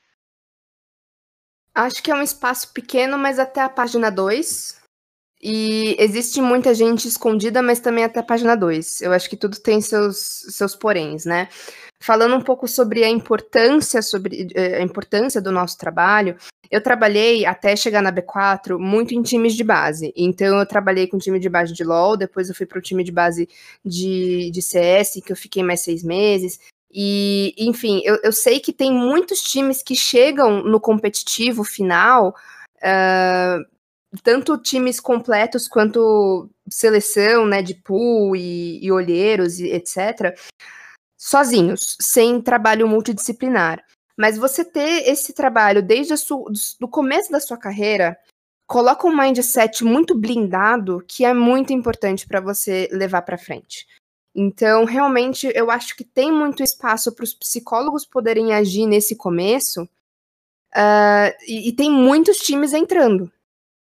Acho 1.74 2.02
que 2.02 2.10
é 2.10 2.14
um 2.14 2.22
espaço 2.22 2.72
pequeno, 2.72 3.16
mas 3.18 3.38
até 3.38 3.60
a 3.60 3.68
página 3.68 4.10
2 4.10 4.77
E 5.40 5.94
existe 5.98 6.40
muita 6.40 6.74
gente 6.74 7.06
escondida, 7.06 7.62
mas 7.62 7.78
também 7.78 8.04
até 8.04 8.20
a 8.20 8.24
página 8.24 8.56
2. 8.56 9.00
Eu 9.02 9.12
acho 9.12 9.30
que 9.30 9.36
tudo 9.36 9.58
tem 9.60 9.80
seus, 9.80 10.16
seus 10.48 10.74
poréns, 10.74 11.24
né? 11.24 11.48
Falando 12.00 12.34
um 12.34 12.40
pouco 12.40 12.66
sobre 12.66 13.04
a 13.04 13.08
importância, 13.08 14.02
sobre 14.02 14.48
eh, 14.54 14.78
a 14.78 14.82
importância 14.82 15.40
do 15.40 15.52
nosso 15.52 15.78
trabalho, 15.78 16.36
eu 16.70 16.82
trabalhei 16.82 17.46
até 17.46 17.74
chegar 17.76 18.02
na 18.02 18.12
B4 18.12 18.78
muito 18.78 19.14
em 19.14 19.22
times 19.22 19.54
de 19.54 19.64
base. 19.64 20.12
Então 20.16 20.58
eu 20.58 20.66
trabalhei 20.66 21.06
com 21.06 21.18
time 21.18 21.38
de 21.38 21.48
base 21.48 21.72
de 21.72 21.84
LoL, 21.84 22.16
depois 22.16 22.48
eu 22.48 22.54
fui 22.54 22.66
para 22.66 22.78
o 22.78 22.82
time 22.82 23.04
de 23.04 23.12
base 23.12 23.48
de, 23.84 24.50
de 24.50 24.62
CS, 24.62 25.20
que 25.24 25.32
eu 25.32 25.36
fiquei 25.36 25.62
mais 25.62 25.80
seis 25.80 26.02
meses. 26.02 26.58
E, 26.92 27.54
enfim, 27.58 28.00
eu, 28.04 28.18
eu 28.22 28.32
sei 28.32 28.60
que 28.60 28.72
tem 28.72 28.92
muitos 28.92 29.42
times 29.42 29.82
que 29.82 29.94
chegam 29.94 30.62
no 30.62 30.80
competitivo 30.80 31.64
final. 31.64 32.34
Uh, 32.78 33.77
tanto 34.22 34.58
times 34.58 35.00
completos 35.00 35.68
quanto 35.68 36.48
seleção, 36.68 37.46
né, 37.46 37.62
de 37.62 37.74
pool 37.74 38.34
e, 38.34 38.82
e 38.84 38.90
olheiros, 38.90 39.58
e 39.58 39.68
etc., 39.68 40.38
sozinhos, 41.18 41.96
sem 42.00 42.40
trabalho 42.40 42.88
multidisciplinar. 42.88 43.84
Mas 44.16 44.38
você 44.38 44.64
ter 44.64 45.08
esse 45.08 45.32
trabalho 45.32 45.82
desde 45.82 46.14
o 46.80 46.88
começo 46.88 47.30
da 47.30 47.40
sua 47.40 47.56
carreira 47.56 48.18
coloca 48.66 49.06
um 49.06 49.16
mindset 49.16 49.84
muito 49.84 50.14
blindado 50.14 51.02
que 51.06 51.24
é 51.24 51.32
muito 51.32 51.72
importante 51.72 52.26
para 52.26 52.40
você 52.40 52.88
levar 52.92 53.22
para 53.22 53.38
frente. 53.38 53.86
Então, 54.34 54.84
realmente, 54.84 55.50
eu 55.54 55.70
acho 55.70 55.96
que 55.96 56.04
tem 56.04 56.30
muito 56.30 56.62
espaço 56.62 57.12
para 57.14 57.24
os 57.24 57.34
psicólogos 57.34 58.04
poderem 58.04 58.52
agir 58.52 58.86
nesse 58.86 59.16
começo. 59.16 59.82
Uh, 60.74 61.32
e, 61.46 61.68
e, 61.68 61.72
tem 61.72 61.90
muitos 61.90 62.36
times 62.38 62.74
entrando 62.74 63.32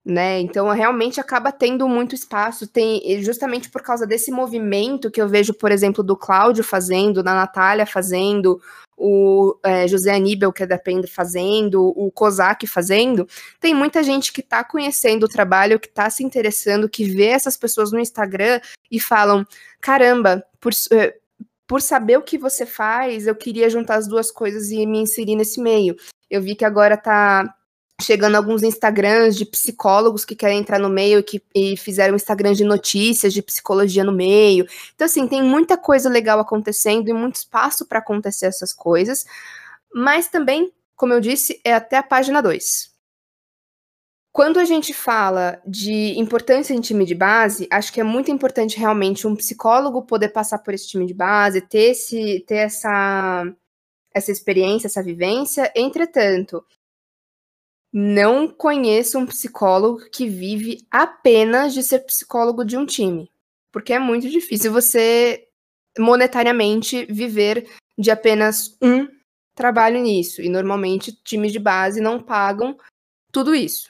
né? 0.05 0.39
Então 0.39 0.69
realmente 0.69 1.19
acaba 1.19 1.51
tendo 1.51 1.87
muito 1.87 2.15
espaço, 2.15 2.67
tem 2.67 3.21
justamente 3.21 3.69
por 3.69 3.81
causa 3.81 4.07
desse 4.07 4.31
movimento 4.31 5.11
que 5.11 5.21
eu 5.21 5.27
vejo, 5.27 5.53
por 5.53 5.71
exemplo, 5.71 6.03
do 6.03 6.15
Cláudio 6.15 6.63
fazendo, 6.63 7.21
da 7.21 7.33
Natália 7.33 7.85
fazendo, 7.85 8.59
o 8.99 9.57
é, 9.63 9.87
José 9.87 10.13
Aníbal, 10.13 10.51
que 10.51 10.63
é 10.63 10.67
da 10.67 10.79
fazendo, 11.09 11.81
o 11.95 12.11
Kozak 12.11 12.67
fazendo, 12.67 13.25
tem 13.59 13.73
muita 13.73 14.03
gente 14.03 14.33
que 14.33 14.41
está 14.41 14.61
conhecendo 14.61 15.23
o 15.23 15.29
trabalho, 15.29 15.79
que 15.79 15.87
está 15.87 16.09
se 16.09 16.21
interessando, 16.21 16.89
que 16.89 17.05
vê 17.05 17.27
essas 17.27 17.55
pessoas 17.55 17.93
no 17.93 17.99
Instagram 17.99 18.59
e 18.91 18.99
falam: 18.99 19.45
caramba, 19.79 20.43
por, 20.59 20.73
é, 20.91 21.15
por 21.65 21.81
saber 21.81 22.17
o 22.17 22.21
que 22.21 22.37
você 22.37 22.65
faz, 22.65 23.25
eu 23.25 23.35
queria 23.35 23.69
juntar 23.69 23.95
as 23.95 24.07
duas 24.07 24.31
coisas 24.31 24.69
e 24.69 24.85
me 24.85 24.99
inserir 24.99 25.35
nesse 25.37 25.61
meio. 25.61 25.95
Eu 26.29 26.41
vi 26.41 26.53
que 26.53 26.65
agora 26.65 26.97
tá 26.97 27.55
chegando 28.01 28.35
alguns 28.35 28.63
Instagrams 28.63 29.35
de 29.35 29.45
psicólogos 29.45 30.23
que 30.23 30.35
querem 30.35 30.59
entrar 30.59 30.79
no 30.79 30.89
meio 30.89 31.23
que, 31.23 31.41
e 31.53 31.75
fizeram 31.75 32.15
Instagram 32.15 32.53
de 32.53 32.63
notícias 32.63 33.33
de 33.33 33.41
psicologia 33.41 34.03
no 34.03 34.11
meio. 34.11 34.65
Então, 34.95 35.05
assim, 35.05 35.27
tem 35.27 35.43
muita 35.43 35.77
coisa 35.77 36.09
legal 36.09 36.39
acontecendo 36.39 37.09
e 37.09 37.13
muito 37.13 37.35
espaço 37.35 37.85
para 37.85 37.99
acontecer 37.99 38.45
essas 38.45 38.73
coisas. 38.73 39.25
Mas 39.93 40.27
também, 40.27 40.71
como 40.95 41.13
eu 41.13 41.19
disse, 41.19 41.59
é 41.63 41.73
até 41.73 41.97
a 41.97 42.03
página 42.03 42.41
2. 42.41 42.89
Quando 44.31 44.59
a 44.59 44.63
gente 44.63 44.93
fala 44.93 45.59
de 45.65 46.17
importância 46.17 46.73
em 46.73 46.79
time 46.79 47.03
de 47.03 47.15
base, 47.15 47.67
acho 47.71 47.91
que 47.91 47.99
é 47.99 48.03
muito 48.03 48.31
importante 48.31 48.77
realmente 48.77 49.27
um 49.27 49.35
psicólogo 49.35 50.03
poder 50.03 50.29
passar 50.29 50.59
por 50.59 50.73
esse 50.73 50.87
time 50.87 51.05
de 51.05 51.13
base, 51.13 51.61
ter, 51.61 51.91
esse, 51.91 52.43
ter 52.47 52.57
essa, 52.57 53.43
essa 54.13 54.31
experiência, 54.31 54.87
essa 54.87 55.03
vivência. 55.03 55.71
Entretanto, 55.75 56.63
não 57.91 58.47
conheço 58.47 59.17
um 59.17 59.25
psicólogo 59.25 60.09
que 60.11 60.27
vive 60.27 60.85
apenas 60.91 61.73
de 61.73 61.83
ser 61.83 61.99
psicólogo 61.99 62.63
de 62.63 62.77
um 62.77 62.85
time. 62.85 63.31
Porque 63.71 63.93
é 63.93 63.99
muito 63.99 64.29
difícil 64.29 64.71
você 64.71 65.47
monetariamente 65.97 67.05
viver 67.05 67.67
de 67.97 68.11
apenas 68.11 68.77
um 68.81 69.07
trabalho 69.55 69.99
nisso. 70.01 70.41
E 70.41 70.49
normalmente 70.49 71.11
times 71.23 71.51
de 71.51 71.59
base 71.59 71.99
não 71.99 72.21
pagam 72.21 72.77
tudo 73.31 73.55
isso. 73.55 73.89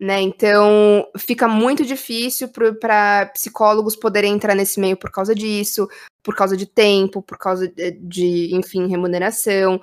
Né? 0.00 0.22
Então 0.22 1.06
fica 1.18 1.46
muito 1.46 1.84
difícil 1.84 2.48
para 2.80 3.26
psicólogos 3.34 3.94
poderem 3.94 4.32
entrar 4.32 4.54
nesse 4.54 4.80
meio 4.80 4.96
por 4.96 5.10
causa 5.10 5.34
disso, 5.34 5.86
por 6.22 6.34
causa 6.34 6.56
de 6.56 6.64
tempo, 6.64 7.20
por 7.20 7.36
causa 7.36 7.68
de, 7.68 7.90
de 7.92 8.54
enfim, 8.54 8.88
remuneração 8.88 9.78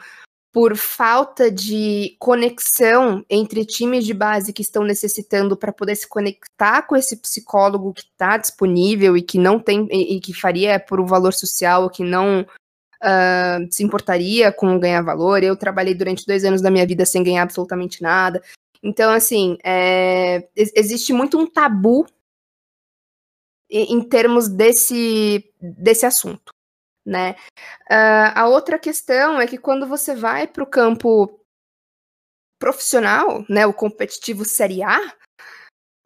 por 0.57 0.75
falta 0.75 1.51
de 1.51 2.15
conexão 2.17 3.23
entre 3.29 3.63
times 3.63 4.03
de 4.03 4.11
base 4.11 4.51
que 4.51 4.63
estão 4.63 4.83
necessitando 4.83 5.55
para 5.55 5.71
poder 5.71 5.95
se 5.95 6.09
conectar 6.09 6.81
com 6.81 6.95
esse 6.95 7.15
psicólogo 7.17 7.93
que 7.93 8.01
está 8.01 8.37
disponível 8.37 9.15
e 9.15 9.21
que 9.21 9.37
não 9.37 9.59
tem 9.59 9.87
e, 9.91 10.19
que 10.19 10.33
faria 10.33 10.79
por 10.79 10.99
um 10.99 11.05
valor 11.05 11.31
social, 11.31 11.91
que 11.91 12.03
não 12.03 12.41
uh, 12.41 13.67
se 13.69 13.83
importaria 13.83 14.51
com 14.51 14.79
ganhar 14.79 15.03
valor. 15.03 15.43
Eu 15.43 15.55
trabalhei 15.55 15.93
durante 15.93 16.25
dois 16.25 16.43
anos 16.43 16.59
da 16.59 16.71
minha 16.71 16.87
vida 16.87 17.05
sem 17.05 17.23
ganhar 17.23 17.43
absolutamente 17.43 18.01
nada. 18.01 18.41
Então, 18.81 19.11
assim, 19.11 19.59
é, 19.63 20.49
existe 20.55 21.13
muito 21.13 21.37
um 21.37 21.45
tabu 21.45 22.03
em, 23.69 23.93
em 23.93 24.01
termos 24.01 24.47
desse, 24.47 25.53
desse 25.61 26.03
assunto 26.03 26.56
né? 27.07 27.35
Uh, 27.89 28.35
a 28.35 28.47
outra 28.47 28.77
questão 28.77 29.39
é 29.39 29.47
que 29.47 29.57
quando 29.57 29.87
você 29.87 30.13
vai 30.13 30.45
para 30.45 30.63
o 30.63 30.67
campo 30.67 31.39
profissional, 32.59 33.45
né, 33.49 33.65
o 33.65 33.73
competitivo 33.73 34.43
Série 34.43 34.83
A, 34.83 34.99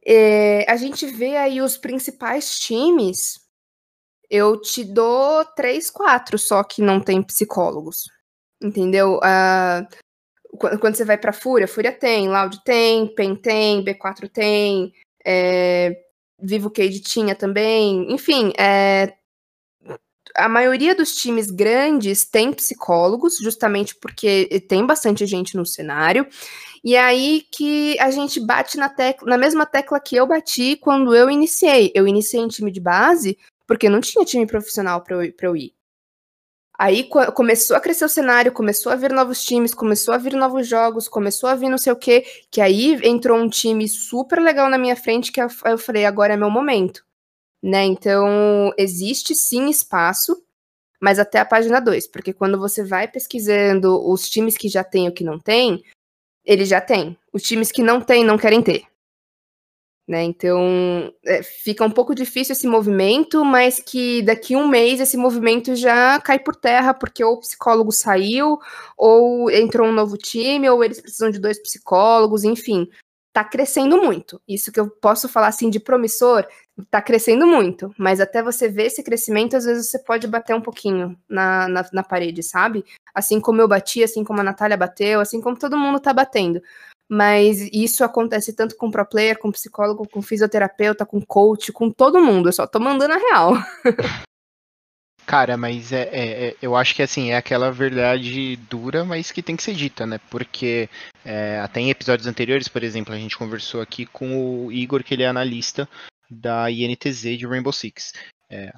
é, 0.06 0.70
a 0.70 0.76
gente 0.76 1.08
vê 1.08 1.38
aí 1.38 1.60
os 1.62 1.78
principais 1.78 2.60
times. 2.60 3.40
Eu 4.30 4.62
te 4.62 4.84
dou 4.84 5.44
três, 5.44 5.90
quatro, 5.90 6.38
só 6.38 6.64
que 6.64 6.82
não 6.82 7.02
tem 7.02 7.22
psicólogos, 7.22 8.06
entendeu? 8.62 9.18
Uh, 9.18 9.88
quando 10.58 10.96
você 10.96 11.04
vai 11.04 11.18
para 11.18 11.34
Fúria, 11.34 11.68
Fúria 11.68 11.92
tem, 11.92 12.30
Loud 12.30 12.64
tem, 12.64 13.14
PEN 13.14 13.36
tem, 13.36 13.84
B4 13.84 14.30
tem, 14.30 14.94
é, 15.26 15.96
Vivo 16.40 16.70
Cade 16.70 17.02
tinha 17.02 17.36
também, 17.36 18.12
enfim, 18.12 18.54
é, 18.58 19.14
a 20.36 20.48
maioria 20.50 20.96
dos 20.96 21.16
times 21.16 21.50
grandes 21.50 22.26
tem 22.26 22.52
psicólogos, 22.54 23.38
justamente 23.38 23.96
porque 23.96 24.64
tem 24.68 24.86
bastante 24.86 25.26
gente 25.26 25.56
no 25.56 25.66
cenário. 25.66 26.28
E 26.84 26.96
aí 26.98 27.46
que 27.52 28.00
a 28.00 28.10
gente 28.10 28.40
bate 28.40 28.78
na, 28.78 28.90
tecla, 28.90 29.30
na 29.30 29.38
mesma 29.38 29.66
tecla 29.66 30.00
que 30.00 30.16
eu 30.16 30.26
bati 30.26 30.76
quando 30.78 31.16
eu 31.16 31.30
iniciei. 31.30 31.92
Eu 31.94 32.08
iniciei 32.08 32.42
em 32.42 32.48
time 32.48 32.72
de 32.72 32.80
base 32.80 33.38
porque 33.68 33.90
não 33.90 34.02
tinha 34.02 34.26
time 34.26 34.46
profissional 34.46 35.02
para 35.02 35.16
eu, 35.16 35.34
eu 35.42 35.56
ir. 35.56 35.74
Aí 36.78 37.08
começou 37.36 37.78
a 37.78 37.80
crescer 37.80 38.06
o 38.06 38.10
cenário, 38.10 38.52
começou 38.52 38.92
a 38.92 38.96
vir 38.96 39.14
novos 39.14 39.44
times, 39.44 39.72
começou 39.72 40.16
a 40.16 40.18
vir 40.18 40.34
novos 40.34 40.68
jogos, 40.68 41.08
começou 41.08 41.48
a 41.48 41.54
vir 41.54 41.70
não 41.70 41.78
sei 41.78 41.94
o 41.94 41.96
quê, 41.96 42.26
que 42.50 42.60
aí 42.60 43.00
entrou 43.04 43.38
um 43.38 43.48
time 43.48 43.88
super 43.88 44.42
legal 44.42 44.68
na 44.68 44.80
minha 44.80 44.96
frente 44.96 45.32
que 45.32 45.40
eu 45.40 45.78
falei, 45.78 46.06
agora 46.06 46.34
é 46.34 46.38
meu 46.38 46.50
momento 46.50 47.04
né? 47.62 47.84
Então, 47.86 48.74
existe 48.78 49.36
sim 49.36 49.70
espaço, 49.70 50.42
mas 51.00 51.20
até 51.20 51.40
a 51.40 51.46
página 51.46 51.80
2, 51.80 52.08
porque 52.08 52.34
quando 52.34 52.60
você 52.60 52.84
vai 52.84 53.08
pesquisando 53.08 54.08
os 54.10 54.30
times 54.30 54.58
que 54.58 54.68
já 54.68 54.84
tem 54.84 55.08
ou 55.08 55.14
que 55.14 55.24
não 55.24 55.40
tem, 55.40 55.84
ele 56.46 56.66
já 56.66 56.82
tem. 56.82 57.18
Os 57.32 57.44
times 57.44 57.72
que 57.72 57.84
não 57.84 58.02
tem 58.02 58.24
não 58.24 58.38
querem 58.38 58.62
ter. 58.62 58.84
Né? 60.08 60.24
Então, 60.24 61.14
é, 61.26 61.42
fica 61.42 61.86
um 61.86 61.92
pouco 61.92 62.14
difícil 62.14 62.54
esse 62.54 62.68
movimento, 62.68 63.46
mas 63.46 63.80
que 63.80 64.22
daqui 64.24 64.56
um 64.56 64.68
mês 64.68 65.00
esse 65.00 65.16
movimento 65.16 65.76
já 65.76 66.20
cai 66.20 66.38
por 66.40 66.56
terra, 66.56 66.94
porque 66.94 67.24
ou 67.24 67.36
o 67.36 67.40
psicólogo 67.40 67.92
saiu, 67.92 68.60
ou 68.98 69.50
entrou 69.50 69.88
um 69.88 69.94
novo 69.94 70.18
time, 70.18 70.70
ou 70.70 70.84
eles 70.84 71.00
precisam 71.00 71.30
de 71.30 71.40
dois 71.40 71.60
psicólogos, 71.60 72.44
enfim 72.44 72.90
tá 73.34 73.44
crescendo 73.44 73.98
muito. 74.02 74.42
Isso 74.48 74.72
que 74.72 74.80
eu 74.80 74.90
posso 74.90 75.30
falar 75.30 75.48
assim 75.48 75.70
de 75.70 75.80
promissor, 75.80 76.46
tá 76.90 77.02
crescendo 77.02 77.46
muito. 77.46 77.94
Mas 77.98 78.20
até 78.20 78.42
você 78.42 78.70
ver 78.70 78.86
esse 78.86 79.04
crescimento, 79.04 79.56
às 79.56 79.66
vezes 79.66 79.90
você 79.90 80.00
pode 80.00 80.28
bater 80.28 80.56
um 80.56 80.62
pouquinho 80.62 81.18
na, 81.30 81.68
na, 81.68 81.86
na, 81.92 82.04
parede, 82.04 82.42
sabe? 82.42 82.86
Assim 83.14 83.40
como 83.40 83.62
eu 83.62 83.68
bati, 83.68 84.04
assim 84.04 84.24
como 84.24 84.40
a 84.40 84.44
Natália 84.44 84.78
bateu, 84.78 85.20
assim 85.20 85.42
como 85.42 85.58
todo 85.60 85.78
mundo 85.78 86.00
tá 86.00 86.14
batendo. 86.14 86.62
Mas 87.10 87.60
isso 87.74 88.04
acontece 88.04 88.54
tanto 88.54 88.76
com 88.78 88.90
pro 88.90 89.06
player, 89.06 89.38
com 89.38 89.52
psicólogo, 89.52 90.08
com 90.08 90.22
fisioterapeuta, 90.22 91.06
com 91.06 91.20
coach, 91.22 91.72
com 91.72 91.92
todo 91.92 92.22
mundo. 92.22 92.48
Eu 92.50 92.54
só 92.54 92.66
tô 92.66 92.80
mandando 92.80 93.14
a 93.14 93.18
real. 93.18 93.54
Cara, 95.26 95.56
mas 95.56 95.92
é, 95.92 96.10
é, 96.12 96.48
é, 96.48 96.56
eu 96.62 96.76
acho 96.76 96.96
que 96.96 97.02
assim, 97.02 97.32
é 97.32 97.38
aquela 97.38 97.72
verdade 97.72 98.56
dura, 98.70 99.06
mas 99.06 99.32
que 99.32 99.42
tem 99.42 99.56
que 99.56 99.64
ser 99.64 99.74
dita, 99.74 100.06
né? 100.06 100.20
Porque 100.30 100.90
é, 101.24 101.60
até 101.60 101.80
em 101.80 101.90
episódios 101.90 102.28
anteriores, 102.28 102.68
por 102.68 102.84
exemplo, 102.84 103.14
a 103.14 103.18
gente 103.18 103.38
conversou 103.38 103.82
aqui 103.82 104.06
com 104.06 104.66
o 104.66 104.72
Igor, 104.72 105.04
que 105.04 105.14
ele 105.14 105.24
é 105.24 105.28
analista 105.28 105.88
da 106.32 106.72
INTZ 106.72 107.38
de 107.38 107.46
Rainbow 107.46 107.74
Six. 107.74 108.14
É, 108.50 108.72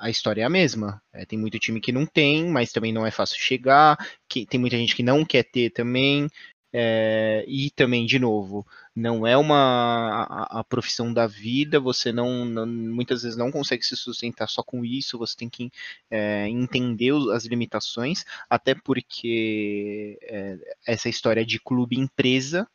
a, 0.00 0.08
história 0.08 0.42
é 0.42 0.44
a 0.44 0.50
mesma. 0.50 1.02
É, 1.12 1.24
tem 1.24 1.38
muito 1.38 1.58
time 1.58 1.80
que 1.80 1.92
não 1.92 2.06
tem, 2.06 2.48
mas 2.48 2.72
também 2.72 2.92
não 2.92 3.06
é 3.06 3.10
fácil 3.10 3.38
chegar. 3.38 3.98
Que, 4.28 4.46
tem 4.46 4.58
muita 4.58 4.76
gente 4.76 4.94
que 4.94 5.02
não 5.02 5.24
quer 5.24 5.42
ter 5.44 5.70
também. 5.70 6.28
É, 6.72 7.44
e 7.48 7.70
também, 7.70 8.06
de 8.06 8.18
novo, 8.18 8.64
não 8.94 9.26
é 9.26 9.36
uma 9.36 10.24
a, 10.24 10.60
a 10.60 10.64
profissão 10.64 11.12
da 11.12 11.26
vida, 11.26 11.80
você 11.80 12.12
não, 12.12 12.44
não, 12.44 12.64
muitas 12.64 13.22
vezes 13.24 13.36
não 13.36 13.50
consegue 13.50 13.84
se 13.84 13.96
sustentar 13.96 14.48
só 14.48 14.62
com 14.62 14.84
isso, 14.84 15.18
você 15.18 15.36
tem 15.36 15.48
que 15.48 15.72
é, 16.08 16.48
entender 16.48 17.12
as 17.32 17.44
limitações, 17.44 18.24
até 18.48 18.72
porque 18.72 20.16
é, 20.22 20.58
essa 20.86 21.08
história 21.08 21.44
de 21.44 21.58
clube 21.58 21.98
empresa 21.98 22.68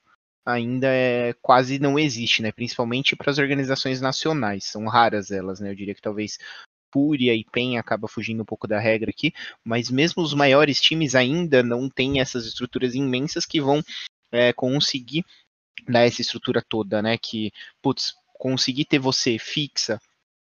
ainda 0.46 0.88
é, 0.88 1.34
quase 1.42 1.80
não 1.80 1.98
existe, 1.98 2.42
né? 2.42 2.52
Principalmente 2.52 3.16
para 3.16 3.32
as 3.32 3.40
organizações 3.40 4.00
nacionais, 4.00 4.66
são 4.66 4.86
raras 4.86 5.32
elas, 5.32 5.60
né? 5.60 5.72
Eu 5.72 5.76
diria 5.76 5.96
que 5.96 6.02
talvez 6.02 6.38
Fúria 6.94 7.34
e 7.36 7.44
PEN 7.44 7.78
acaba 7.78 8.08
fugindo 8.08 8.42
um 8.42 8.46
pouco 8.46 8.68
da 8.68 8.80
regra 8.80 9.10
aqui, 9.10 9.34
mas 9.66 9.90
mesmo 9.90 10.24
os 10.24 10.34
maiores 10.34 10.80
times 10.80 11.14
ainda 11.16 11.62
não 11.62 11.90
têm 11.90 12.22
essas 12.22 12.46
estruturas 12.46 12.96
imensas 12.96 13.46
que 13.46 13.60
vão 13.60 13.84
é, 14.32 14.54
conseguir 14.54 15.26
dar 15.88 16.02
essa 16.02 16.22
estrutura 16.22 16.62
toda, 16.62 17.02
né? 17.02 17.18
Que, 17.18 17.52
putz, 17.82 18.14
conseguir 18.38 18.86
ter 18.86 19.00
você 19.00 19.38
fixa, 19.38 20.00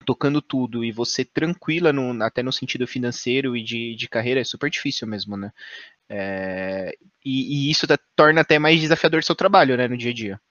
tocando 0.05 0.41
tudo 0.41 0.85
e 0.85 0.91
você 0.91 1.25
tranquila 1.25 1.91
no, 1.91 2.23
até 2.23 2.43
no 2.43 2.53
sentido 2.53 2.85
financeiro 2.85 3.57
e 3.57 3.63
de, 3.63 3.95
de 3.95 4.07
carreira 4.07 4.39
é 4.39 4.43
super 4.43 4.69
difícil 4.69 5.07
mesmo, 5.07 5.35
né? 5.35 5.51
É, 6.09 6.95
e, 7.23 7.67
e, 7.67 7.71
isso 7.71 7.87
torna 8.15 8.41
até 8.41 8.59
mais 8.59 8.79
desafiador 8.79 9.23
seu 9.23 9.35
trabalho, 9.35 9.75
né, 9.75 9.87
no 9.87 9.97
dia 9.97 10.11
a 10.11 10.13
dia. 10.13 10.41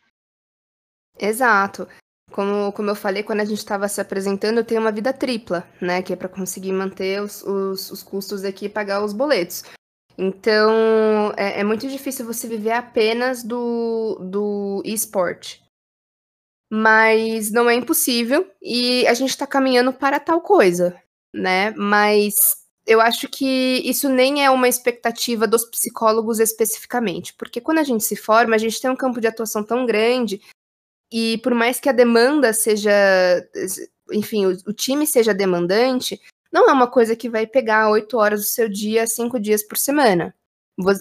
Exato. 1.19 1.87
Como, 2.31 2.73
como 2.73 2.91
eu 2.91 2.97
falei, 2.97 3.23
quando 3.23 3.41
a 3.41 3.45
gente 3.45 3.59
estava 3.59 3.87
se 3.87 4.01
apresentando, 4.01 4.59
eu 4.59 4.65
tenho 4.65 4.81
uma 4.81 4.91
vida 4.91 5.13
tripla, 5.13 5.69
né? 5.81 6.03
Que 6.03 6.13
é 6.13 6.17
para 6.17 6.29
conseguir 6.29 6.73
manter 6.73 7.21
os, 7.21 7.43
os, 7.43 7.91
os, 7.91 8.03
custos 8.03 8.45
aqui 8.45 8.67
e 8.67 8.69
pagar 8.69 9.05
os 9.05 9.13
boletos. 9.13 9.63
Então, 10.19 11.33
é, 11.37 11.61
é, 11.61 11.65
muito 11.65 11.87
difícil 11.87 12.25
você 12.25 12.49
viver 12.49 12.73
apenas 12.73 13.45
do, 13.45 14.19
do 14.21 14.83
esporte. 14.85 15.63
Mas 16.73 17.53
não 17.53 17.71
é 17.71 17.75
impossível 17.75 18.51
e 18.61 19.07
a 19.07 19.15
gente 19.15 19.31
está 19.31 19.47
caminhando 19.47 19.93
para 19.93 20.19
tal 20.19 20.41
coisa, 20.41 21.01
né? 21.33 21.71
Mas 21.73 22.64
eu 22.87 23.01
acho 23.01 23.29
que 23.29 23.81
isso 23.85 24.09
nem 24.09 24.45
é 24.45 24.51
uma 24.51 24.69
expectativa 24.69 25.47
dos 25.47 25.65
psicólogos 25.65 26.39
especificamente, 26.39 27.35
porque 27.35 27.61
quando 27.61 27.79
a 27.79 27.85
gente 27.85 28.05
se 28.05 28.17
forma, 28.17 28.55
a 28.55 28.59
gente 28.59 28.81
tem 28.81 28.91
um 28.91 28.97
campo 28.97 29.21
de 29.21 29.27
atuação 29.27 29.65
tão 29.65 29.87
grande 29.87 30.41
e 31.11 31.39
por 31.39 31.55
mais 31.55 31.81
que 31.81 31.89
a 31.89 31.93
demanda 31.93 32.53
seja, 32.53 32.91
enfim, 34.13 34.47
o, 34.47 34.51
o 34.67 34.73
time 34.73 35.07
seja 35.07 35.33
demandante, 35.33 36.21
não 36.53 36.69
é 36.69 36.73
uma 36.73 36.91
coisa 36.91 37.17
que 37.17 37.29
vai 37.29 37.47
pegar 37.47 37.91
oito 37.91 38.19
horas 38.19 38.41
do 38.41 38.47
seu 38.47 38.69
dia, 38.69 39.07
cinco 39.07 39.41
dias 39.41 39.63
por 39.63 39.79
semana. 39.79 40.35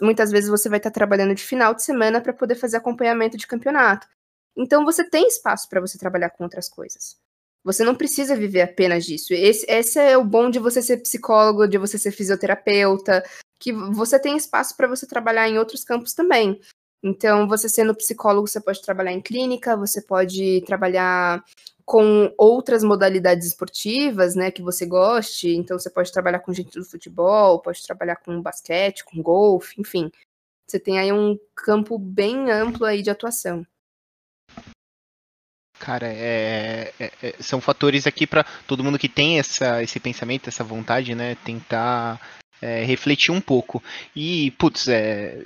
Muitas 0.02 0.32
vezes 0.32 0.50
você 0.50 0.70
vai 0.70 0.78
estar 0.78 0.92
trabalhando 0.92 1.36
de 1.36 1.44
final 1.44 1.74
de 1.74 1.84
semana 1.84 2.22
para 2.22 2.34
poder 2.34 2.56
fazer 2.56 2.78
acompanhamento 2.78 3.38
de 3.38 3.48
campeonato. 3.48 4.08
Então 4.56 4.86
você 4.86 5.08
tem 5.08 5.28
espaço 5.28 5.68
para 5.68 5.82
você 5.82 5.98
trabalhar 5.98 6.30
com 6.30 6.44
outras 6.44 6.70
coisas. 6.70 7.18
Você 7.64 7.84
não 7.84 7.96
precisa 7.96 8.36
viver 8.36 8.62
apenas 8.62 9.06
disso. 9.06 9.34
Esse, 9.34 9.66
esse 9.70 10.00
é 10.00 10.18
o 10.18 10.24
bom 10.24 10.50
de 10.50 10.60
você 10.60 10.82
ser 10.82 10.98
psicólogo, 10.98 11.68
de 11.68 11.78
você 11.78 11.98
ser 11.98 12.12
fisioterapeuta, 12.12 13.24
que 13.60 13.72
você 13.72 14.20
tem 14.20 14.36
espaço 14.36 14.76
para 14.76 14.88
você 14.88 15.08
trabalhar 15.08 15.48
em 15.48 15.58
outros 15.58 15.84
campos 15.84 16.14
também. 16.14 16.60
Então, 17.02 17.48
você 17.48 17.70
sendo 17.70 17.96
psicólogo, 17.96 18.48
você 18.48 18.62
pode 18.62 18.82
trabalhar 18.82 19.12
em 19.12 19.22
clínica, 19.22 19.76
você 19.78 20.02
pode 20.02 20.62
trabalhar 20.66 21.44
com 21.86 22.34
outras 22.38 22.84
modalidades 22.84 23.48
esportivas, 23.48 24.36
né, 24.36 24.52
que 24.52 24.62
você 24.62 24.86
goste. 24.86 25.50
Então, 25.50 25.78
você 25.78 25.90
pode 25.90 26.12
trabalhar 26.12 26.40
com 26.40 26.54
gente 26.54 26.78
do 26.78 26.86
futebol, 26.86 27.62
pode 27.62 27.84
trabalhar 27.84 28.18
com 28.18 28.42
basquete, 28.42 29.04
com 29.04 29.22
golfe, 29.22 29.80
enfim. 29.80 30.10
Você 30.66 30.80
tem 30.80 30.98
aí 30.98 31.12
um 31.12 31.38
campo 31.56 31.98
bem 31.98 32.50
amplo 32.52 32.86
aí 32.86 33.02
de 33.02 33.10
atuação. 33.10 33.66
Cara, 35.84 36.08
é, 36.08 36.94
é, 36.98 37.12
é, 37.22 37.36
são 37.42 37.60
fatores 37.60 38.08
aqui 38.08 38.26
para 38.26 38.46
todo 38.66 38.82
mundo 38.82 38.98
que 38.98 39.10
tem 39.10 39.38
essa, 39.38 39.84
esse 39.84 40.00
pensamento, 40.00 40.48
essa 40.48 40.64
vontade, 40.64 41.14
né, 41.14 41.36
tentar 41.44 42.22
é, 42.62 42.86
refletir 42.86 43.32
um 43.34 43.42
pouco. 43.42 43.84
E, 44.16 44.52
putz, 44.52 44.88
é, 44.88 45.38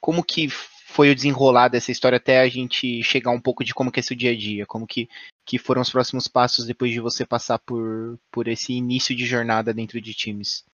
como 0.00 0.24
que 0.24 0.48
foi 0.48 1.10
o 1.10 1.14
desenrolar 1.14 1.68
dessa 1.68 1.92
história 1.92 2.16
até 2.16 2.40
a 2.40 2.48
gente 2.48 3.02
chegar 3.02 3.30
um 3.30 3.40
pouco 3.40 3.62
de 3.62 3.74
como 3.74 3.92
que 3.92 4.00
é 4.00 4.02
seu 4.02 4.16
dia 4.16 4.30
a 4.30 4.34
dia, 4.34 4.64
como 4.64 4.86
que, 4.86 5.06
que 5.44 5.58
foram 5.58 5.82
os 5.82 5.90
próximos 5.90 6.26
passos 6.26 6.64
depois 6.64 6.90
de 6.90 6.98
você 6.98 7.26
passar 7.26 7.58
por, 7.58 8.18
por 8.32 8.48
esse 8.48 8.72
início 8.72 9.14
de 9.14 9.26
jornada 9.26 9.74
dentro 9.74 10.00
de 10.00 10.14
times? 10.14 10.64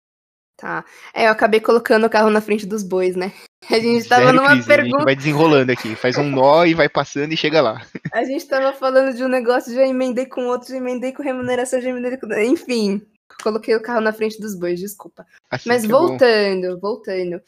Tá. 0.61 0.85
É, 1.15 1.27
eu 1.27 1.31
acabei 1.31 1.59
colocando 1.59 2.05
o 2.07 2.11
carro 2.11 2.29
na 2.29 2.43
frente 2.43 2.67
dos 2.67 2.83
bois, 2.83 3.17
né? 3.17 3.33
A 3.71 3.79
gente 3.79 4.07
tava 4.07 4.27
Zero 4.27 4.37
numa 4.37 4.51
crise, 4.51 4.67
pergunta. 4.67 4.97
A 4.97 4.99
gente 4.99 5.05
vai 5.05 5.17
desenrolando 5.17 5.73
aqui, 5.73 5.97
faz 5.97 6.19
um 6.19 6.31
nó 6.31 6.67
e 6.67 6.75
vai 6.75 6.87
passando 6.87 7.33
e 7.33 7.37
chega 7.37 7.63
lá. 7.63 7.81
A 8.13 8.25
gente 8.25 8.47
tava 8.47 8.73
falando 8.75 9.17
de 9.17 9.25
um 9.25 9.29
negócio, 9.29 9.75
já 9.75 9.87
emendei 9.87 10.27
com 10.27 10.47
outro, 10.47 10.69
já 10.69 10.77
emendei 10.77 11.13
com 11.13 11.23
remuneração, 11.23 11.81
já 11.81 11.89
emendei 11.89 12.19
com. 12.19 12.27
Enfim, 12.35 13.01
coloquei 13.43 13.75
o 13.75 13.83
carro 13.83 14.01
na 14.01 14.13
frente 14.13 14.41
dos 14.41 14.55
bois, 14.55 14.79
desculpa. 14.79 15.25
Assim 15.51 15.69
Mas 15.69 15.87
voltando, 15.87 16.75
bom. 16.75 16.81
voltando. 16.81 17.41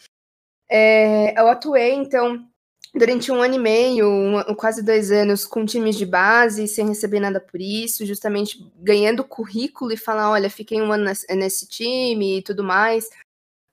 É, 0.70 1.38
eu 1.38 1.48
atuei, 1.48 1.92
então, 1.92 2.48
durante 2.94 3.32
um 3.32 3.40
ano 3.40 3.54
e 3.54 3.58
meio, 3.58 4.06
um, 4.08 4.54
quase 4.54 4.82
dois 4.82 5.10
anos, 5.10 5.44
com 5.44 5.64
times 5.64 5.96
de 5.96 6.04
base, 6.04 6.68
sem 6.68 6.86
receber 6.86 7.20
nada 7.20 7.40
por 7.40 7.60
isso, 7.60 8.04
justamente 8.04 8.70
ganhando 8.76 9.24
currículo 9.24 9.92
e 9.92 9.96
falar, 9.96 10.30
olha, 10.30 10.50
fiquei 10.50 10.80
um 10.80 10.92
ano 10.92 11.10
nesse 11.30 11.66
time 11.66 12.38
e 12.38 12.42
tudo 12.42 12.62
mais. 12.62 13.08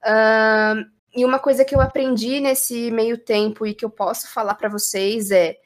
Uh, 0.03 0.89
e 1.13 1.25
uma 1.25 1.39
coisa 1.39 1.65
que 1.65 1.75
eu 1.75 1.81
aprendi 1.81 2.39
nesse 2.39 2.89
meio 2.91 3.17
tempo 3.17 3.65
e 3.65 3.73
que 3.73 3.83
eu 3.83 3.89
posso 3.89 4.31
falar 4.31 4.55
para 4.55 4.69
vocês 4.69 5.31
é 5.31 5.57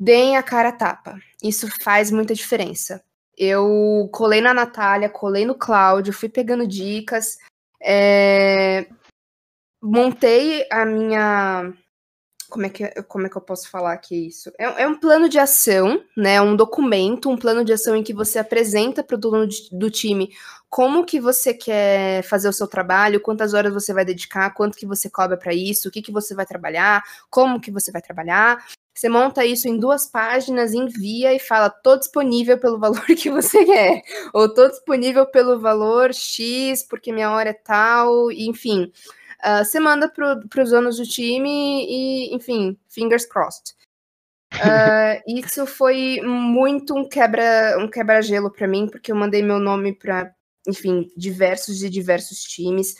deem 0.00 0.36
a 0.36 0.42
cara 0.42 0.70
a 0.70 0.72
tapa. 0.72 1.18
Isso 1.42 1.68
faz 1.82 2.10
muita 2.10 2.34
diferença. 2.34 3.04
Eu 3.36 4.08
colei 4.12 4.40
na 4.40 4.54
Natália, 4.54 5.08
colei 5.08 5.44
no 5.44 5.54
Cláudio, 5.54 6.12
fui 6.12 6.28
pegando 6.28 6.66
dicas, 6.66 7.38
é... 7.82 8.86
montei 9.82 10.66
a 10.70 10.84
minha 10.84 11.72
como 12.52 12.66
é 12.66 12.68
que, 12.68 12.86
como 13.04 13.26
é 13.26 13.30
que 13.30 13.36
eu 13.36 13.40
posso 13.40 13.70
falar 13.70 13.94
aqui 13.94 14.26
isso? 14.26 14.52
É, 14.58 14.82
é, 14.82 14.86
um 14.86 14.94
plano 14.94 15.26
de 15.26 15.38
ação, 15.38 16.04
né? 16.14 16.38
Um 16.38 16.54
documento, 16.54 17.30
um 17.30 17.36
plano 17.36 17.64
de 17.64 17.72
ação 17.72 17.96
em 17.96 18.02
que 18.02 18.12
você 18.12 18.38
apresenta 18.38 19.02
para 19.02 19.16
o 19.16 19.18
dono 19.18 19.48
de, 19.48 19.70
do 19.72 19.90
time 19.90 20.30
como 20.68 21.04
que 21.04 21.18
você 21.18 21.54
quer 21.54 22.22
fazer 22.24 22.48
o 22.48 22.52
seu 22.52 22.66
trabalho, 22.66 23.22
quantas 23.22 23.54
horas 23.54 23.72
você 23.72 23.94
vai 23.94 24.04
dedicar, 24.04 24.52
quanto 24.52 24.76
que 24.76 24.86
você 24.86 25.08
cobra 25.08 25.36
para 25.36 25.54
isso, 25.54 25.88
o 25.88 25.90
que 25.90 26.02
que 26.02 26.12
você 26.12 26.34
vai 26.34 26.44
trabalhar, 26.44 27.02
como 27.30 27.58
que 27.58 27.70
você 27.70 27.90
vai 27.90 28.02
trabalhar. 28.02 28.62
Você 28.94 29.08
monta 29.08 29.46
isso 29.46 29.66
em 29.66 29.78
duas 29.78 30.06
páginas, 30.06 30.74
envia 30.74 31.34
e 31.34 31.38
fala: 31.38 31.70
tô 31.70 31.96
disponível 31.96 32.58
pelo 32.58 32.78
valor 32.78 33.06
que 33.06 33.30
você 33.30 33.64
quer, 33.64 34.02
ou 34.34 34.52
tô 34.52 34.68
disponível 34.68 35.24
pelo 35.24 35.58
valor 35.58 36.12
X, 36.12 36.82
porque 36.82 37.12
minha 37.12 37.30
hora 37.30 37.48
é 37.48 37.54
tal, 37.54 38.30
enfim. 38.30 38.92
Uh, 39.44 39.64
você 39.64 39.80
manda 39.80 40.08
para 40.08 40.62
os 40.62 40.70
donos 40.70 40.98
do 40.98 41.04
time 41.04 41.84
e, 41.88 42.34
enfim, 42.34 42.78
fingers 42.88 43.26
crossed. 43.26 43.74
Uh, 44.54 45.22
isso 45.26 45.66
foi 45.66 46.20
muito 46.22 46.94
um 46.94 47.08
quebra 47.08 47.76
um 47.78 47.88
quebra-gelo 47.88 48.50
para 48.50 48.68
mim, 48.68 48.88
porque 48.88 49.10
eu 49.10 49.16
mandei 49.16 49.42
meu 49.42 49.58
nome 49.58 49.92
para, 49.94 50.32
enfim, 50.66 51.10
diversos 51.16 51.82
e 51.82 51.90
diversos 51.90 52.42
times. 52.44 52.92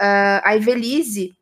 Uh, 0.00 0.40
a 0.42 0.56
Ivelise 0.56 1.36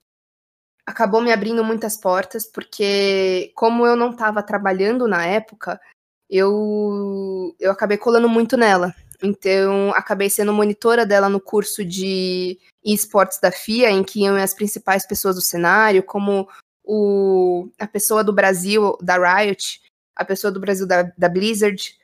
acabou 0.84 1.20
me 1.20 1.32
abrindo 1.32 1.62
muitas 1.62 1.96
portas, 1.96 2.46
porque 2.46 3.52
como 3.54 3.86
eu 3.86 3.94
não 3.94 4.10
estava 4.10 4.42
trabalhando 4.42 5.06
na 5.06 5.24
época, 5.24 5.80
eu, 6.28 7.54
eu 7.60 7.70
acabei 7.70 7.96
colando 7.96 8.28
muito 8.28 8.56
nela. 8.56 8.94
Então, 9.22 9.90
acabei 9.94 10.30
sendo 10.30 10.52
monitora 10.52 11.04
dela 11.04 11.28
no 11.28 11.40
curso 11.40 11.84
de 11.84 12.58
esportes 12.84 13.40
da 13.40 13.50
FIA, 13.50 13.90
em 13.90 14.04
que 14.04 14.20
iam 14.20 14.36
as 14.36 14.54
principais 14.54 15.06
pessoas 15.06 15.34
do 15.34 15.42
cenário, 15.42 16.02
como 16.02 16.48
o, 16.84 17.68
a 17.78 17.86
pessoa 17.86 18.22
do 18.22 18.32
Brasil, 18.32 18.96
da 19.02 19.16
Riot, 19.16 19.82
a 20.14 20.24
pessoa 20.24 20.52
do 20.52 20.60
Brasil 20.60 20.86
da, 20.86 21.02
da 21.18 21.28
Blizzard, 21.28 21.96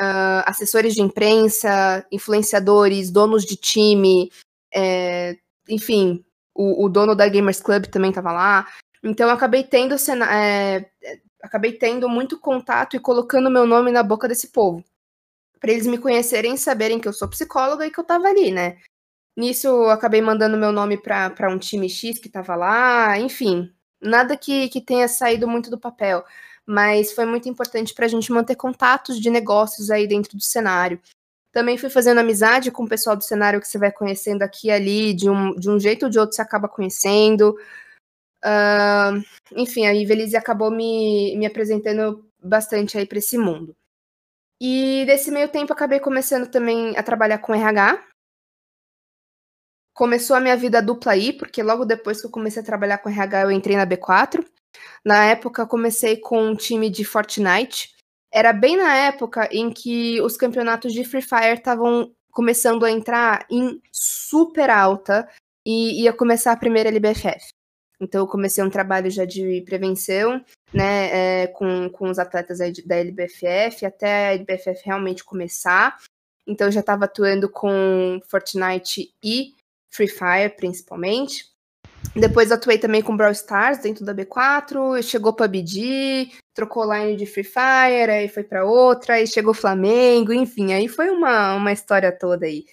uh, 0.00 0.42
assessores 0.46 0.94
de 0.94 1.02
imprensa, 1.02 2.06
influenciadores, 2.10 3.10
donos 3.10 3.44
de 3.44 3.56
time, 3.56 4.30
é, 4.72 5.36
enfim, 5.68 6.24
o, 6.54 6.84
o, 6.84 6.88
dono 6.88 7.16
da 7.16 7.28
Gamers 7.28 7.60
Club 7.60 7.86
também 7.86 8.10
estava 8.10 8.32
lá. 8.32 8.68
Então, 9.02 9.28
acabei 9.28 9.64
tendo, 9.64 9.96
é, 10.24 10.88
acabei 11.42 11.72
tendo 11.72 12.08
muito 12.08 12.38
contato 12.38 12.94
e 12.94 13.00
colocando 13.00 13.50
meu 13.50 13.66
nome 13.66 13.90
na 13.90 14.04
boca 14.04 14.28
desse 14.28 14.48
povo 14.48 14.84
para 15.60 15.72
eles 15.72 15.86
me 15.86 15.98
conhecerem 15.98 16.54
e 16.54 16.58
saberem 16.58 16.98
que 16.98 17.06
eu 17.06 17.12
sou 17.12 17.28
psicóloga 17.28 17.86
e 17.86 17.90
que 17.90 18.00
eu 18.00 18.04
tava 18.04 18.26
ali, 18.26 18.50
né? 18.50 18.78
Nisso, 19.36 19.68
eu 19.68 19.90
acabei 19.90 20.20
mandando 20.20 20.56
meu 20.56 20.72
nome 20.72 20.96
para 20.96 21.50
um 21.50 21.58
time 21.58 21.88
X 21.88 22.18
que 22.18 22.28
tava 22.28 22.56
lá, 22.56 23.18
enfim, 23.18 23.72
nada 24.00 24.36
que, 24.36 24.68
que 24.68 24.80
tenha 24.80 25.06
saído 25.06 25.46
muito 25.46 25.70
do 25.70 25.78
papel, 25.78 26.24
mas 26.66 27.12
foi 27.12 27.26
muito 27.26 27.48
importante 27.48 27.94
para 27.94 28.06
a 28.06 28.08
gente 28.08 28.32
manter 28.32 28.56
contatos 28.56 29.20
de 29.20 29.30
negócios 29.30 29.90
aí 29.90 30.06
dentro 30.06 30.36
do 30.36 30.42
cenário. 30.42 31.00
Também 31.52 31.76
fui 31.76 31.90
fazendo 31.90 32.18
amizade 32.18 32.70
com 32.70 32.84
o 32.84 32.88
pessoal 32.88 33.16
do 33.16 33.24
cenário 33.24 33.60
que 33.60 33.68
você 33.68 33.78
vai 33.78 33.90
conhecendo 33.90 34.42
aqui 34.42 34.68
e 34.68 34.70
ali, 34.70 35.14
de 35.14 35.28
um, 35.28 35.54
de 35.56 35.68
um 35.68 35.78
jeito 35.80 36.04
ou 36.04 36.10
de 36.10 36.18
outro 36.18 36.34
você 36.36 36.42
acaba 36.42 36.68
conhecendo. 36.68 37.56
Uh, 38.44 39.22
enfim, 39.56 39.86
a 39.86 39.94
Ivelise 39.94 40.36
acabou 40.36 40.70
me, 40.70 41.36
me 41.36 41.46
apresentando 41.46 42.24
bastante 42.42 42.96
aí 42.96 43.04
para 43.06 43.18
esse 43.18 43.36
mundo. 43.36 43.74
E 44.60 45.04
nesse 45.06 45.30
meio 45.30 45.48
tempo 45.48 45.72
acabei 45.72 45.98
começando 46.00 46.50
também 46.50 46.96
a 46.96 47.02
trabalhar 47.02 47.38
com 47.38 47.54
RH. 47.54 48.04
Começou 49.94 50.36
a 50.36 50.40
minha 50.40 50.56
vida 50.56 50.82
dupla 50.82 51.12
aí, 51.12 51.32
porque 51.32 51.62
logo 51.62 51.84
depois 51.84 52.20
que 52.20 52.26
eu 52.26 52.30
comecei 52.30 52.62
a 52.62 52.64
trabalhar 52.64 52.98
com 52.98 53.08
RH, 53.08 53.42
eu 53.42 53.50
entrei 53.50 53.76
na 53.76 53.86
B4. 53.86 54.44
Na 55.04 55.24
época, 55.24 55.66
comecei 55.66 56.18
com 56.18 56.42
um 56.42 56.54
time 56.54 56.90
de 56.90 57.04
Fortnite. 57.04 57.94
Era 58.32 58.52
bem 58.52 58.76
na 58.76 58.94
época 58.94 59.48
em 59.50 59.72
que 59.72 60.20
os 60.20 60.36
campeonatos 60.36 60.92
de 60.92 61.04
Free 61.04 61.22
Fire 61.22 61.54
estavam 61.54 62.14
começando 62.30 62.84
a 62.84 62.90
entrar 62.90 63.46
em 63.50 63.80
super 63.92 64.70
alta 64.70 65.28
e 65.66 66.04
ia 66.04 66.12
começar 66.12 66.52
a 66.52 66.56
primeira 66.56 66.88
LBFF. 66.88 67.59
Então, 68.00 68.22
eu 68.22 68.26
comecei 68.26 68.64
um 68.64 68.70
trabalho 68.70 69.10
já 69.10 69.24
de 69.24 69.62
prevenção, 69.66 70.42
né, 70.72 71.42
é, 71.42 71.46
com, 71.48 71.90
com 71.90 72.08
os 72.08 72.18
atletas 72.18 72.58
da 72.86 72.96
LBFF, 72.96 73.84
até 73.84 74.28
a 74.28 74.32
LBFF 74.32 74.82
realmente 74.84 75.24
começar. 75.24 75.98
Então, 76.46 76.68
eu 76.68 76.72
já 76.72 76.80
estava 76.80 77.04
atuando 77.04 77.48
com 77.48 78.20
Fortnite 78.26 79.14
e 79.22 79.54
Free 79.92 80.08
Fire, 80.08 80.56
principalmente. 80.56 81.50
Depois 82.14 82.50
atuei 82.50 82.78
também 82.78 83.02
com 83.02 83.16
Brawl 83.16 83.32
Stars 83.32 83.78
dentro 83.78 84.04
da 84.04 84.14
B4, 84.14 85.02
chegou 85.02 85.32
PUBG, 85.32 86.32
trocou 86.54 86.92
line 86.92 87.16
de 87.16 87.26
Free 87.26 87.44
Fire, 87.44 88.10
aí 88.10 88.28
foi 88.28 88.42
para 88.42 88.64
outra, 88.64 89.14
aí 89.14 89.26
chegou 89.26 89.54
Flamengo, 89.54 90.32
enfim, 90.32 90.72
aí 90.72 90.88
foi 90.88 91.10
uma, 91.10 91.54
uma 91.54 91.72
história 91.72 92.10
toda 92.10 92.46
aí. 92.46 92.64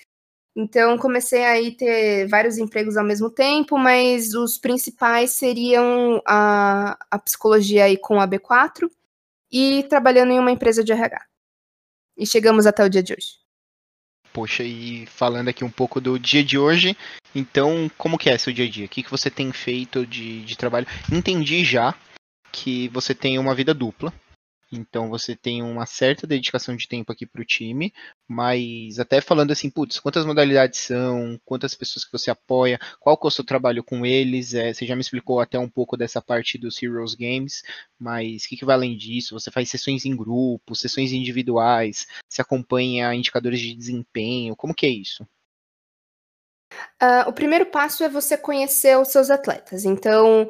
Então 0.60 0.98
comecei 0.98 1.46
aí 1.46 1.72
ter 1.72 2.28
vários 2.28 2.58
empregos 2.58 2.98
ao 2.98 3.06
mesmo 3.06 3.30
tempo, 3.30 3.78
mas 3.78 4.34
os 4.34 4.58
principais 4.58 5.34
seriam 5.34 6.20
a, 6.26 6.98
a 7.12 7.20
psicologia 7.20 7.84
aí 7.84 7.96
com 7.96 8.20
a 8.20 8.28
B4 8.28 8.90
e 9.52 9.84
trabalhando 9.84 10.32
em 10.32 10.40
uma 10.40 10.50
empresa 10.50 10.84
de 10.84 10.92
RH. 10.92 11.24
E 12.18 12.26
chegamos 12.26 12.66
até 12.66 12.84
o 12.84 12.90
dia 12.90 13.04
de 13.04 13.14
hoje. 13.14 13.38
Poxa, 14.34 14.64
e 14.64 15.06
falando 15.06 15.50
aqui 15.50 15.64
um 15.64 15.70
pouco 15.70 16.02
do 16.02 16.18
dia 16.18 16.44
de 16.44 16.58
hoje, 16.58 16.98
então 17.36 17.88
como 17.96 18.18
que 18.18 18.28
é 18.28 18.36
seu 18.36 18.52
dia 18.52 18.66
a 18.66 18.70
dia? 18.70 18.88
O 18.88 18.90
que, 18.90 19.04
que 19.04 19.12
você 19.12 19.30
tem 19.30 19.52
feito 19.52 20.08
de, 20.08 20.44
de 20.44 20.58
trabalho? 20.58 20.88
Entendi 21.12 21.64
já 21.64 21.94
que 22.52 22.88
você 22.88 23.14
tem 23.14 23.38
uma 23.38 23.54
vida 23.54 23.76
dupla, 23.76 24.12
então 24.72 25.10
você 25.10 25.36
tem 25.36 25.64
uma 25.64 25.86
certa 25.86 26.28
dedicação 26.28 26.76
de 26.76 26.88
tempo 26.88 27.12
aqui 27.12 27.26
para 27.26 27.42
o 27.42 27.46
time, 27.46 27.94
mas 28.28 29.00
até 29.00 29.22
falando 29.22 29.52
assim, 29.52 29.70
putz, 29.70 30.00
quantas 30.00 30.26
modalidades 30.26 30.80
são, 30.80 31.40
quantas 31.46 31.74
pessoas 31.74 32.04
que 32.04 32.12
você 32.12 32.30
apoia, 32.30 32.80
qual 33.00 33.18
que 33.18 33.26
é 33.26 33.30
o 33.30 33.32
seu 33.32 33.46
trabalho 33.46 33.84
com 33.84 34.06
eles? 34.06 34.54
É, 34.54 34.74
você 34.74 34.86
já 34.86 34.96
me 34.96 35.02
explicou 35.02 35.40
até 35.40 35.58
um 35.58 35.70
pouco 35.70 35.96
dessa 35.96 36.22
parte 36.22 36.58
dos 36.58 36.82
Heroes 36.82 37.16
Games, 37.16 37.64
mas 37.98 38.44
o 38.44 38.50
que, 38.50 38.58
que 38.58 38.66
vai 38.66 38.76
além 38.76 38.98
disso? 38.98 39.40
Você 39.40 39.50
faz 39.50 39.70
sessões 39.70 40.06
em 40.06 40.16
grupo, 40.16 40.76
sessões 40.76 41.12
individuais, 41.12 42.08
se 42.30 42.42
acompanha 42.42 43.14
indicadores 43.14 43.60
de 43.60 43.74
desempenho, 43.74 44.56
como 44.56 44.74
que 44.74 44.86
é 44.86 44.90
isso? 44.90 45.26
Uh, 47.02 47.28
o 47.28 47.34
primeiro 47.34 47.66
passo 47.68 48.04
é 48.04 48.10
você 48.10 48.38
conhecer 48.38 48.98
os 48.98 49.10
seus 49.10 49.30
atletas. 49.30 49.86
Então, 49.86 50.50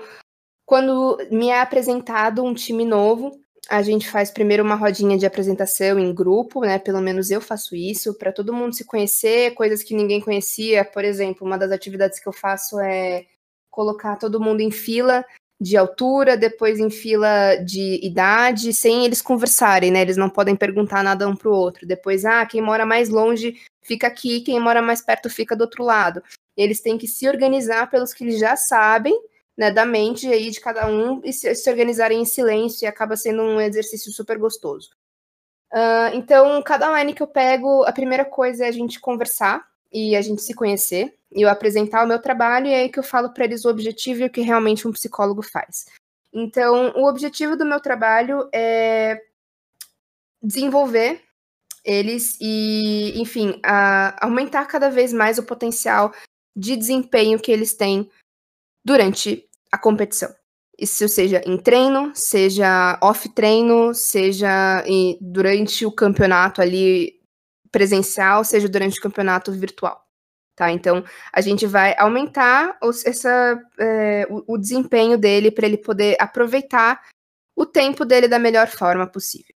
quando 0.66 1.18
me 1.32 1.50
é 1.50 1.62
apresentado 1.62 2.44
um 2.44 2.54
time 2.54 2.84
novo, 2.84 3.40
a 3.70 3.82
gente 3.82 4.10
faz 4.10 4.32
primeiro 4.32 4.64
uma 4.64 4.76
rodinha 4.76 5.18
de 5.18 5.26
apresentação 5.26 6.00
em 6.00 6.14
grupo, 6.14 6.62
né? 6.62 6.80
Pelo 6.80 7.02
menos 7.02 7.30
eu 7.30 7.42
faço 7.42 7.76
isso, 7.76 8.14
para 8.14 8.32
todo 8.32 8.54
mundo 8.54 8.74
se 8.74 8.86
conhecer, 8.86 9.54
coisas 9.54 9.84
que 9.84 9.96
ninguém 9.96 10.22
conhecia. 10.22 10.86
Por 10.86 11.04
exemplo, 11.04 11.46
uma 11.46 11.58
das 11.58 11.72
atividades 11.72 12.20
que 12.20 12.28
eu 12.28 12.34
faço 12.34 12.80
é 12.80 13.26
colocar 13.70 14.16
todo 14.16 14.40
mundo 14.40 14.62
em 14.62 14.72
fila 14.72 15.26
de 15.60 15.76
altura, 15.76 16.38
depois 16.38 16.80
em 16.80 16.90
fila 16.90 17.56
de 17.56 18.00
idade, 18.06 18.74
sem 18.74 19.06
eles 19.06 19.22
conversarem, 19.22 19.92
né? 19.92 20.02
Eles 20.02 20.18
não 20.18 20.30
podem 20.30 20.56
perguntar 20.56 21.04
nada 21.04 21.28
um 21.28 21.36
para 21.36 21.50
o 21.50 21.56
outro. 21.56 21.86
Depois, 21.86 22.26
ah, 22.26 22.46
quem 22.46 22.62
mora 22.62 22.86
mais 22.86 23.10
longe 23.10 23.56
fica 23.82 24.08
aqui, 24.08 24.42
quem 24.42 24.60
mora 24.60 24.82
mais 24.82 25.02
perto 25.02 25.30
fica 25.30 25.56
do 25.56 25.62
outro 25.62 25.84
lado. 25.84 26.22
Eles 26.56 26.80
têm 26.80 26.98
que 26.98 27.08
se 27.08 27.28
organizar 27.28 27.90
pelos 27.90 28.14
que 28.14 28.24
eles 28.24 28.40
já 28.40 28.56
sabem 28.56 29.20
né, 29.58 29.72
da 29.72 29.86
mente 29.86 30.28
aí 30.28 30.52
de 30.52 30.62
cada 30.62 30.88
um 30.88 31.20
e 31.24 31.34
se, 31.34 31.54
se 31.56 31.70
organizarem 31.70 32.22
em 32.22 32.26
silêncio 32.26 32.86
e 32.86 32.88
acaba 32.88 33.18
sendo 33.18 33.42
um 33.42 33.60
exercício 33.60 34.12
super 34.12 34.38
gostoso. 34.38 34.92
Uh, 35.74 36.14
então, 36.14 36.62
cada 36.62 36.98
line 36.98 37.14
que 37.14 37.24
eu 37.24 37.28
pego, 37.28 37.84
a 37.84 37.92
primeira 37.92 38.24
coisa 38.24 38.66
é 38.66 38.68
a 38.68 38.72
gente 38.72 39.00
conversar 39.00 39.68
e 39.92 40.16
a 40.16 40.22
gente 40.22 40.42
se 40.42 40.54
conhecer, 40.54 41.18
e 41.32 41.42
eu 41.42 41.50
apresentar 41.50 42.04
o 42.04 42.08
meu 42.08 42.22
trabalho, 42.22 42.68
e 42.68 42.74
é 42.74 42.82
aí 42.82 42.90
que 42.90 43.00
eu 43.00 43.04
falo 43.04 43.30
para 43.34 43.46
eles 43.46 43.66
o 43.66 43.70
objetivo 43.70 44.22
e 44.22 44.26
o 44.26 44.30
que 44.30 44.42
realmente 44.42 44.88
um 44.88 44.92
psicólogo 44.92 45.42
faz. 45.42 45.86
Então, 46.32 46.94
o 46.96 47.08
objetivo 47.08 47.56
do 47.56 47.66
meu 47.66 47.80
trabalho 47.80 48.50
é 48.54 49.22
desenvolver 50.42 51.22
eles 51.84 52.38
e, 52.40 53.14
enfim, 53.20 53.60
aumentar 54.20 54.66
cada 54.66 54.90
vez 54.90 55.14
mais 55.14 55.38
o 55.38 55.44
potencial 55.44 56.14
de 56.56 56.76
desempenho 56.76 57.40
que 57.40 57.52
eles 57.52 57.74
têm 57.74 58.10
durante 58.84 59.47
a 59.72 59.78
competição. 59.78 60.34
Isso 60.78 61.08
seja 61.08 61.42
em 61.46 61.58
treino, 61.58 62.12
seja 62.14 63.00
off-treino, 63.02 63.94
seja 63.94 64.84
em, 64.86 65.18
durante 65.20 65.86
o 65.86 65.92
campeonato 65.92 66.62
ali 66.62 67.20
presencial, 67.72 68.44
seja 68.44 68.70
durante 68.70 69.00
o 69.00 69.02
campeonato 69.02 69.52
virtual. 69.52 70.00
Tá? 70.56 70.72
Então, 70.72 71.04
a 71.34 71.42
gente 71.42 71.66
vai 71.66 71.96
aumentar 71.98 72.78
os, 72.82 73.06
essa, 73.06 73.60
é, 73.80 74.28
o, 74.30 74.56
o 74.56 74.58
desempenho 74.58 75.18
dele 75.18 75.52
para 75.52 75.68
ele 75.68 75.78
poder 75.78 76.16
aproveitar 76.20 77.04
o 77.56 77.66
tempo 77.66 78.06
dele 78.06 78.28
da 78.28 78.40
melhor 78.40 78.68
forma 78.68 79.08
possível. 79.08 79.57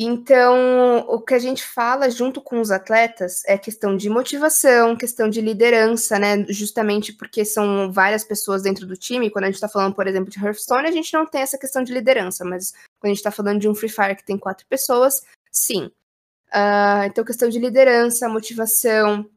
Então, 0.00 1.00
o 1.08 1.20
que 1.20 1.34
a 1.34 1.40
gente 1.40 1.64
fala 1.64 2.08
junto 2.08 2.40
com 2.40 2.60
os 2.60 2.70
atletas 2.70 3.42
é 3.46 3.58
questão 3.58 3.96
de 3.96 4.08
motivação, 4.08 4.94
questão 4.94 5.28
de 5.28 5.40
liderança, 5.40 6.20
né? 6.20 6.46
Justamente 6.48 7.12
porque 7.12 7.44
são 7.44 7.90
várias 7.90 8.22
pessoas 8.22 8.62
dentro 8.62 8.86
do 8.86 8.96
time. 8.96 9.28
Quando 9.28 9.44
a 9.44 9.46
gente 9.48 9.56
está 9.56 9.68
falando, 9.68 9.96
por 9.96 10.06
exemplo, 10.06 10.30
de 10.30 10.38
Hearthstone, 10.38 10.86
a 10.86 10.92
gente 10.92 11.12
não 11.12 11.26
tem 11.26 11.40
essa 11.40 11.58
questão 11.58 11.82
de 11.82 11.92
liderança, 11.92 12.44
mas 12.44 12.70
quando 13.00 13.06
a 13.06 13.08
gente 13.08 13.16
está 13.16 13.32
falando 13.32 13.58
de 13.58 13.68
um 13.68 13.74
Free 13.74 13.88
Fire 13.88 14.14
que 14.14 14.24
tem 14.24 14.38
quatro 14.38 14.64
pessoas, 14.68 15.20
sim. 15.50 15.86
Uh, 16.54 17.04
então, 17.06 17.24
questão 17.24 17.48
de 17.48 17.58
liderança, 17.58 18.28
motivação, 18.28 19.28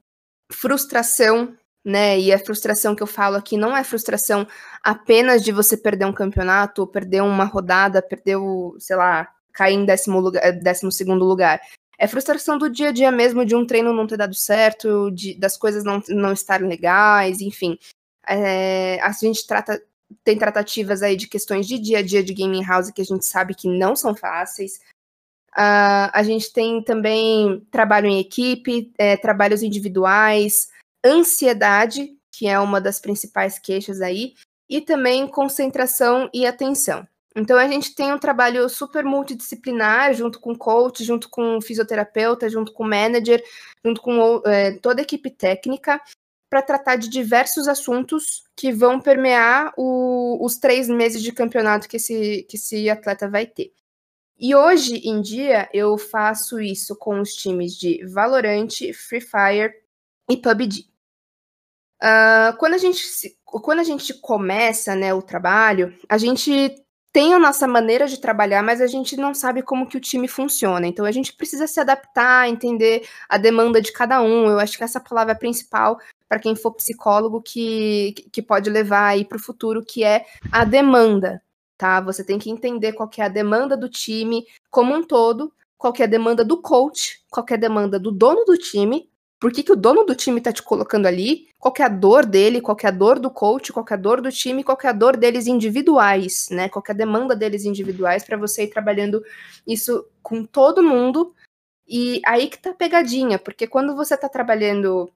frustração, 0.52 1.58
né? 1.84 2.20
E 2.20 2.32
a 2.32 2.38
frustração 2.38 2.96
que 2.96 3.02
eu 3.02 3.08
falo 3.08 3.36
aqui 3.36 3.58
não 3.58 3.76
é 3.76 3.84
frustração 3.84 4.48
apenas 4.84 5.44
de 5.44 5.52
você 5.52 5.76
perder 5.76 6.06
um 6.06 6.14
campeonato, 6.14 6.82
ou 6.82 6.88
perder 6.88 7.24
uma 7.24 7.46
rodada, 7.46 8.00
perder 8.00 8.36
o, 8.36 8.76
sei 8.80 8.96
lá, 8.96 9.28
cair 9.54 9.76
em 9.76 9.86
décimo, 9.86 10.20
lugar, 10.20 10.52
décimo 10.54 10.92
segundo 10.92 11.26
lugar. 11.26 11.62
É 11.98 12.08
frustração 12.08 12.58
do 12.58 12.70
dia 12.70 12.90
a 12.90 12.92
dia 12.92 13.12
mesmo, 13.12 13.46
de 13.46 13.56
um 13.56 13.66
treino 13.66 13.94
não 13.94 14.08
ter 14.08 14.18
dado 14.18 14.34
certo, 14.34 15.12
de, 15.12 15.36
das 15.36 15.56
coisas 15.56 15.84
não, 15.84 16.02
não 16.10 16.34
estarem 16.34 16.68
legais, 16.68 17.42
enfim. 17.42 17.78
É, 18.28 19.00
a 19.02 19.12
gente 19.12 19.46
trata, 19.46 19.82
tem 20.24 20.38
tratativas 20.38 21.04
aí 21.04 21.16
de 21.16 21.28
questões 21.28 21.68
de 21.68 21.78
dia 21.78 22.00
a 22.00 22.02
dia 22.02 22.24
de 22.24 22.34
gaming 22.34 22.64
house 22.64 22.92
que 22.92 23.02
a 23.02 23.06
gente 23.06 23.26
sabe 23.26 23.54
que 23.54 23.68
não 23.68 23.96
são 23.96 24.16
fáceis. 24.16 24.80
Uh, 25.54 26.08
a 26.14 26.24
gente 26.24 26.52
tem 26.54 26.82
também 26.82 27.60
trabalho 27.70 28.08
em 28.08 28.20
equipe, 28.20 28.92
é, 28.98 29.18
trabalhos 29.18 29.62
individuais, 29.62 30.70
ansiedade, 31.06 32.16
que 32.32 32.48
é 32.48 32.58
uma 32.60 32.80
das 32.80 33.00
principais 33.00 33.60
queixas 33.60 34.02
aí, 34.02 34.34
e 34.70 34.80
também 34.80 35.28
concentração 35.28 36.30
e 36.34 36.46
atenção. 36.46 37.06
Então 37.36 37.58
a 37.58 37.68
gente 37.68 37.96
tem 37.96 38.14
um 38.14 38.20
trabalho 38.20 38.68
super 38.68 39.04
multidisciplinar, 39.06 40.14
junto 40.14 40.40
com 40.40 40.56
coach, 40.56 41.04
junto 41.04 41.30
com 41.30 41.62
fisioterapeuta, 41.62 42.50
junto 42.50 42.74
com 42.74 42.84
manager, 42.84 43.42
junto 43.84 44.02
com 44.02 44.42
é, 44.46 44.74
toda 44.80 45.02
a 45.02 45.04
equipe 45.04 45.30
técnica, 45.30 46.02
para 46.50 46.62
tratar 46.62 46.98
de 46.98 47.08
diversos 47.08 47.70
assuntos 47.70 48.44
que 48.58 48.74
vão 48.74 49.00
permear 49.00 49.74
o, 49.78 50.46
os 50.46 50.58
três 50.58 50.90
meses 50.90 51.24
de 51.24 51.32
campeonato 51.32 51.88
que 51.88 51.96
esse, 51.96 52.44
que 52.50 52.58
esse 52.58 52.90
atleta 52.90 53.30
vai 53.30 53.46
ter. 53.46 53.72
E 54.38 54.54
hoje 54.54 54.96
em 55.08 55.22
dia 55.22 55.70
eu 55.72 55.98
faço 55.98 56.60
isso 56.60 56.96
com 56.98 57.22
os 57.22 57.34
times 57.34 57.74
de 57.78 58.06
Valorant, 58.08 58.68
Free 58.94 59.22
Fire 59.22 59.74
e 60.30 60.36
PUBG. 60.36 60.90
Uh, 62.04 62.58
quando, 62.58 62.74
a 62.74 62.78
gente, 62.80 63.04
quando 63.46 63.80
a 63.80 63.84
gente 63.84 64.14
começa 64.16 64.96
né, 64.96 65.14
o 65.14 65.22
trabalho, 65.22 65.96
a 66.10 66.18
gente 66.18 66.84
tem 67.14 67.34
a 67.34 67.40
nossa 67.40 67.68
maneira 67.68 68.08
de 68.08 68.20
trabalhar, 68.20 68.64
mas 68.64 68.80
a 68.80 68.88
gente 68.88 69.18
não 69.18 69.34
sabe 69.34 69.62
como 69.62 69.86
que 69.86 69.98
o 69.98 70.02
time 70.02 70.28
funciona. 70.28 70.88
Então 70.88 71.06
a 71.06 71.12
gente 71.12 71.34
precisa 71.34 71.68
se 71.68 71.80
adaptar, 71.80 72.48
entender 72.48 73.08
a 73.28 73.38
demanda 73.38 73.82
de 73.82 73.92
cada 73.92 74.22
um. 74.22 74.50
Eu 74.50 74.60
acho 74.60 74.78
que 74.78 74.84
essa 74.84 75.00
palavra 75.00 75.34
é 75.34 75.36
principal 75.36 76.00
para 76.30 76.40
quem 76.40 76.56
for 76.56 76.72
psicólogo 76.72 77.42
que, 77.42 78.14
que 78.32 78.42
pode 78.42 78.70
levar 78.70 79.08
aí 79.08 79.26
para 79.26 79.38
o 79.38 79.42
futuro, 79.42 79.84
que 79.84 80.04
é 80.04 80.26
a 80.52 80.64
demanda. 80.64 81.42
Tá? 81.78 82.00
Você 82.00 82.24
tem 82.24 82.40
que 82.40 82.50
entender 82.50 82.94
qual 82.94 83.10
que 83.10 83.22
é 83.22 83.26
a 83.26 83.30
demanda 83.30 83.76
do 83.76 83.90
time 83.90 84.46
como 84.70 84.96
um 84.96 85.04
todo, 85.04 85.52
qual 85.78 85.92
que 85.92 86.02
é 86.02 86.06
a 86.06 86.10
demanda 86.10 86.46
do 86.46 86.62
coach, 86.62 87.22
qual 87.30 87.46
que 87.46 87.54
é 87.54 87.58
a 87.58 87.60
demanda 87.60 88.00
do 88.00 88.12
dono 88.12 88.46
do 88.46 88.58
time 88.58 89.11
por 89.42 89.52
que, 89.52 89.64
que 89.64 89.72
o 89.72 89.76
dono 89.76 90.04
do 90.04 90.14
time 90.14 90.40
tá 90.40 90.54
te 90.54 90.62
colocando 90.62 91.08
ali, 91.08 91.50
qual 91.58 91.74
é 91.80 91.82
a 91.82 91.90
dor 91.90 92.28
dele, 92.28 92.62
qual 92.62 92.78
é 92.84 92.88
a 92.88 92.92
dor 92.92 93.18
do 93.18 93.32
coach, 93.32 93.74
qual 93.74 93.84
é 93.90 93.94
a 93.96 93.98
dor 93.98 94.22
do 94.22 94.32
time, 94.32 94.64
qual 94.64 94.78
é 94.84 94.88
a 94.88 94.92
dor 94.92 95.18
deles 95.18 95.48
individuais, 95.48 96.46
né? 96.52 96.70
Qual 96.70 96.84
é 96.88 96.92
a 96.92 96.96
demanda 96.96 97.36
deles 97.36 97.66
individuais 97.66 98.24
para 98.24 98.38
você 98.38 98.66
ir 98.66 98.68
trabalhando 98.68 99.26
isso 99.66 100.06
com 100.22 100.46
todo 100.46 100.84
mundo. 100.84 101.34
E 101.88 102.22
aí 102.24 102.48
que 102.50 102.60
tá 102.60 102.70
a 102.70 102.76
pegadinha, 102.76 103.40
porque 103.40 103.66
quando 103.66 103.96
você 103.96 104.16
tá 104.16 104.30
trabalhando 104.30 105.12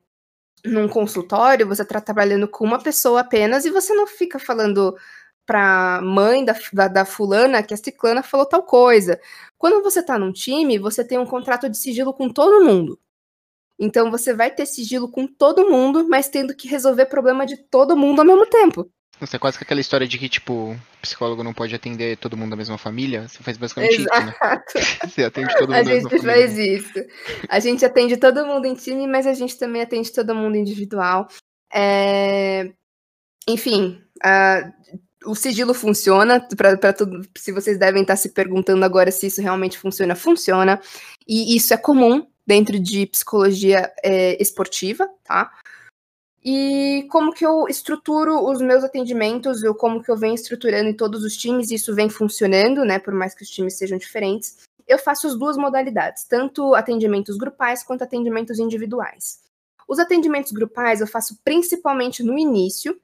num 0.65 0.89
consultório, 0.89 1.67
você 1.67 1.86
tá 1.86 2.01
trabalhando 2.01 2.47
com 2.47 2.65
uma 2.65 2.82
pessoa 2.82 3.21
apenas 3.21 3.63
e 3.63 3.69
você 3.69 3.93
não 3.93 4.07
fica 4.07 4.39
falando 4.39 4.97
pra 5.45 6.01
mãe 6.01 6.43
da, 6.43 6.55
da, 6.73 6.88
da, 6.88 7.05
fulana 7.05 7.61
que 7.61 7.76
a 7.76 7.78
ciclana 7.78 8.23
falou 8.23 8.47
tal 8.47 8.63
coisa. 8.63 9.19
Quando 9.55 9.84
você 9.84 10.01
tá 10.03 10.17
num 10.17 10.32
time, 10.32 10.80
você 10.80 11.03
tem 11.05 11.19
um 11.19 11.28
contrato 11.28 11.69
de 11.69 11.78
sigilo 11.78 12.11
com 12.11 12.28
todo 12.28 12.65
mundo. 12.65 12.99
Então 13.80 14.09
você 14.09 14.34
vai 14.34 14.51
ter 14.51 14.65
sigilo 14.65 15.09
com 15.09 15.28
todo 15.28 15.69
mundo, 15.69 16.07
mas 16.07 16.30
tendo 16.30 16.55
que 16.55 16.67
resolver 16.67 17.05
problema 17.07 17.45
de 17.45 17.57
todo 17.57 17.97
mundo 17.97 18.19
ao 18.19 18.26
mesmo 18.26 18.45
tempo. 18.45 18.89
Isso 19.21 19.36
é 19.36 19.39
quase 19.39 19.57
que 19.57 19.63
aquela 19.63 19.80
história 19.80 20.05
de 20.05 20.17
que, 20.17 20.28
tipo, 20.28 20.76
psicólogo 21.01 21.41
não 21.41 21.53
pode 21.53 21.73
atender 21.73 22.17
todo 22.17 22.36
mundo 22.36 22.49
da 22.49 22.55
mesma 22.57 22.78
família. 22.78 23.28
Você 23.28 23.41
faz 23.41 23.57
basicamente 23.57 24.01
Exato. 24.01 24.19
isso, 24.19 24.39
né? 24.41 24.93
Você 25.09 25.23
atende 25.23 25.53
todo 25.53 25.69
mundo 25.69 25.76
a 25.76 25.84
gente 25.84 26.03
família. 26.03 26.34
faz 26.34 26.57
isso. 26.57 27.05
A 27.47 27.59
gente 27.59 27.86
atende 27.86 28.17
todo 28.17 28.45
mundo 28.45 28.65
em 28.65 28.73
time, 28.73 29.07
mas 29.07 29.26
a 29.26 29.34
gente 29.34 29.57
também 29.57 29.82
atende 29.82 30.11
todo 30.11 30.36
mundo 30.36 30.57
individual. 30.57 31.30
É... 31.73 32.73
Enfim, 33.47 34.01
o 35.26 35.34
sigilo 35.34 35.73
funciona. 35.73 36.45
Pra 36.57 36.91
tudo, 36.91 37.21
se 37.38 37.53
vocês 37.53 37.78
devem 37.78 38.01
estar 38.01 38.17
se 38.17 38.34
perguntando 38.34 38.84
agora 38.84 39.11
se 39.11 39.28
isso 39.28 39.41
realmente 39.41 39.78
funciona, 39.78 40.13
funciona. 40.13 40.82
E 41.26 41.55
isso 41.55 41.73
é 41.73 41.78
comum 41.78 42.28
dentro 42.46 42.80
de 42.80 43.06
psicologia 43.08 43.91
é, 44.04 44.41
esportiva, 44.41 45.10
tá? 45.24 45.52
E 46.43 47.08
como 47.10 47.34
que 47.34 47.43
eu 47.43 47.68
estruturo 47.68 48.48
os 48.48 48.62
meus 48.62 48.84
atendimentos, 48.84 49.64
ou 49.64 49.74
como 49.74 50.04
que 50.04 50.12
eu 50.12 50.16
venho 50.16 50.36
estruturando 50.36 50.89
em 50.89 50.93
todos 50.93 51.24
os 51.24 51.36
times, 51.36 51.72
e 51.72 51.76
isso 51.76 51.96
vem 51.96 52.08
funcionando, 52.08 52.86
né? 52.86 53.00
Por 53.00 53.14
mais 53.14 53.34
que 53.34 53.41
os 53.41 53.50
times 53.50 53.78
sejam 53.78 53.98
diferentes. 53.98 54.58
Eu 54.88 55.00
faço 55.00 55.26
as 55.26 55.36
duas 55.36 55.58
modalidades, 55.58 56.26
tanto 56.26 56.76
atendimentos 56.76 57.36
grupais 57.36 57.82
quanto 57.82 58.04
atendimentos 58.04 58.60
individuais. 58.60 59.39
Os 59.88 59.98
atendimentos 59.98 60.52
grupais 60.52 61.02
eu 61.02 61.08
faço 61.08 61.39
principalmente 61.43 62.22
no 62.22 62.38
início, 62.38 63.00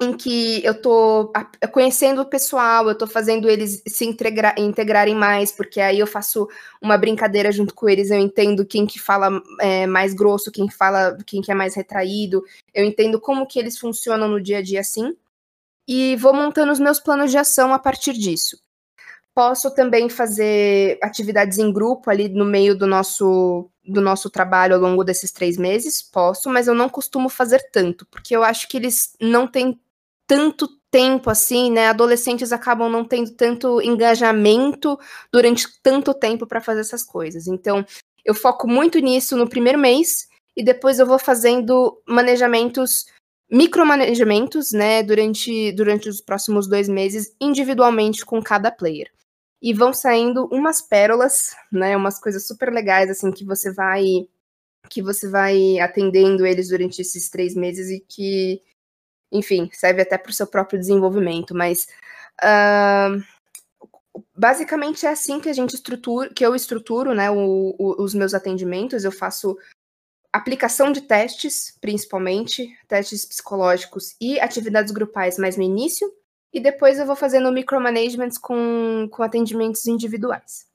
em 0.00 0.14
que 0.14 0.62
eu 0.64 0.78
tô 0.78 1.32
conhecendo 1.72 2.20
o 2.20 2.26
pessoal, 2.26 2.86
eu 2.88 2.96
tô 2.96 3.06
fazendo 3.06 3.48
eles 3.48 3.82
se 3.88 4.04
integra 4.04 4.54
integrarem 4.58 5.14
mais, 5.14 5.50
porque 5.50 5.80
aí 5.80 5.98
eu 5.98 6.06
faço 6.06 6.46
uma 6.82 6.98
brincadeira 6.98 7.50
junto 7.50 7.74
com 7.74 7.88
eles, 7.88 8.10
eu 8.10 8.18
entendo 8.18 8.66
quem 8.66 8.86
que 8.86 9.00
fala 9.00 9.42
é, 9.60 9.86
mais 9.86 10.12
grosso, 10.12 10.52
quem 10.52 10.68
fala, 10.68 11.16
quem 11.26 11.40
que 11.40 11.50
é 11.50 11.54
mais 11.54 11.74
retraído, 11.74 12.44
eu 12.74 12.84
entendo 12.84 13.18
como 13.18 13.46
que 13.46 13.58
eles 13.58 13.78
funcionam 13.78 14.28
no 14.28 14.40
dia 14.40 14.58
a 14.58 14.62
dia 14.62 14.80
assim, 14.80 15.16
e 15.88 16.16
vou 16.16 16.34
montando 16.34 16.72
os 16.72 16.80
meus 16.80 17.00
planos 17.00 17.30
de 17.30 17.38
ação 17.38 17.72
a 17.72 17.78
partir 17.78 18.12
disso. 18.12 18.60
Posso 19.34 19.74
também 19.74 20.08
fazer 20.08 20.98
atividades 21.02 21.58
em 21.58 21.72
grupo 21.72 22.10
ali 22.10 22.28
no 22.28 22.44
meio 22.44 22.76
do 22.76 22.86
nosso 22.86 23.70
do 23.88 24.00
nosso 24.00 24.28
trabalho 24.28 24.74
ao 24.74 24.80
longo 24.80 25.04
desses 25.04 25.30
três 25.30 25.56
meses, 25.56 26.02
posso, 26.02 26.50
mas 26.50 26.66
eu 26.66 26.74
não 26.74 26.88
costumo 26.88 27.28
fazer 27.28 27.70
tanto, 27.70 28.04
porque 28.06 28.34
eu 28.34 28.42
acho 28.42 28.68
que 28.68 28.76
eles 28.76 29.14
não 29.20 29.46
têm 29.46 29.80
tanto 30.26 30.68
tempo 30.90 31.30
assim, 31.30 31.70
né? 31.70 31.88
Adolescentes 31.88 32.52
acabam 32.52 32.90
não 32.90 33.04
tendo 33.04 33.30
tanto 33.32 33.80
engajamento 33.82 34.98
durante 35.32 35.66
tanto 35.82 36.14
tempo 36.14 36.46
para 36.46 36.60
fazer 36.60 36.80
essas 36.80 37.02
coisas. 37.02 37.46
Então, 37.46 37.84
eu 38.24 38.34
foco 38.34 38.66
muito 38.66 38.98
nisso 38.98 39.36
no 39.36 39.48
primeiro 39.48 39.78
mês 39.78 40.28
e 40.56 40.64
depois 40.64 40.98
eu 40.98 41.06
vou 41.06 41.18
fazendo 41.18 42.00
manejamentos, 42.08 43.06
micromanejamentos, 43.50 44.72
né, 44.72 45.02
durante, 45.02 45.70
durante 45.72 46.08
os 46.08 46.20
próximos 46.20 46.66
dois 46.66 46.88
meses, 46.88 47.34
individualmente 47.40 48.24
com 48.24 48.42
cada 48.42 48.70
player. 48.70 49.10
E 49.62 49.72
vão 49.72 49.92
saindo 49.92 50.46
umas 50.46 50.80
pérolas, 50.80 51.54
né, 51.70 51.96
umas 51.96 52.18
coisas 52.18 52.46
super 52.46 52.72
legais, 52.72 53.10
assim, 53.10 53.30
que 53.30 53.44
você 53.44 53.72
vai 53.72 54.26
que 54.88 55.02
você 55.02 55.28
vai 55.28 55.80
atendendo 55.80 56.46
eles 56.46 56.68
durante 56.68 57.02
esses 57.02 57.28
três 57.28 57.56
meses 57.56 57.90
e 57.90 57.98
que 57.98 58.62
enfim, 59.30 59.68
serve 59.72 60.02
até 60.02 60.16
para 60.18 60.30
o 60.30 60.34
seu 60.34 60.46
próprio 60.46 60.78
desenvolvimento, 60.78 61.54
mas 61.54 61.86
uh, 62.42 63.22
basicamente 64.34 65.06
é 65.06 65.10
assim 65.10 65.40
que 65.40 65.48
a 65.48 65.52
gente 65.52 65.74
estrutura, 65.74 66.32
que 66.32 66.44
eu 66.44 66.54
estruturo, 66.54 67.14
né, 67.14 67.30
o, 67.30 67.74
o, 67.78 68.02
os 68.02 68.14
meus 68.14 68.34
atendimentos, 68.34 69.04
eu 69.04 69.12
faço 69.12 69.56
aplicação 70.32 70.92
de 70.92 71.00
testes, 71.00 71.76
principalmente, 71.80 72.68
testes 72.86 73.24
psicológicos 73.24 74.14
e 74.20 74.38
atividades 74.38 74.92
grupais 74.92 75.38
mais 75.38 75.56
no 75.56 75.62
início, 75.62 76.10
e 76.52 76.60
depois 76.60 76.98
eu 76.98 77.06
vou 77.06 77.16
fazendo 77.16 77.52
micromanagements 77.52 78.38
com, 78.38 79.08
com 79.10 79.22
atendimentos 79.22 79.86
individuais. 79.86 80.66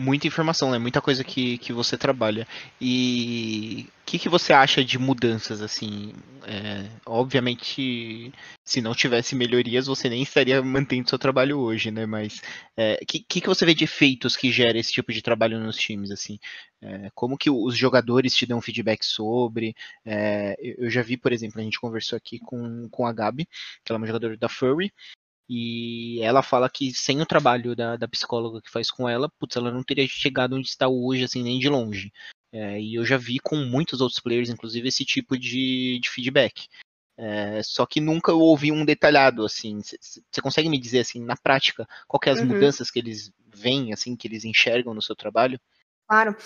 Muita 0.00 0.26
informação, 0.26 0.70
né? 0.70 0.78
Muita 0.78 1.00
coisa 1.00 1.22
que, 1.22 1.58
que 1.58 1.72
você 1.72 1.96
trabalha. 1.96 2.48
E 2.80 3.86
o 4.02 4.06
que, 4.06 4.18
que 4.18 4.28
você 4.28 4.52
acha 4.52 4.82
de 4.82 4.98
mudanças, 4.98 5.60
assim? 5.60 6.14
É, 6.46 6.88
obviamente, 7.06 8.32
se 8.64 8.80
não 8.80 8.94
tivesse 8.94 9.36
melhorias, 9.36 9.86
você 9.86 10.08
nem 10.08 10.22
estaria 10.22 10.62
mantendo 10.62 11.08
seu 11.08 11.18
trabalho 11.18 11.58
hoje, 11.58 11.90
né? 11.90 12.06
Mas 12.06 12.38
o 12.38 12.42
é, 12.78 12.96
que, 13.06 13.20
que, 13.20 13.40
que 13.42 13.46
você 13.48 13.66
vê 13.66 13.74
de 13.74 13.84
efeitos 13.84 14.36
que 14.36 14.50
gera 14.50 14.78
esse 14.78 14.92
tipo 14.92 15.12
de 15.12 15.22
trabalho 15.22 15.60
nos 15.60 15.76
times, 15.76 16.10
assim? 16.10 16.38
É, 16.82 17.10
como 17.14 17.36
que 17.36 17.50
os 17.50 17.76
jogadores 17.76 18.34
te 18.34 18.46
dão 18.46 18.60
feedback 18.60 19.04
sobre? 19.04 19.74
É, 20.04 20.56
eu 20.58 20.88
já 20.90 21.02
vi, 21.02 21.16
por 21.18 21.32
exemplo, 21.32 21.60
a 21.60 21.64
gente 21.64 21.78
conversou 21.78 22.16
aqui 22.16 22.38
com, 22.38 22.88
com 22.90 23.06
a 23.06 23.12
Gabi, 23.12 23.46
que 23.84 23.92
ela 23.92 23.98
é 23.98 24.00
uma 24.00 24.06
jogadora 24.06 24.36
da 24.36 24.48
Furry, 24.48 24.90
e 25.52 26.20
ela 26.22 26.44
fala 26.44 26.70
que 26.70 26.94
sem 26.94 27.20
o 27.20 27.26
trabalho 27.26 27.74
da, 27.74 27.96
da 27.96 28.06
psicóloga 28.06 28.62
que 28.62 28.70
faz 28.70 28.88
com 28.88 29.08
ela, 29.08 29.28
putz, 29.28 29.56
ela 29.56 29.72
não 29.72 29.82
teria 29.82 30.06
chegado 30.06 30.54
onde 30.54 30.68
está 30.68 30.86
hoje, 30.86 31.24
assim, 31.24 31.42
nem 31.42 31.58
de 31.58 31.68
longe. 31.68 32.12
É, 32.52 32.80
e 32.80 32.94
eu 32.94 33.04
já 33.04 33.16
vi 33.16 33.40
com 33.40 33.56
muitos 33.56 34.00
outros 34.00 34.20
players, 34.20 34.48
inclusive, 34.48 34.86
esse 34.86 35.04
tipo 35.04 35.36
de, 35.36 35.98
de 36.00 36.08
feedback. 36.08 36.68
É, 37.16 37.64
só 37.64 37.84
que 37.84 38.00
nunca 38.00 38.30
eu 38.30 38.38
ouvi 38.38 38.70
um 38.70 38.84
detalhado, 38.84 39.44
assim. 39.44 39.80
Você 39.82 40.40
consegue 40.40 40.68
me 40.68 40.78
dizer, 40.78 41.00
assim, 41.00 41.20
na 41.20 41.36
prática, 41.36 41.84
qual 42.06 42.20
é 42.26 42.30
as 42.30 42.38
uhum. 42.38 42.46
mudanças 42.46 42.88
que 42.88 43.00
eles 43.00 43.32
veem, 43.52 43.92
assim, 43.92 44.14
que 44.14 44.28
eles 44.28 44.44
enxergam 44.44 44.94
no 44.94 45.02
seu 45.02 45.16
trabalho? 45.16 45.60
Claro. 46.08 46.36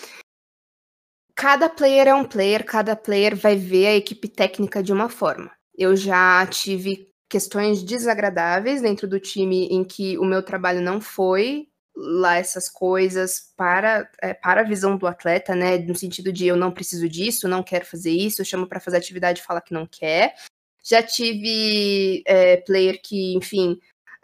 Cada 1.35 1.69
player 1.69 2.07
é 2.07 2.15
um 2.15 2.25
player, 2.25 2.65
cada 2.65 2.95
player 2.95 3.35
vai 3.35 3.55
ver 3.55 3.85
a 3.85 3.95
equipe 3.95 4.27
técnica 4.27 4.81
de 4.81 4.91
uma 4.91 5.09
forma. 5.09 5.51
Eu 5.77 5.95
já 5.95 6.43
tive 6.47 7.13
questões 7.29 7.83
desagradáveis 7.83 8.81
dentro 8.81 9.07
do 9.07 9.19
time 9.19 9.67
em 9.67 9.83
que 9.83 10.17
o 10.17 10.25
meu 10.25 10.43
trabalho 10.43 10.81
não 10.81 11.01
foi 11.01 11.67
lá 11.95 12.35
essas 12.35 12.69
coisas 12.69 13.51
para, 13.55 14.09
é, 14.21 14.33
para 14.33 14.61
a 14.61 14.65
visão 14.65 14.97
do 14.97 15.07
atleta, 15.07 15.55
né? 15.55 15.77
No 15.77 15.95
sentido 15.95 16.31
de 16.31 16.45
eu 16.45 16.57
não 16.57 16.71
preciso 16.71 17.07
disso, 17.07 17.47
não 17.47 17.63
quero 17.63 17.85
fazer 17.85 18.11
isso, 18.11 18.41
eu 18.41 18.45
chamo 18.45 18.67
para 18.67 18.81
fazer 18.81 18.97
atividade 18.97 19.39
e 19.39 19.43
fala 19.43 19.61
que 19.61 19.73
não 19.73 19.87
quer. 19.87 20.35
Já 20.83 21.01
tive 21.01 22.21
é, 22.27 22.57
player 22.57 23.01
que, 23.01 23.33
enfim, 23.35 23.79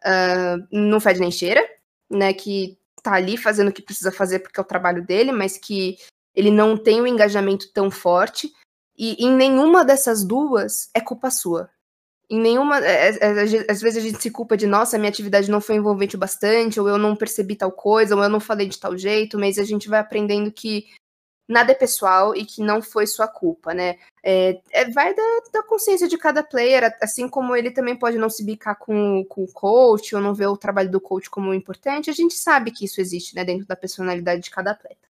uh, 0.06 0.68
não 0.72 1.00
fede 1.00 1.22
nem 1.22 1.32
cheira, 1.32 1.66
né? 2.10 2.34
Que 2.34 2.78
tá 3.02 3.14
ali 3.14 3.38
fazendo 3.38 3.70
o 3.70 3.74
que 3.74 3.82
precisa 3.82 4.12
fazer 4.12 4.40
porque 4.40 4.60
é 4.60 4.64
o 4.64 4.68
trabalho 4.68 5.04
dele, 5.04 5.32
mas 5.32 5.58
que 5.58 5.98
ele 6.36 6.52
não 6.52 6.78
tem 6.78 7.02
um 7.02 7.08
engajamento 7.08 7.72
tão 7.74 7.90
forte. 7.90 8.52
E 8.98 9.26
em 9.26 9.32
nenhuma 9.32 9.84
dessas 9.86 10.24
duas 10.24 10.90
é 10.94 11.00
culpa 11.00 11.32
sua 11.32 11.70
em 12.32 12.40
nenhuma. 12.40 12.80
É, 12.80 13.10
é, 13.10 13.16
é, 13.20 13.72
às 13.72 13.82
vezes 13.82 13.98
a 13.98 14.08
gente 14.08 14.22
se 14.22 14.32
culpa 14.32 14.56
de, 14.56 14.66
nossa, 14.66 14.98
minha 14.98 15.10
atividade 15.10 15.52
não 15.52 15.60
foi 15.60 15.76
envolvente 15.76 16.16
o 16.16 16.20
bastante, 16.20 16.80
ou 16.80 16.88
eu 16.88 16.98
não 16.98 17.16
percebi 17.16 17.56
tal 17.58 17.72
coisa, 17.72 18.16
ou 18.16 18.24
eu 18.24 18.30
não 18.30 18.40
falei 18.40 18.68
de 18.68 18.80
tal 18.80 18.98
jeito, 18.98 19.38
mas 19.38 19.60
a 19.60 19.66
gente 19.66 19.90
vai 19.90 20.00
aprendendo 20.00 20.50
que 20.52 20.86
nada 21.48 21.74
é 21.74 21.76
pessoal 21.76 22.34
e 22.34 22.46
que 22.46 22.62
não 22.62 22.82
foi 22.82 23.06
sua 23.06 23.28
culpa, 23.28 23.74
né? 23.74 23.98
É, 24.24 24.62
é, 24.72 24.90
vai 24.92 25.14
da, 25.14 25.24
da, 25.52 25.64
consciência 25.64 26.08
de 26.08 26.18
cada 26.18 26.42
player, 26.42 26.96
assim 27.02 27.28
como 27.28 27.56
ele 27.56 27.72
também 27.72 27.98
pode 27.98 28.18
não 28.18 28.30
se 28.30 28.46
bicar 28.46 28.78
com, 28.78 29.26
com 29.28 29.44
o 29.44 29.52
coach, 29.52 30.16
ou 30.16 30.22
não 30.22 30.34
ver 30.34 30.48
o 30.48 30.56
trabalho 30.56 30.90
do 30.90 31.02
coach 31.02 31.30
como 31.30 31.54
importante, 31.54 32.10
a 32.10 32.14
gente 32.14 32.36
sabe 32.36 32.72
que 32.72 32.86
isso 32.86 33.02
existe, 33.02 33.36
né, 33.36 33.44
dentro 33.44 33.68
da 33.68 33.76
personalidade 33.76 34.42
de 34.42 34.52
cada 34.52 34.72
atleta. 34.72 35.11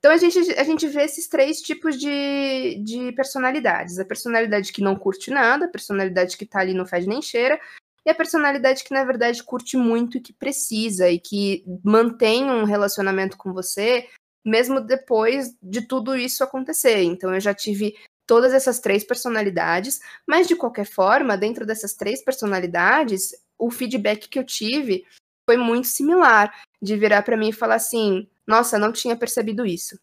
Então 0.00 0.10
a 0.10 0.16
gente, 0.16 0.38
a 0.52 0.64
gente 0.64 0.88
vê 0.88 1.02
esses 1.02 1.28
três 1.28 1.60
tipos 1.60 1.96
de, 1.98 2.82
de 2.82 3.12
personalidades. 3.12 3.98
A 3.98 4.04
personalidade 4.04 4.72
que 4.72 4.82
não 4.82 4.96
curte 4.96 5.30
nada, 5.30 5.66
a 5.66 5.70
personalidade 5.70 6.38
que 6.38 6.46
tá 6.46 6.60
ali 6.60 6.72
não 6.72 6.86
faz 6.86 7.06
nem 7.06 7.20
cheira, 7.20 7.60
e 8.04 8.10
a 8.10 8.14
personalidade 8.14 8.82
que, 8.82 8.94
na 8.94 9.04
verdade, 9.04 9.44
curte 9.44 9.76
muito 9.76 10.16
e 10.16 10.20
que 10.20 10.32
precisa, 10.32 11.10
e 11.10 11.20
que 11.20 11.62
mantém 11.84 12.50
um 12.50 12.64
relacionamento 12.64 13.36
com 13.36 13.52
você, 13.52 14.08
mesmo 14.42 14.80
depois 14.80 15.54
de 15.62 15.86
tudo 15.86 16.16
isso 16.16 16.42
acontecer. 16.42 17.02
Então 17.02 17.34
eu 17.34 17.40
já 17.40 17.52
tive 17.52 17.94
todas 18.26 18.54
essas 18.54 18.78
três 18.78 19.04
personalidades, 19.04 20.00
mas 20.26 20.48
de 20.48 20.56
qualquer 20.56 20.86
forma, 20.86 21.36
dentro 21.36 21.66
dessas 21.66 21.92
três 21.92 22.24
personalidades, 22.24 23.32
o 23.58 23.70
feedback 23.70 24.28
que 24.28 24.38
eu 24.38 24.44
tive 24.44 25.04
foi 25.44 25.58
muito 25.58 25.88
similar, 25.88 26.54
de 26.80 26.96
virar 26.96 27.22
para 27.22 27.36
mim 27.36 27.50
e 27.50 27.52
falar 27.52 27.74
assim: 27.74 28.26
nossa, 28.50 28.80
não 28.80 28.92
tinha 28.92 29.16
percebido 29.16 29.64
isso. 29.64 29.96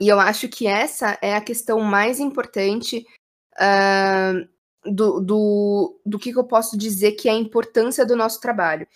E 0.00 0.08
eu 0.08 0.18
acho 0.18 0.48
que 0.48 0.66
essa 0.66 1.16
é 1.22 1.36
a 1.36 1.40
questão 1.40 1.80
mais 1.80 2.18
importante 2.18 3.06
uh, 3.54 4.90
do, 4.92 5.20
do, 5.20 6.00
do 6.04 6.18
que, 6.18 6.32
que 6.32 6.38
eu 6.38 6.44
posso 6.44 6.76
dizer 6.76 7.12
que 7.12 7.28
é 7.28 7.32
a 7.32 7.36
importância 7.36 8.04
do 8.04 8.16
nosso 8.16 8.40
trabalho. 8.40 8.88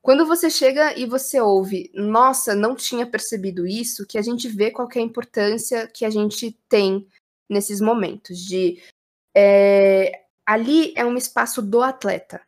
Quando 0.00 0.24
você 0.24 0.48
chega 0.48 0.98
e 0.98 1.04
você 1.04 1.40
ouve, 1.40 1.92
nossa, 1.94 2.54
não 2.54 2.74
tinha 2.74 3.06
percebido 3.06 3.66
isso, 3.66 4.06
que 4.06 4.16
a 4.16 4.22
gente 4.22 4.48
vê 4.48 4.70
qual 4.70 4.88
é 4.94 4.98
a 4.98 5.02
importância 5.02 5.86
que 5.86 6.04
a 6.06 6.10
gente 6.10 6.58
tem 6.70 7.06
nesses 7.50 7.82
momentos 7.82 8.38
de 8.38 8.82
é, 9.36 10.24
ali 10.46 10.94
é 10.96 11.04
um 11.04 11.18
espaço 11.18 11.60
do 11.60 11.82
atleta. 11.82 12.40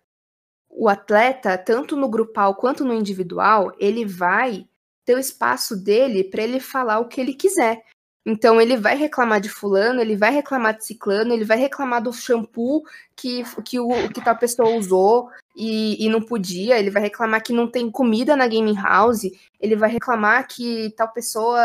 O 0.70 0.88
atleta, 0.88 1.58
tanto 1.58 1.94
no 1.94 2.08
grupal 2.08 2.54
quanto 2.54 2.84
no 2.84 2.94
individual, 2.94 3.70
ele 3.78 4.06
vai 4.06 4.66
ter 5.04 5.14
o 5.14 5.20
espaço 5.20 5.76
dele 5.76 6.24
para 6.24 6.42
ele 6.42 6.60
falar 6.60 6.98
o 6.98 7.08
que 7.08 7.20
ele 7.20 7.34
quiser. 7.34 7.82
Então 8.26 8.58
ele 8.58 8.76
vai 8.76 8.96
reclamar 8.96 9.38
de 9.38 9.50
fulano, 9.50 10.00
ele 10.00 10.16
vai 10.16 10.30
reclamar 10.30 10.76
de 10.76 10.86
ciclano, 10.86 11.32
ele 11.34 11.44
vai 11.44 11.58
reclamar 11.58 12.02
do 12.02 12.12
shampoo 12.12 12.82
que, 13.14 13.44
que, 13.62 13.78
o, 13.78 13.88
que 14.08 14.24
tal 14.24 14.36
pessoa 14.36 14.70
usou 14.70 15.28
e, 15.54 16.02
e 16.02 16.08
não 16.08 16.22
podia, 16.22 16.78
ele 16.78 16.90
vai 16.90 17.02
reclamar 17.02 17.42
que 17.42 17.52
não 17.52 17.70
tem 17.70 17.90
comida 17.90 18.34
na 18.34 18.46
gaming 18.46 18.76
house, 18.76 19.30
ele 19.60 19.76
vai 19.76 19.90
reclamar 19.90 20.48
que 20.48 20.90
tal 20.96 21.12
pessoa 21.12 21.60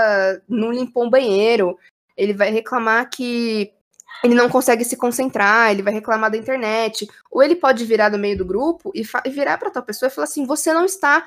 não 0.49 0.69
limpou 0.71 1.05
um 1.05 1.09
banheiro, 1.09 1.77
ele 2.17 2.33
vai 2.33 2.51
reclamar 2.51 3.09
que 3.09 3.71
ele 4.21 4.35
não 4.35 4.49
consegue 4.49 4.83
se 4.83 4.97
concentrar, 4.97 5.71
ele 5.71 5.81
vai 5.81 5.93
reclamar 5.93 6.29
da 6.29 6.37
internet, 6.37 7.07
ou 7.31 7.41
ele 7.41 7.55
pode 7.55 7.85
virar 7.85 8.09
do 8.09 8.19
meio 8.19 8.37
do 8.37 8.45
grupo 8.45 8.91
e, 8.93 9.01
e 9.25 9.29
virar 9.29 9.57
para 9.57 9.71
tal 9.71 9.83
pessoa 9.83 10.07
e 10.07 10.11
falar 10.11 10.25
assim: 10.25 10.45
você 10.45 10.73
não 10.73 10.83
está 10.83 11.25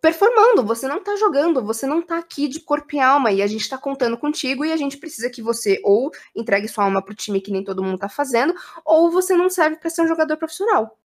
performando, 0.00 0.64
você 0.64 0.86
não 0.86 1.02
tá 1.02 1.16
jogando, 1.16 1.64
você 1.64 1.86
não 1.86 2.00
tá 2.00 2.18
aqui 2.18 2.48
de 2.48 2.60
corpo 2.60 2.94
e 2.94 3.00
alma 3.00 3.32
e 3.32 3.42
a 3.42 3.46
gente 3.46 3.68
tá 3.68 3.76
contando 3.76 4.16
contigo 4.16 4.64
e 4.64 4.72
a 4.72 4.76
gente 4.76 4.96
precisa 4.96 5.30
que 5.30 5.42
você 5.42 5.80
ou 5.84 6.10
entregue 6.34 6.68
sua 6.68 6.84
alma 6.84 7.02
pro 7.02 7.14
time 7.14 7.40
que 7.40 7.50
nem 7.50 7.64
todo 7.64 7.82
mundo 7.82 7.98
tá 7.98 8.08
fazendo, 8.08 8.54
ou 8.84 9.10
você 9.10 9.34
não 9.34 9.50
serve 9.50 9.76
para 9.76 9.90
ser 9.90 10.02
um 10.02 10.08
jogador 10.08 10.36
profissional. 10.36 10.98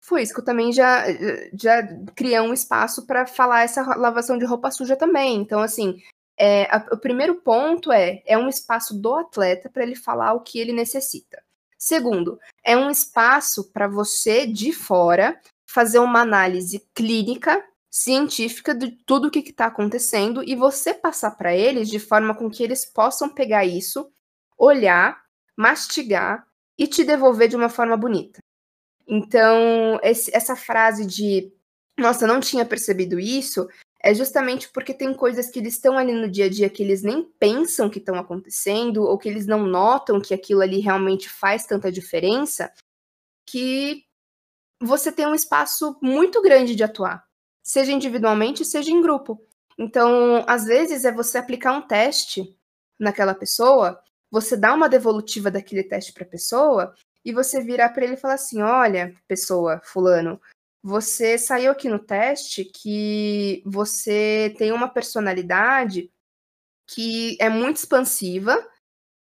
Foi 0.00 0.22
isso 0.22 0.32
que 0.32 0.40
eu 0.40 0.44
também 0.44 0.72
já, 0.72 1.04
já 1.52 1.82
criei 2.14 2.40
um 2.40 2.54
espaço 2.54 3.06
para 3.06 3.26
falar 3.26 3.62
essa 3.62 3.82
lavação 3.96 4.38
de 4.38 4.44
roupa 4.44 4.70
suja 4.70 4.96
também. 4.96 5.36
Então, 5.36 5.60
assim, 5.60 6.00
é, 6.38 6.64
a, 6.74 6.86
o 6.92 6.96
primeiro 6.96 7.36
ponto 7.36 7.90
é, 7.90 8.22
é 8.24 8.38
um 8.38 8.48
espaço 8.48 8.94
do 8.94 9.14
atleta 9.14 9.68
para 9.68 9.82
ele 9.82 9.96
falar 9.96 10.32
o 10.32 10.40
que 10.40 10.58
ele 10.58 10.72
necessita. 10.72 11.42
Segundo, 11.76 12.38
é 12.64 12.76
um 12.76 12.90
espaço 12.90 13.70
para 13.72 13.86
você 13.86 14.46
de 14.46 14.72
fora 14.72 15.38
fazer 15.66 15.98
uma 15.98 16.20
análise 16.20 16.84
clínica 16.94 17.62
científica 17.98 18.74
de 18.74 18.92
tudo 19.04 19.26
o 19.26 19.30
que 19.30 19.40
está 19.40 19.66
acontecendo 19.66 20.42
e 20.46 20.54
você 20.54 20.94
passar 20.94 21.32
para 21.32 21.54
eles 21.54 21.88
de 21.88 21.98
forma 21.98 22.32
com 22.34 22.48
que 22.48 22.62
eles 22.62 22.84
possam 22.84 23.28
pegar 23.28 23.64
isso, 23.64 24.08
olhar, 24.56 25.20
mastigar 25.56 26.46
e 26.78 26.86
te 26.86 27.02
devolver 27.02 27.48
de 27.48 27.56
uma 27.56 27.68
forma 27.68 27.96
bonita. 27.96 28.38
Então, 29.06 29.98
esse, 30.02 30.34
essa 30.34 30.54
frase 30.54 31.04
de 31.04 31.52
nossa, 31.98 32.24
não 32.24 32.38
tinha 32.38 32.64
percebido 32.64 33.18
isso, 33.18 33.68
é 34.00 34.14
justamente 34.14 34.68
porque 34.68 34.94
tem 34.94 35.12
coisas 35.12 35.50
que 35.50 35.58
eles 35.58 35.74
estão 35.74 35.98
ali 35.98 36.12
no 36.12 36.30
dia 36.30 36.44
a 36.44 36.48
dia 36.48 36.70
que 36.70 36.80
eles 36.80 37.02
nem 37.02 37.24
pensam 37.24 37.90
que 37.90 37.98
estão 37.98 38.14
acontecendo, 38.14 39.02
ou 39.02 39.18
que 39.18 39.28
eles 39.28 39.44
não 39.48 39.66
notam 39.66 40.20
que 40.20 40.32
aquilo 40.32 40.60
ali 40.60 40.78
realmente 40.78 41.28
faz 41.28 41.66
tanta 41.66 41.90
diferença, 41.90 42.72
que 43.44 44.04
você 44.80 45.10
tem 45.10 45.26
um 45.26 45.34
espaço 45.34 45.98
muito 46.00 46.40
grande 46.40 46.76
de 46.76 46.84
atuar 46.84 47.27
seja 47.68 47.92
individualmente, 47.92 48.64
seja 48.64 48.90
em 48.90 49.02
grupo. 49.02 49.38
Então, 49.78 50.42
às 50.48 50.64
vezes, 50.64 51.04
é 51.04 51.12
você 51.12 51.36
aplicar 51.36 51.74
um 51.74 51.86
teste 51.86 52.56
naquela 52.98 53.34
pessoa, 53.34 54.02
você 54.30 54.56
dá 54.56 54.72
uma 54.72 54.88
devolutiva 54.88 55.50
daquele 55.50 55.84
teste 55.84 56.14
para 56.14 56.24
a 56.24 56.28
pessoa 56.28 56.94
e 57.22 57.30
você 57.30 57.62
virar 57.62 57.90
para 57.90 58.04
ele 58.04 58.14
e 58.14 58.16
falar 58.16 58.34
assim: 58.34 58.62
olha, 58.62 59.14
pessoa, 59.28 59.82
fulano, 59.84 60.40
você 60.82 61.36
saiu 61.36 61.70
aqui 61.70 61.90
no 61.90 61.98
teste 61.98 62.64
que 62.64 63.62
você 63.66 64.54
tem 64.56 64.72
uma 64.72 64.88
personalidade 64.88 66.10
que 66.86 67.36
é 67.38 67.50
muito 67.50 67.76
expansiva 67.76 68.66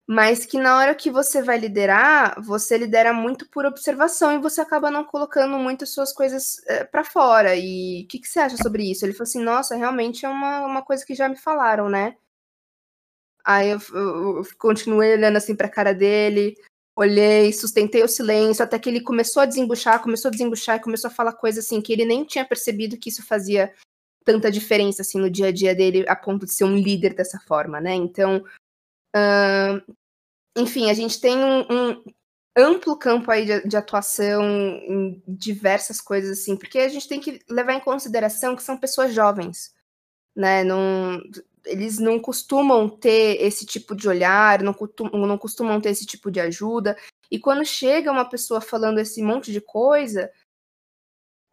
mas 0.07 0.45
que 0.45 0.59
na 0.59 0.77
hora 0.77 0.93
que 0.93 1.09
você 1.09 1.41
vai 1.41 1.57
liderar, 1.57 2.39
você 2.39 2.77
lidera 2.77 3.11
muito 3.11 3.49
por 3.49 3.65
observação 3.65 4.33
e 4.33 4.41
você 4.41 4.61
acaba 4.61 4.91
não 4.91 5.03
colocando 5.03 5.57
muito 5.57 5.85
suas 5.87 6.13
coisas 6.13 6.61
é, 6.67 6.75
eh, 6.75 6.83
para 6.83 7.03
fora. 7.03 7.55
E 7.55 8.03
o 8.03 8.07
que, 8.07 8.19
que, 8.19 8.27
você 8.27 8.39
acha 8.39 8.57
sobre 8.57 8.89
isso? 8.89 9.03
Ele 9.03 9.13
falou 9.13 9.23
assim: 9.23 9.41
nossa, 9.41 9.75
realmente 9.75 10.23
é 10.25 10.29
uma, 10.29 10.65
uma 10.65 10.81
coisa 10.83 11.03
que 11.03 11.15
já 11.15 11.27
me 11.27 11.35
falaram, 11.35 11.89
né? 11.89 12.15
Aí 13.43 13.69
eu, 13.69 13.79
eu, 13.93 14.37
eu 14.37 14.43
continuei 14.59 15.13
olhando 15.13 15.37
assim 15.37 15.55
para 15.55 15.67
a 15.67 15.69
cara 15.69 15.93
dele, 15.93 16.55
olhei, 16.95 17.51
sustentei 17.51 18.03
o 18.03 18.07
silêncio, 18.07 18.63
até 18.63 18.77
que 18.77 18.89
ele 18.89 19.01
começou 19.01 19.41
a 19.41 19.45
desembuchar, 19.45 20.01
começou 20.01 20.29
a 20.29 20.31
desembuchar 20.31 20.77
e 20.77 20.81
começou 20.81 21.09
a 21.09 21.13
falar 21.13 21.33
coisas 21.33 21.65
assim 21.65 21.81
que 21.81 21.93
ele 21.93 22.05
nem 22.05 22.23
tinha 22.25 22.45
percebido 22.45 22.97
que 22.97 23.09
isso 23.09 23.25
fazia 23.25 23.73
tanta 24.23 24.51
diferença 24.51 25.01
assim 25.01 25.19
no 25.19 25.29
dia 25.29 25.47
a 25.47 25.51
dia 25.51 25.75
dele 25.75 26.05
a 26.07 26.15
ponto 26.15 26.45
de 26.45 26.53
ser 26.53 26.63
um 26.63 26.75
líder 26.75 27.13
dessa 27.13 27.39
forma, 27.39 27.79
né? 27.81 27.93
Então, 27.93 28.43
Uh, 29.15 29.95
enfim, 30.57 30.89
a 30.89 30.93
gente 30.93 31.21
tem 31.21 31.37
um, 31.37 31.61
um 31.61 32.03
amplo 32.55 32.97
campo 32.97 33.31
aí 33.31 33.45
de, 33.45 33.67
de, 33.67 33.77
atuação 33.77 34.43
em 34.43 35.23
diversas 35.27 36.01
coisas 36.01 36.39
assim, 36.39 36.55
porque 36.55 36.79
a 36.79 36.87
gente 36.89 37.07
tem 37.07 37.19
que 37.19 37.39
levar 37.49 37.73
em 37.73 37.79
consideração 37.79 38.55
que 38.55 38.63
são 38.63 38.77
pessoas 38.77 39.13
jovens, 39.13 39.73
né? 40.35 40.63
Não, 40.63 41.21
eles 41.65 41.99
não 41.99 42.19
costumam 42.19 42.89
ter 42.89 43.41
esse 43.41 43.65
tipo 43.65 43.95
de 43.95 44.07
olhar, 44.07 44.61
não, 44.61 44.73
costumam, 44.73 45.25
não 45.25 45.37
costumam 45.37 45.81
ter 45.81 45.89
esse 45.89 46.05
tipo 46.05 46.29
de 46.29 46.39
ajuda. 46.39 46.97
E 47.29 47.39
quando 47.39 47.65
chega 47.65 48.11
uma 48.11 48.27
pessoa 48.27 48.61
falando 48.61 48.99
esse 48.99 49.21
monte 49.21 49.51
de 49.51 49.59
coisa, 49.61 50.31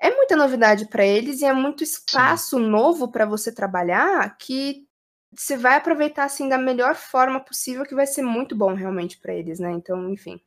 é 0.00 0.10
muita 0.14 0.36
novidade 0.36 0.86
para 0.86 1.06
eles 1.06 1.40
e 1.40 1.44
é 1.44 1.52
muito 1.52 1.82
espaço 1.82 2.58
Sim. 2.58 2.66
novo 2.66 3.10
para 3.10 3.24
você 3.24 3.52
trabalhar 3.52 4.36
que 4.36 4.86
você 5.34 5.56
vai 5.56 5.76
aproveitar 5.76 6.24
assim 6.24 6.48
da 6.48 6.58
melhor 6.58 6.94
forma 6.94 7.40
possível, 7.40 7.84
que 7.84 7.94
vai 7.94 8.06
ser 8.06 8.22
muito 8.22 8.54
bom 8.54 8.74
realmente 8.74 9.18
para 9.18 9.34
eles, 9.34 9.58
né? 9.58 9.72
Então, 9.72 10.10
enfim. 10.10 10.40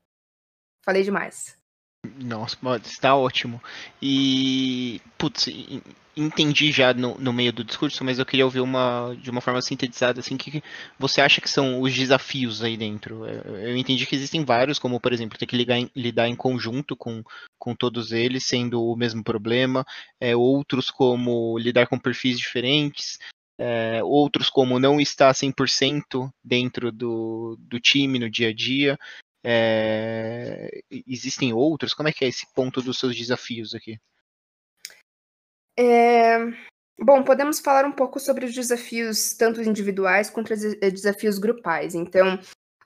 Falei 0.84 1.04
demais. 1.04 1.58
Nossa, 2.20 2.58
está 2.84 3.16
ótimo. 3.16 3.62
E, 4.00 5.02
putz, 5.18 5.48
entendi 6.16 6.72
já 6.72 6.94
no, 6.94 7.18
no, 7.20 7.34
meio 7.34 7.52
do 7.52 7.64
discurso, 7.64 8.04
mas 8.04 8.20
eu 8.20 8.26
queria 8.26 8.46
ouvir 8.46 8.62
uma 8.62 9.16
de 9.20 9.30
uma 9.30 9.42
forma 9.42 9.62
sintetizada, 9.62 10.20
assim, 10.20 10.38
que 10.38 10.64
você 11.00 11.20
acha 11.20 11.42
que 11.42 11.50
são 11.50 11.82
os 11.82 11.94
desafios 11.94 12.64
aí 12.64 12.78
dentro? 12.78 13.26
Eu 13.26 13.76
entendi 13.76 14.06
que 14.06 14.16
existem 14.16 14.46
vários, 14.46 14.78
como, 14.78 15.00
por 15.00 15.12
exemplo, 15.12 15.38
ter 15.38 15.48
que 15.48 15.58
ligar 15.58 15.80
lidar 15.96 16.28
em 16.28 16.36
conjunto 16.36 16.96
com, 16.96 17.24
com 17.58 17.76
todos 17.76 18.12
eles, 18.12 18.46
sendo 18.46 18.84
o 18.84 18.96
mesmo 18.96 19.24
problema, 19.24 19.86
é, 20.20 20.36
outros 20.36 20.92
como 20.92 21.58
lidar 21.58 21.88
com 21.88 21.98
perfis 21.98 22.38
diferentes, 22.38 23.18
é, 23.58 24.04
outros 24.04 24.50
como 24.50 24.80
não 24.80 25.00
está 25.00 25.32
100% 25.32 26.30
dentro 26.44 26.92
do, 26.92 27.56
do 27.60 27.80
time 27.80 28.20
no 28.20 28.30
dia 28.30 28.50
a 28.50 28.54
dia. 28.54 28.98
É, 29.44 30.82
existem 31.08 31.54
outros? 31.54 31.94
Como 31.94 32.10
é 32.10 32.12
que 32.12 32.26
é 32.26 32.28
esse 32.28 32.52
ponto 32.54 32.82
dos 32.82 33.00
seus 33.00 33.16
desafios 33.16 33.76
aqui? 33.76 33.98
É, 35.78 36.40
bom, 37.00 37.24
podemos 37.24 37.60
falar 37.60 37.86
um 37.86 37.92
pouco 37.92 38.20
sobre 38.20 38.46
os 38.46 38.54
desafios 38.54 39.34
tanto 39.34 39.62
individuais 39.62 40.30
quanto 40.30 40.54
os 40.54 40.64
eh, 40.64 40.90
desafios 40.90 41.38
grupais. 41.38 41.94
Então, 41.94 42.40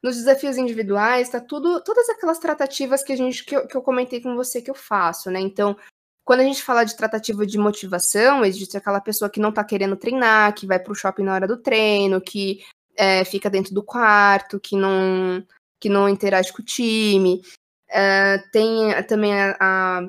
nos 0.04 0.16
desafios 0.16 0.58
individuais, 0.58 1.28
está 1.28 1.40
tudo, 1.40 1.82
todas 1.84 2.10
aquelas 2.10 2.40
tratativas 2.40 3.04
que 3.04 3.14
a 3.14 3.16
gente 3.16 3.46
que 3.46 3.56
eu, 3.56 3.68
que 3.68 3.78
eu 3.78 3.82
comentei 3.82 4.22
com 4.22 4.36
você 4.36 4.62
que 4.62 4.72
eu 4.72 4.76
faço, 4.76 5.30
né? 5.30 5.40
Então, 5.40 5.78
quando 6.24 6.42
a 6.42 6.44
gente 6.44 6.64
fala 6.64 6.84
de 6.84 6.96
tratativa 6.96 7.46
de 7.46 7.58
motivação, 7.58 8.46
existe 8.46 8.78
aquela 8.78 9.02
pessoa 9.02 9.30
que 9.30 9.40
não 9.40 9.52
tá 9.52 9.64
querendo 9.64 9.96
treinar, 9.96 10.54
que 10.54 10.68
vai 10.68 10.80
pro 10.80 10.94
shopping 10.96 11.24
na 11.24 11.34
hora 11.34 11.48
do 11.48 11.58
treino, 11.58 12.22
que 12.22 12.64
é, 12.96 13.24
fica 13.24 13.50
dentro 13.50 13.74
do 13.74 13.82
quarto, 13.82 14.60
que 14.60 14.76
não, 14.76 15.44
que 15.80 15.90
não 15.90 16.08
interage 16.08 16.52
com 16.54 16.62
o 16.62 16.66
time. 16.66 17.42
É, 17.90 18.38
tem 18.52 18.92
também 19.08 19.34
a, 19.34 19.58
a 19.60 20.02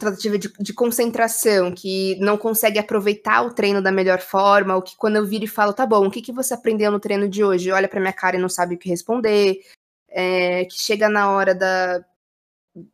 tratativa 0.00 0.38
de, 0.38 0.52
de, 0.58 0.72
concentração, 0.72 1.72
que 1.72 2.16
não 2.18 2.36
consegue 2.36 2.78
aproveitar 2.78 3.42
o 3.42 3.52
treino 3.52 3.80
da 3.80 3.92
melhor 3.92 4.20
forma, 4.20 4.74
ou 4.74 4.82
que 4.82 4.96
quando 4.96 5.16
eu 5.16 5.26
viro 5.26 5.44
e 5.44 5.48
falo, 5.48 5.72
tá 5.72 5.86
bom, 5.86 6.06
o 6.06 6.10
que, 6.10 6.22
que 6.22 6.32
você 6.32 6.54
aprendeu 6.54 6.90
no 6.90 6.98
treino 6.98 7.28
de 7.28 7.44
hoje? 7.44 7.70
Olha 7.70 7.88
pra 7.88 8.00
minha 8.00 8.12
cara 8.12 8.36
e 8.36 8.40
não 8.40 8.48
sabe 8.48 8.74
o 8.74 8.78
que 8.78 8.88
responder. 8.88 9.60
É, 10.08 10.64
que 10.64 10.78
chega 10.78 11.08
na 11.08 11.30
hora 11.30 11.54
da, 11.54 12.04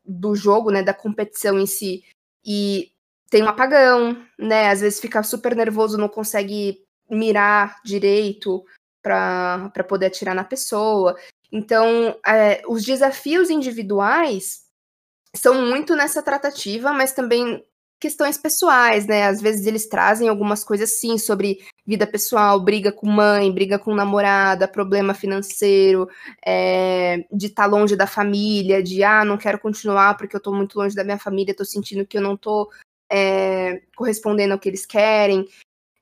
do 0.05 0.35
jogo, 0.35 0.71
né, 0.71 0.83
da 0.83 0.95
competição 0.95 1.59
em 1.59 1.67
si, 1.67 2.05
e 2.45 2.93
tem 3.31 3.43
um 3.43 3.49
apagão, 3.49 4.17
né? 4.39 4.71
Às 4.71 4.81
vezes 4.81 5.01
fica 5.01 5.23
super 5.23 5.55
nervoso, 5.55 5.99
não 5.99 6.09
consegue 6.09 6.83
mirar 7.09 7.81
direito 7.85 8.65
para 9.03 9.85
poder 9.89 10.07
atirar 10.07 10.35
na 10.35 10.45
pessoa. 10.45 11.17
Então, 11.53 12.19
é, 12.27 12.63
os 12.69 12.85
desafios 12.85 13.51
individuais 13.51 14.63
são 15.35 15.67
muito 15.67 15.95
nessa 15.95 16.23
tratativa, 16.23 16.93
mas 16.93 17.13
também 17.13 17.65
questões 18.01 18.39
pessoais, 18.39 19.07
né? 19.07 19.25
Às 19.25 19.41
vezes 19.41 19.67
eles 19.67 19.89
trazem 19.89 20.29
algumas 20.29 20.65
coisas 20.65 20.99
sim 20.99 21.19
sobre 21.19 21.59
vida 21.91 22.07
pessoal, 22.07 22.61
briga 22.61 22.93
com 22.93 23.09
mãe, 23.09 23.51
briga 23.53 23.79
com 23.79 23.95
namorada, 23.95 24.69
problema 24.69 25.13
financeiro, 25.13 26.09
é, 26.47 27.25
de 27.33 27.47
estar 27.47 27.65
tá 27.65 27.69
longe 27.69 27.97
da 27.97 28.07
família, 28.07 28.81
de 28.81 29.03
ah, 29.03 29.25
não 29.25 29.37
quero 29.37 29.59
continuar 29.59 30.17
porque 30.17 30.37
eu 30.37 30.39
estou 30.39 30.55
muito 30.55 30.79
longe 30.79 30.95
da 30.95 31.03
minha 31.03 31.19
família, 31.19 31.51
estou 31.51 31.67
sentindo 31.67 32.07
que 32.07 32.17
eu 32.17 32.23
não 32.23 32.35
estou 32.35 32.71
é, 33.11 33.83
correspondendo 33.97 34.53
ao 34.53 34.59
que 34.61 34.69
eles 34.69 34.87
querem. 34.87 35.49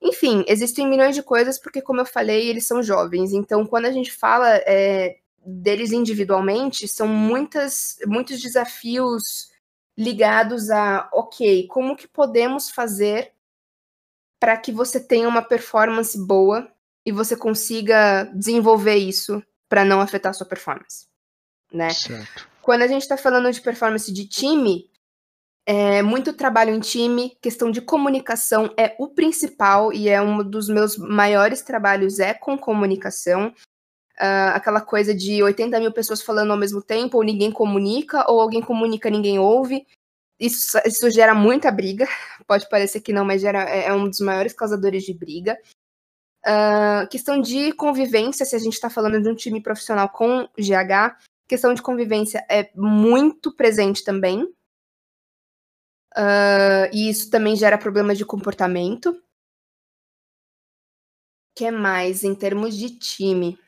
Enfim, 0.02 0.44
existem 0.46 0.86
milhões 0.86 1.14
de 1.14 1.22
coisas, 1.22 1.58
porque, 1.58 1.80
como 1.80 2.02
eu 2.02 2.06
falei, 2.06 2.48
eles 2.48 2.66
são 2.66 2.82
jovens. 2.82 3.32
Então, 3.32 3.64
quando 3.66 3.86
a 3.86 3.90
gente 3.90 4.12
fala 4.12 4.56
é, 4.66 5.16
deles 5.44 5.90
individualmente, 5.90 6.86
são 6.86 7.08
muitas, 7.08 7.96
muitos 8.06 8.42
desafios 8.42 9.50
ligados 9.96 10.70
a, 10.70 11.08
ok, 11.14 11.66
como 11.66 11.96
que 11.96 12.06
podemos 12.06 12.70
fazer 12.70 13.32
para 14.40 14.56
que 14.56 14.72
você 14.72 15.00
tenha 15.00 15.28
uma 15.28 15.42
performance 15.42 16.18
boa 16.18 16.70
e 17.04 17.12
você 17.12 17.36
consiga 17.36 18.24
desenvolver 18.34 18.96
isso 18.96 19.42
para 19.68 19.84
não 19.84 20.00
afetar 20.00 20.30
a 20.30 20.32
sua 20.32 20.46
performance, 20.46 21.06
né? 21.72 21.90
Certo. 21.90 22.48
Quando 22.62 22.82
a 22.82 22.86
gente 22.86 23.02
está 23.02 23.16
falando 23.16 23.50
de 23.50 23.60
performance 23.60 24.12
de 24.12 24.26
time, 24.26 24.90
é 25.66 26.00
muito 26.00 26.32
trabalho 26.32 26.74
em 26.74 26.80
time, 26.80 27.36
questão 27.42 27.70
de 27.70 27.82
comunicação 27.82 28.72
é 28.74 28.96
o 28.98 29.08
principal 29.08 29.92
e 29.92 30.08
é 30.08 30.20
um 30.20 30.42
dos 30.42 30.68
meus 30.68 30.96
maiores 30.96 31.60
trabalhos 31.60 32.18
é 32.18 32.32
com 32.32 32.56
comunicação. 32.56 33.52
Uh, 34.18 34.50
aquela 34.54 34.80
coisa 34.80 35.14
de 35.14 35.42
80 35.42 35.78
mil 35.78 35.92
pessoas 35.92 36.22
falando 36.22 36.50
ao 36.50 36.56
mesmo 36.56 36.82
tempo, 36.82 37.18
ou 37.18 37.22
ninguém 37.22 37.52
comunica, 37.52 38.24
ou 38.30 38.40
alguém 38.40 38.62
comunica 38.62 39.10
ninguém 39.10 39.38
ouve. 39.38 39.86
Isso, 40.38 40.78
isso 40.86 41.10
gera 41.10 41.34
muita 41.34 41.70
briga. 41.70 42.06
Pode 42.46 42.68
parecer 42.68 43.00
que 43.00 43.12
não, 43.12 43.24
mas 43.24 43.40
gera, 43.40 43.68
é, 43.68 43.86
é 43.86 43.92
um 43.92 44.08
dos 44.08 44.20
maiores 44.20 44.52
causadores 44.52 45.02
de 45.02 45.12
briga. 45.12 45.58
Uh, 46.46 47.08
questão 47.10 47.40
de 47.40 47.72
convivência, 47.72 48.46
se 48.46 48.54
a 48.54 48.58
gente 48.58 48.74
está 48.74 48.88
falando 48.88 49.20
de 49.20 49.28
um 49.28 49.34
time 49.34 49.60
profissional 49.60 50.08
com 50.08 50.48
GH, 50.56 51.18
questão 51.48 51.74
de 51.74 51.82
convivência 51.82 52.46
é 52.48 52.70
muito 52.74 53.54
presente 53.54 54.04
também. 54.04 54.44
Uh, 56.16 56.88
e 56.92 57.10
isso 57.10 57.30
também 57.30 57.56
gera 57.56 57.76
problemas 57.76 58.16
de 58.16 58.24
comportamento. 58.24 59.10
O 59.10 59.20
que 61.56 61.70
mais 61.70 62.22
em 62.22 62.34
termos 62.34 62.76
de 62.76 62.96
time? 62.96 63.58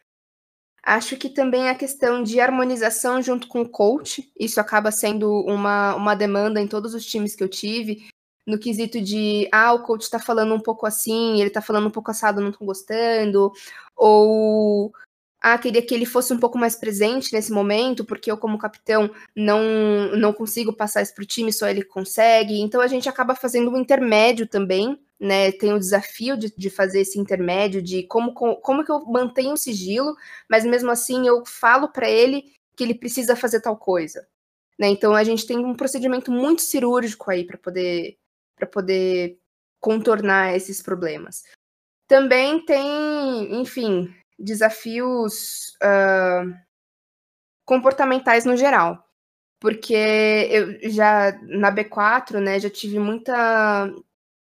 Acho 0.83 1.16
que 1.16 1.28
também 1.28 1.68
a 1.68 1.74
questão 1.74 2.22
de 2.22 2.41
harmonização 2.41 3.20
junto 3.22 3.47
com 3.49 3.62
o 3.62 3.68
coach, 3.68 4.33
isso 4.39 4.61
acaba 4.61 4.91
sendo 4.91 5.31
uma, 5.47 5.95
uma 5.95 6.14
demanda 6.14 6.61
em 6.61 6.66
todos 6.66 6.95
os 6.95 7.05
times 7.05 7.35
que 7.35 7.45
eu 7.45 7.49
tive, 7.49 8.09
no 8.47 8.59
quesito 8.59 9.01
de, 9.01 9.49
ah, 9.53 9.72
o 9.72 9.83
coach 9.83 10.09
tá 10.11 10.18
falando 10.18 10.55
um 10.55 10.61
pouco 10.61 10.87
assim, 10.87 11.41
ele 11.41 11.51
tá 11.51 11.61
falando 11.61 11.87
um 11.87 11.91
pouco 11.91 12.11
assado, 12.11 12.41
não 12.41 12.51
tô 12.51 12.64
gostando, 12.64 13.53
ou 13.95 14.93
ah, 15.41 15.57
queria 15.57 15.80
que 15.80 15.95
ele 15.95 16.05
fosse 16.05 16.32
um 16.32 16.38
pouco 16.38 16.59
mais 16.59 16.76
presente 16.76 17.32
nesse 17.32 17.51
momento, 17.51 18.05
porque 18.05 18.30
eu, 18.30 18.36
como 18.36 18.59
capitão, 18.59 19.11
não, 19.34 20.14
não 20.16 20.32
consigo 20.34 20.72
passar 20.72 21.01
isso 21.01 21.14
para 21.14 21.22
o 21.22 21.26
time, 21.26 21.53
só 21.53 21.66
ele 21.66 21.82
consegue. 21.82 22.61
Então 22.61 22.80
a 22.80 22.86
gente 22.86 23.09
acaba 23.09 23.34
fazendo 23.34 23.70
um 23.70 23.76
intermédio 23.76 24.47
também, 24.47 25.01
né? 25.18 25.51
Tem 25.53 25.72
o 25.72 25.78
desafio 25.78 26.36
de, 26.36 26.53
de 26.55 26.68
fazer 26.68 27.01
esse 27.01 27.18
intermédio, 27.18 27.80
de 27.80 28.03
como, 28.03 28.34
como 28.34 28.84
que 28.84 28.93
eu 28.93 29.05
mantenho 29.07 29.55
o 29.55 29.57
sigilo, 29.57 30.14
mas 30.49 30.64
mesmo 30.64 30.91
assim 30.91 31.26
eu 31.26 31.43
falo 31.47 31.88
para 31.88 32.09
ele 32.09 32.53
que 32.76 32.84
ele 32.84 32.95
precisa 32.95 33.34
fazer 33.34 33.61
tal 33.61 33.76
coisa. 33.76 34.26
Né? 34.78 34.88
Então 34.88 35.14
a 35.14 35.24
gente 35.24 35.47
tem 35.47 35.59
um 35.59 35.74
procedimento 35.74 36.30
muito 36.30 36.62
cirúrgico 36.62 37.30
aí 37.30 37.45
para 37.45 37.59
poder, 37.59 38.18
poder 38.72 39.38
contornar 39.78 40.55
esses 40.55 40.82
problemas. 40.82 41.45
Também 42.07 42.64
tem, 42.64 43.61
enfim, 43.61 44.12
desafios 44.41 45.76
uh, 45.82 46.53
comportamentais 47.64 48.45
no 48.45 48.57
geral. 48.57 49.07
Porque 49.61 49.95
eu 49.95 50.91
já 50.91 51.38
na 51.43 51.70
B4, 51.70 52.41
né, 52.41 52.59
já 52.59 52.70
tive 52.70 52.99
muita, 52.99 53.93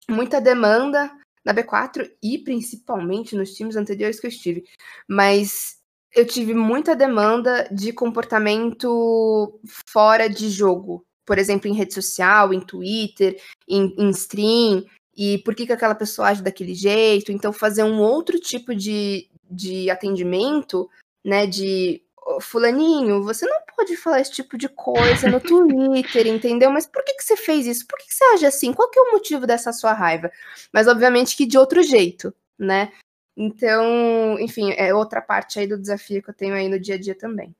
muita 0.09 0.39
demanda 0.39 1.11
na 1.43 1.53
B4 1.53 2.09
e 2.23 2.37
principalmente 2.37 3.35
nos 3.35 3.53
times 3.53 3.75
anteriores 3.75 4.19
que 4.19 4.27
eu 4.27 4.29
estive. 4.29 4.63
Mas 5.07 5.77
eu 6.15 6.25
tive 6.25 6.53
muita 6.53 6.95
demanda 6.95 7.67
de 7.71 7.91
comportamento 7.91 9.59
fora 9.87 10.29
de 10.29 10.49
jogo. 10.49 11.05
Por 11.25 11.37
exemplo, 11.37 11.69
em 11.69 11.75
rede 11.75 11.93
social, 11.93 12.53
em 12.53 12.59
Twitter, 12.59 13.39
em, 13.67 13.93
em 13.97 14.09
stream, 14.09 14.85
e 15.19 15.37
por 15.39 15.53
que, 15.53 15.65
que 15.65 15.73
aquela 15.73 15.93
pessoa 15.93 16.29
age 16.29 16.41
daquele 16.41 16.73
jeito. 16.73 17.29
Então, 17.29 17.51
fazer 17.51 17.83
um 17.83 17.99
outro 17.99 18.39
tipo 18.39 18.73
de, 18.73 19.29
de 19.51 19.89
atendimento, 19.89 20.89
né, 21.25 21.45
de 21.45 22.01
fulaninho, 22.39 23.21
você 23.21 23.45
não 23.45 23.57
pode 23.75 23.97
falar 23.97 24.21
esse 24.21 24.31
tipo 24.31 24.57
de 24.57 24.69
coisa 24.69 25.29
no 25.29 25.41
Twitter, 25.43 26.25
entendeu? 26.25 26.71
Mas 26.71 26.85
por 26.85 27.03
que, 27.03 27.15
que 27.15 27.23
você 27.23 27.35
fez 27.35 27.67
isso? 27.67 27.85
Por 27.85 27.99
que, 27.99 28.05
que 28.05 28.13
você 28.13 28.23
age 28.35 28.45
assim? 28.45 28.71
Qual 28.71 28.89
que 28.89 28.97
é 28.97 29.01
o 29.01 29.11
motivo 29.11 29.45
dessa 29.45 29.73
sua 29.73 29.91
raiva? 29.91 30.31
Mas 30.71 30.87
obviamente 30.87 31.35
que 31.35 31.45
de 31.45 31.57
outro 31.57 31.83
jeito, 31.83 32.33
né? 32.57 32.93
Então, 33.35 34.39
enfim, 34.39 34.71
é 34.71 34.93
outra 34.93 35.21
parte 35.21 35.59
aí 35.59 35.67
do 35.67 35.77
desafio 35.77 36.23
que 36.23 36.29
eu 36.29 36.33
tenho 36.33 36.55
aí 36.55 36.69
no 36.69 36.79
dia 36.79 36.95
a 36.95 36.99
dia 36.99 37.15
também. 37.15 37.53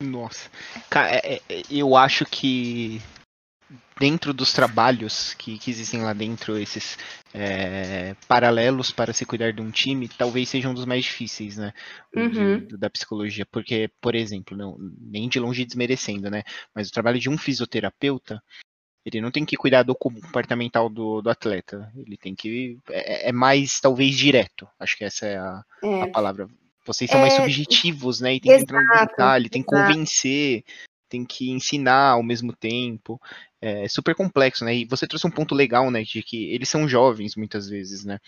Nossa, 0.00 0.48
cara, 0.88 1.16
é, 1.16 1.40
é, 1.48 1.62
eu 1.68 1.96
acho 1.96 2.24
que 2.26 3.00
dentro 3.98 4.34
dos 4.34 4.52
trabalhos 4.52 5.34
que, 5.34 5.58
que 5.58 5.70
existem 5.70 6.02
lá 6.02 6.12
dentro, 6.12 6.58
esses 6.58 6.98
é, 7.32 8.14
paralelos 8.28 8.90
para 8.90 9.12
se 9.12 9.24
cuidar 9.24 9.52
de 9.52 9.62
um 9.62 9.70
time, 9.70 10.08
talvez 10.08 10.48
sejam 10.48 10.70
um 10.72 10.74
dos 10.74 10.84
mais 10.84 11.04
difíceis, 11.04 11.56
né? 11.56 11.72
Uhum. 12.14 12.66
Da 12.78 12.90
psicologia. 12.90 13.46
Porque, 13.46 13.90
por 14.00 14.14
exemplo, 14.14 14.56
não, 14.56 14.76
nem 15.00 15.28
de 15.28 15.40
longe 15.40 15.64
desmerecendo, 15.64 16.30
né? 16.30 16.42
Mas 16.74 16.88
o 16.88 16.92
trabalho 16.92 17.18
de 17.18 17.30
um 17.30 17.38
fisioterapeuta, 17.38 18.42
ele 19.04 19.20
não 19.20 19.30
tem 19.30 19.44
que 19.44 19.56
cuidar 19.56 19.82
do 19.82 19.94
comportamental 19.94 20.90
do, 20.90 21.22
do 21.22 21.30
atleta. 21.30 21.90
Ele 21.96 22.16
tem 22.16 22.34
que. 22.34 22.78
É, 22.90 23.30
é, 23.30 23.32
mais, 23.32 23.80
talvez, 23.80 24.14
direto. 24.14 24.68
Acho 24.78 24.96
que 24.96 25.04
essa 25.04 25.26
é 25.26 25.38
a, 25.38 25.62
é. 25.82 26.02
a 26.02 26.08
palavra. 26.08 26.48
Vocês 26.84 27.10
são 27.10 27.20
mais 27.20 27.32
é, 27.32 27.36
subjetivos, 27.36 28.20
né? 28.20 28.34
E 28.34 28.40
tem 28.40 28.52
exato, 28.52 28.66
que 28.66 28.78
entrar 28.78 29.00
no 29.00 29.06
detalhe, 29.06 29.48
tem 29.48 29.62
que 29.62 29.68
convencer 29.68 30.64
tem 31.08 31.24
que 31.24 31.50
ensinar 31.50 32.10
ao 32.10 32.22
mesmo 32.22 32.52
tempo. 32.52 33.20
É 33.68 33.88
super 33.88 34.14
complexo, 34.14 34.64
né? 34.64 34.74
E 34.76 34.84
você 34.84 35.06
trouxe 35.06 35.26
um 35.26 35.30
ponto 35.30 35.54
legal, 35.54 35.90
né? 35.90 36.02
De 36.02 36.22
que 36.22 36.52
eles 36.52 36.68
são 36.68 36.88
jovens 36.88 37.34
muitas 37.34 37.68
vezes, 37.68 38.04
né? 38.04 38.18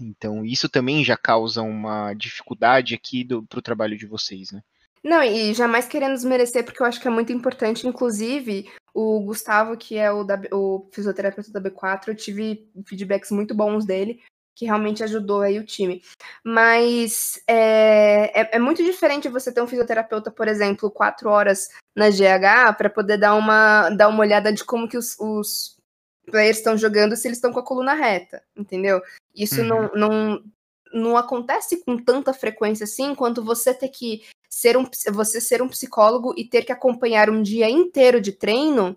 Então, 0.00 0.44
isso 0.44 0.68
também 0.68 1.04
já 1.04 1.16
causa 1.16 1.62
uma 1.62 2.12
dificuldade 2.14 2.94
aqui 2.94 3.24
para 3.48 3.58
o 3.58 3.62
trabalho 3.62 3.96
de 3.96 4.06
vocês, 4.06 4.50
né? 4.50 4.62
Não, 5.04 5.22
e 5.22 5.54
jamais 5.54 5.86
querendo 5.86 6.14
desmerecer, 6.14 6.64
porque 6.64 6.82
eu 6.82 6.86
acho 6.86 7.00
que 7.00 7.06
é 7.06 7.10
muito 7.10 7.32
importante. 7.32 7.86
Inclusive, 7.86 8.68
o 8.92 9.20
Gustavo, 9.20 9.76
que 9.76 9.96
é 9.96 10.10
o, 10.10 10.24
da, 10.24 10.40
o 10.52 10.88
fisioterapeuta 10.92 11.52
da 11.52 11.60
B4, 11.60 12.08
eu 12.08 12.16
tive 12.16 12.68
feedbacks 12.84 13.30
muito 13.30 13.54
bons 13.54 13.86
dele, 13.86 14.20
que 14.56 14.64
realmente 14.64 15.04
ajudou 15.04 15.42
aí 15.42 15.58
o 15.58 15.66
time. 15.66 16.02
Mas 16.42 17.38
é, 17.46 18.40
é, 18.40 18.56
é, 18.56 18.58
muito 18.58 18.82
diferente 18.82 19.28
você 19.28 19.52
ter 19.52 19.60
um 19.60 19.66
fisioterapeuta, 19.66 20.30
por 20.30 20.48
exemplo, 20.48 20.90
quatro 20.90 21.28
horas 21.28 21.68
na 21.94 22.08
GH 22.08 22.74
para 22.78 22.88
poder 22.88 23.18
dar 23.18 23.34
uma, 23.34 23.90
dar 23.90 24.08
uma 24.08 24.20
olhada 24.20 24.50
de 24.50 24.64
como 24.64 24.88
que 24.88 24.96
os, 24.96 25.14
os 25.20 25.76
players 26.24 26.56
estão 26.56 26.76
jogando 26.76 27.14
se 27.16 27.28
eles 27.28 27.36
estão 27.36 27.52
com 27.52 27.60
a 27.60 27.64
coluna 27.64 27.92
reta, 27.92 28.42
entendeu? 28.56 29.02
Isso 29.34 29.60
uhum. 29.60 29.66
não, 29.66 29.90
não, 29.94 30.44
não 30.90 31.16
acontece 31.18 31.84
com 31.84 31.98
tanta 31.98 32.32
frequência 32.32 32.84
assim 32.84 33.14
quanto 33.14 33.44
você 33.44 33.74
ter 33.74 33.90
que 33.90 34.24
ser 34.48 34.78
um 34.78 34.86
você 35.12 35.38
ser 35.38 35.60
um 35.60 35.68
psicólogo 35.68 36.32
e 36.34 36.48
ter 36.48 36.64
que 36.64 36.72
acompanhar 36.72 37.28
um 37.28 37.42
dia 37.42 37.68
inteiro 37.68 38.22
de 38.22 38.32
treino 38.32 38.96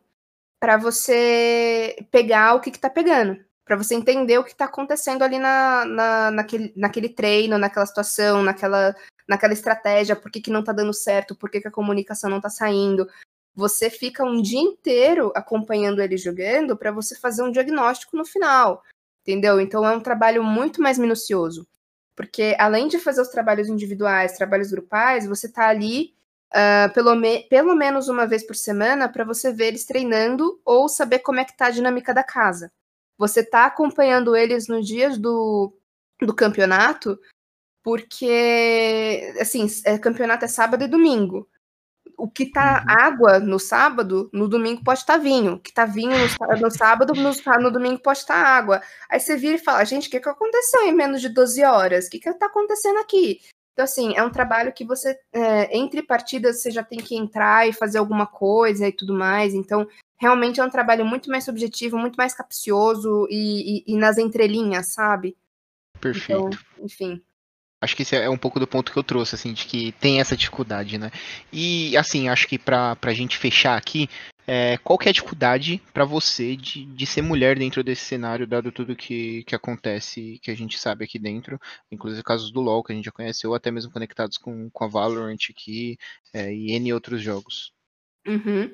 para 0.58 0.78
você 0.78 1.98
pegar 2.10 2.56
o 2.56 2.62
que, 2.62 2.72
que 2.72 2.80
tá 2.80 2.90
pegando 2.90 3.49
para 3.70 3.78
você 3.78 3.94
entender 3.94 4.36
o 4.40 4.44
que 4.44 4.50
está 4.50 4.66
acontecendo 4.66 5.22
ali 5.22 5.38
na, 5.38 5.86
na, 5.86 6.32
naquele, 6.32 6.74
naquele 6.76 7.08
treino, 7.08 7.56
naquela 7.56 7.86
situação, 7.86 8.42
naquela, 8.42 8.96
naquela 9.28 9.54
estratégia, 9.54 10.16
por 10.16 10.32
que, 10.32 10.42
que 10.42 10.50
não 10.50 10.62
está 10.62 10.74
dando 10.74 10.92
certo, 10.92 11.36
por 11.36 11.52
que, 11.52 11.62
que 11.62 11.68
a 11.68 11.72
comunicação 11.72 12.32
não 12.32 12.38
está 12.38 12.50
saindo. 12.50 13.08
Você 13.54 13.92
fica 13.92 14.26
um 14.26 14.42
dia 14.42 14.60
inteiro 14.60 15.32
acompanhando 15.36 16.02
ele 16.02 16.18
jogando 16.18 16.76
para 16.76 16.92
você 16.92 17.16
fazer 17.16 17.44
um 17.44 17.52
diagnóstico 17.52 18.18
no 18.18 18.26
final, 18.26 18.82
entendeu? 19.22 19.62
Então 19.62 19.86
é 19.86 19.96
um 19.96 20.02
trabalho 20.02 20.44
muito 20.44 20.82
mais 20.82 20.98
minucioso. 20.98 21.68
Porque 22.16 22.56
além 22.58 22.88
de 22.88 22.98
fazer 22.98 23.22
os 23.22 23.30
trabalhos 23.30 23.68
individuais, 23.68 24.36
trabalhos 24.36 24.72
grupais, 24.72 25.28
você 25.28 25.46
está 25.46 25.68
ali 25.68 26.16
uh, 26.56 26.92
pelo, 26.92 27.14
me 27.14 27.44
pelo 27.44 27.76
menos 27.76 28.08
uma 28.08 28.26
vez 28.26 28.42
por 28.42 28.56
semana 28.56 29.08
para 29.08 29.24
você 29.24 29.54
ver 29.54 29.68
eles 29.68 29.86
treinando 29.86 30.60
ou 30.66 30.90
saber 30.90 31.20
como 31.20 31.40
é 31.40 31.46
que 31.46 31.52
está 31.52 31.68
a 31.68 31.70
dinâmica 31.70 32.16
da 32.16 32.24
casa 32.24 32.72
você 33.20 33.44
tá 33.44 33.66
acompanhando 33.66 34.34
eles 34.34 34.70
nos 34.70 34.88
dias 34.88 35.18
do, 35.18 35.74
do 36.22 36.34
campeonato, 36.34 37.20
porque, 37.84 39.34
assim, 39.42 39.68
é, 39.86 39.98
campeonato 39.98 40.46
é 40.46 40.48
sábado 40.48 40.86
e 40.86 40.88
domingo. 40.88 41.46
o 42.18 42.30
que 42.30 42.46
tá 42.46 42.86
uhum. 42.88 42.96
água 42.98 43.40
no 43.40 43.60
sábado, 43.60 44.30
no 44.34 44.48
domingo 44.48 44.84
pode 44.84 45.02
estar 45.02 45.18
tá 45.18 45.20
vinho. 45.20 45.56
O 45.56 45.60
que 45.60 45.74
tá 45.74 45.86
vinho 45.86 46.12
no, 46.12 46.62
no 46.62 46.72
sábado, 46.72 47.14
no, 47.14 47.32
no, 47.62 47.72
domingo 47.72 48.02
pode 48.02 48.20
estar 48.20 48.42
tá 48.42 48.50
água. 48.50 48.82
Aí 49.10 49.20
você 49.20 49.36
vira 49.36 49.56
e 49.56 49.64
fala, 49.64 49.84
gente, 49.84 50.08
o 50.08 50.12
que, 50.12 50.20
que 50.20 50.30
aconteceu 50.30 50.88
em 50.88 50.94
menos 50.94 51.20
de 51.20 51.28
12 51.28 51.64
horas? 51.64 52.08
O 52.08 52.10
que, 52.10 52.20
que 52.20 52.34
tá 52.34 52.46
acontecendo 52.46 53.00
aqui? 53.00 53.42
Então, 53.74 53.84
assim, 53.84 54.16
é 54.16 54.24
um 54.24 54.32
trabalho 54.32 54.74
que 54.74 54.86
você, 54.86 55.18
é, 55.34 55.78
entre 55.78 56.04
partidas, 56.04 56.62
você 56.62 56.72
já 56.72 56.84
tem 56.84 57.00
que 57.00 57.16
entrar 57.16 57.68
e 57.68 57.74
fazer 57.74 57.98
alguma 57.98 58.28
coisa 58.28 58.88
e 58.88 58.92
tudo 58.92 59.14
mais. 59.14 59.54
Então, 59.54 59.88
realmente 60.20 60.60
é 60.60 60.64
um 60.64 60.70
trabalho 60.70 61.06
muito 61.06 61.30
mais 61.30 61.46
subjetivo, 61.46 61.98
muito 61.98 62.18
mais 62.18 62.34
capcioso 62.34 63.28
e, 63.30 63.84
e, 63.88 63.94
e 63.94 63.98
nas 63.98 64.18
entrelinhas, 64.18 64.94
sabe? 64.94 65.38
Perfeito. 66.00 66.32
Então, 66.32 66.50
enfim. 66.84 67.22
Acho 67.82 67.96
que 67.96 68.02
esse 68.02 68.14
é 68.14 68.30
um 68.30 68.38
pouco 68.38 68.60
do 68.60 68.68
ponto 68.68 68.92
que 68.92 69.00
eu 69.00 69.04
trouxe, 69.04 69.36
assim, 69.36 69.54
de 69.54 69.66
que 69.66 69.94
tem 69.94 70.20
essa 70.20 70.36
dificuldade, 70.36 70.98
né? 70.98 71.10
E, 71.52 71.96
assim, 71.96 72.28
acho 72.28 72.46
que 72.46 72.60
pra, 72.60 72.94
pra 72.98 73.14
gente 73.14 73.38
fechar 73.38 73.78
aqui, 73.78 74.10
é, 74.46 74.78
qual 74.80 74.98
que 74.98 75.08
é 75.08 75.12
a 75.12 75.14
dificuldade 75.14 75.82
para 75.94 76.04
você 76.04 76.58
de, 76.58 76.84
de 76.84 77.06
ser 77.06 77.22
mulher 77.22 77.58
dentro 77.58 77.82
desse 77.82 78.04
cenário, 78.04 78.46
dado 78.46 78.70
tudo 78.70 78.98
que, 78.98 79.46
que 79.46 79.56
acontece, 79.56 80.40
que 80.44 80.52
a 80.52 80.56
gente 80.56 80.78
sabe 80.78 81.06
aqui 81.06 81.18
dentro, 81.18 81.58
inclusive 81.90 82.22
casos 82.22 82.52
do 82.52 82.60
LoL 82.60 82.84
que 82.84 82.92
a 82.92 82.96
gente 82.96 83.06
já 83.06 83.12
conhece, 83.14 83.48
ou 83.48 83.56
até 83.56 83.72
mesmo 83.72 83.92
conectados 83.94 84.38
com, 84.38 84.70
com 84.72 84.84
a 84.84 84.88
Valorant 84.90 85.38
aqui 85.50 85.98
é, 86.34 86.54
e 86.54 86.74
N 86.74 86.92
outros 86.92 87.22
jogos? 87.22 87.72
Uhum. 88.28 88.74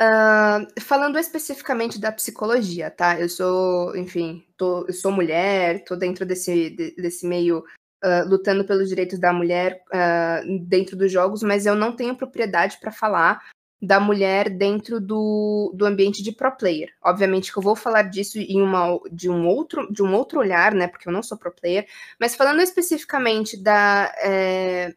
Uh, 0.00 0.80
falando 0.80 1.18
especificamente 1.18 2.00
da 2.00 2.10
psicologia, 2.10 2.90
tá? 2.90 3.18
Eu 3.20 3.28
sou, 3.28 3.96
enfim, 3.96 4.44
tô, 4.56 4.84
eu 4.88 4.92
sou 4.92 5.12
mulher, 5.12 5.84
tô 5.84 5.94
dentro 5.94 6.26
desse, 6.26 6.70
desse 6.96 7.24
meio 7.24 7.64
uh, 8.04 8.28
lutando 8.28 8.64
pelos 8.64 8.88
direitos 8.88 9.20
da 9.20 9.32
mulher 9.32 9.82
uh, 9.88 10.66
dentro 10.66 10.96
dos 10.96 11.12
jogos, 11.12 11.44
mas 11.44 11.64
eu 11.64 11.76
não 11.76 11.94
tenho 11.94 12.16
propriedade 12.16 12.78
para 12.80 12.90
falar 12.90 13.40
da 13.80 14.00
mulher 14.00 14.48
dentro 14.50 15.00
do, 15.00 15.72
do 15.74 15.86
ambiente 15.86 16.22
de 16.22 16.32
pro 16.32 16.56
player. 16.56 16.90
Obviamente 17.02 17.52
que 17.52 17.58
eu 17.58 17.62
vou 17.62 17.76
falar 17.76 18.02
disso 18.02 18.38
em 18.38 18.60
uma, 18.60 18.98
de, 19.12 19.28
um 19.28 19.46
outro, 19.46 19.92
de 19.92 20.02
um 20.02 20.12
outro 20.14 20.40
olhar, 20.40 20.74
né? 20.74 20.88
Porque 20.88 21.08
eu 21.08 21.12
não 21.12 21.22
sou 21.22 21.38
pro 21.38 21.54
player, 21.54 21.86
mas 22.18 22.34
falando 22.34 22.60
especificamente 22.60 23.62
da, 23.62 24.12
é, 24.18 24.92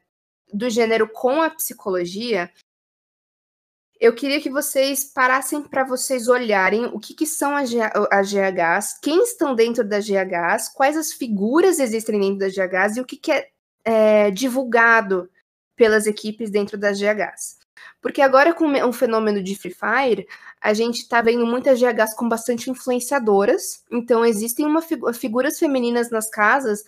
do 0.54 0.70
gênero 0.70 1.08
com 1.08 1.41
a 1.41 1.50
psicologia, 1.50 2.50
eu 4.00 4.14
queria 4.14 4.39
que 4.39 4.50
vocês 4.50 5.04
parassem 5.04 5.62
para 5.62 5.84
vocês 5.84 6.28
olharem 6.28 6.86
o 6.86 7.00
que, 7.00 7.14
que 7.14 7.26
são 7.26 7.56
as, 7.56 7.70
GHs, 7.72 9.00
quem 9.02 9.24
estão 9.24 9.56
dentro 9.56 9.84
das 9.84 10.08
GHs, 10.08 10.70
quais 10.74 10.95
as 10.95 11.12
figuras 11.12 11.80
existem 11.80 12.20
dentro 12.20 12.39
das 12.39 12.54
GHs 12.54 12.98
e 12.98 13.02
o 13.02 13.06
que, 13.06 13.18
que 13.18 13.32
é, 13.32 13.50
é 13.84 14.32
divulgado 14.32 15.30
pelas 15.76 16.08
equipes 16.08 16.50
dentro 16.50 16.78
das 16.78 17.00
GHs. 17.00 17.58
Porque 18.02 18.22
agora, 18.22 18.54
com 18.54 18.66
um 18.66 18.93
fenômeno 18.93 19.41
de 19.41 19.56
Free 19.56 19.74
Fire, 19.74 20.28
a 20.62 20.74
gente 20.74 21.02
está 21.02 21.22
vendo 21.22 21.45
muitas 21.45 21.80
GHs 21.80 22.16
com 22.16 22.30
bastante 22.30 22.70
influenciadoras. 22.70 23.84
Então, 23.91 24.26
existem 24.26 24.66
uma 24.66 24.82
figuras 25.14 25.60
femininas 25.60 26.10
nas 26.10 26.30
casas 26.30 26.84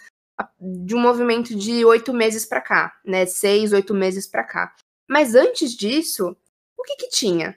de 0.59 0.95
um 0.95 0.99
movimento 0.99 1.55
de 1.55 1.83
oito 1.85 2.13
meses 2.13 2.45
para 2.45 2.61
cá, 2.61 2.93
né? 3.03 3.25
Seis, 3.25 3.73
oito 3.73 3.93
meses 3.93 4.27
para 4.27 4.43
cá. 4.43 4.73
Mas 5.07 5.35
antes 5.35 5.75
disso, 5.75 6.35
o 6.79 6.83
que, 6.83 6.95
que 6.95 7.09
tinha 7.09 7.55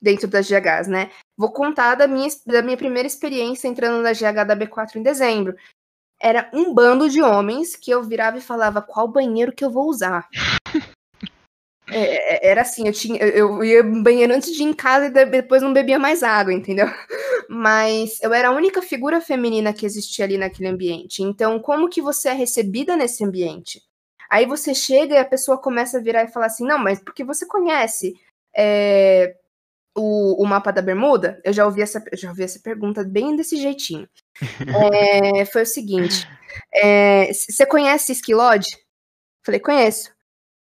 dentro 0.00 0.28
das 0.28 0.46
GHs, 0.48 0.88
né? 0.88 1.10
Vou 1.36 1.50
contar 1.50 1.94
da 1.94 2.06
minha, 2.06 2.28
da 2.46 2.62
minha 2.62 2.76
primeira 2.76 3.06
experiência 3.06 3.68
entrando 3.68 4.02
na 4.02 4.12
GH 4.12 4.44
da 4.46 4.56
B4 4.56 4.96
em 4.96 5.02
dezembro. 5.02 5.56
Era 6.20 6.50
um 6.52 6.74
bando 6.74 7.08
de 7.08 7.22
homens 7.22 7.74
que 7.74 7.90
eu 7.90 8.02
virava 8.02 8.38
e 8.38 8.42
falava 8.42 8.82
qual 8.82 9.08
banheiro 9.08 9.52
que 9.52 9.64
eu 9.64 9.70
vou 9.70 9.88
usar. 9.88 10.28
É, 11.86 12.46
é, 12.46 12.50
era 12.50 12.62
assim, 12.62 12.86
eu, 12.86 12.92
tinha, 12.94 13.18
eu 13.22 13.62
ia 13.62 13.82
no 13.82 14.02
banheiro 14.02 14.34
antes 14.34 14.54
de 14.54 14.62
ir 14.62 14.66
em 14.66 14.72
casa 14.72 15.06
e 15.06 15.26
depois 15.26 15.60
não 15.60 15.72
bebia 15.72 15.98
mais 15.98 16.22
água, 16.22 16.50
entendeu? 16.52 16.86
Mas 17.48 18.18
eu 18.22 18.32
era 18.32 18.48
a 18.48 18.52
única 18.52 18.80
figura 18.80 19.20
feminina 19.20 19.72
que 19.72 19.84
existia 19.84 20.24
ali 20.24 20.38
naquele 20.38 20.68
ambiente. 20.68 21.22
Então, 21.22 21.60
como 21.60 21.90
que 21.90 22.00
você 22.00 22.30
é 22.30 22.32
recebida 22.32 22.96
nesse 22.96 23.22
ambiente? 23.22 23.82
Aí 24.30 24.46
você 24.46 24.74
chega 24.74 25.14
e 25.14 25.18
a 25.18 25.24
pessoa 25.24 25.58
começa 25.58 25.98
a 25.98 26.00
virar 26.00 26.24
e 26.24 26.32
falar 26.32 26.46
assim: 26.46 26.66
não, 26.66 26.78
mas 26.78 27.00
porque 27.00 27.22
você 27.22 27.46
conhece 27.46 28.14
é, 28.56 29.36
o, 29.96 30.42
o 30.42 30.46
mapa 30.46 30.72
da 30.72 30.82
Bermuda? 30.82 31.40
Eu 31.44 31.52
já 31.52 31.64
ouvi 31.64 31.82
essa, 31.82 32.02
já 32.14 32.28
ouvi 32.28 32.42
essa 32.42 32.58
pergunta 32.60 33.04
bem 33.04 33.36
desse 33.36 33.56
jeitinho. 33.56 34.08
É, 35.34 35.44
foi 35.44 35.62
o 35.62 35.66
seguinte: 35.66 36.28
é, 36.74 37.32
você 37.32 37.64
conhece 37.66 38.12
Esquilode? 38.12 38.68
Falei, 39.44 39.60
conheço. 39.60 40.12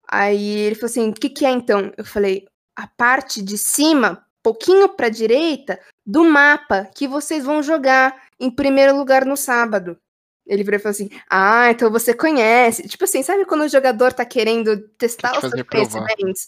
Aí 0.08 0.60
ele 0.60 0.76
falou 0.76 0.90
assim: 0.90 1.10
o 1.10 1.14
que, 1.14 1.30
que 1.30 1.46
é 1.46 1.50
então? 1.50 1.92
Eu 1.98 2.06
falei: 2.06 2.46
a 2.76 2.88
parte 2.88 3.42
de 3.42 3.58
cima, 3.58 4.24
pouquinho 4.44 4.90
para 4.90 5.10
direita, 5.10 5.80
do 6.06 6.24
mapa 6.24 6.86
que 6.94 7.08
vocês 7.08 7.44
vão 7.44 7.64
jogar 7.64 8.24
em 8.40 8.52
primeiro 8.52 8.96
lugar 8.96 9.26
no 9.26 9.36
sábado. 9.36 9.98
Ele 10.46 10.64
virou 10.64 10.80
e 10.80 10.82
falou 10.82 10.92
assim: 10.92 11.10
Ah, 11.30 11.72
então 11.72 11.90
você 11.90 12.14
conhece. 12.14 12.88
Tipo 12.88 13.06
assim, 13.06 13.24
sabe 13.24 13.46
quando 13.46 13.62
o 13.62 13.70
jogador 13.70 14.14
tá 14.14 14.24
querendo 14.24 14.88
testar 14.90 15.34
os 15.34 15.50
seus 15.50 15.64
conhecimentos? 15.64 16.48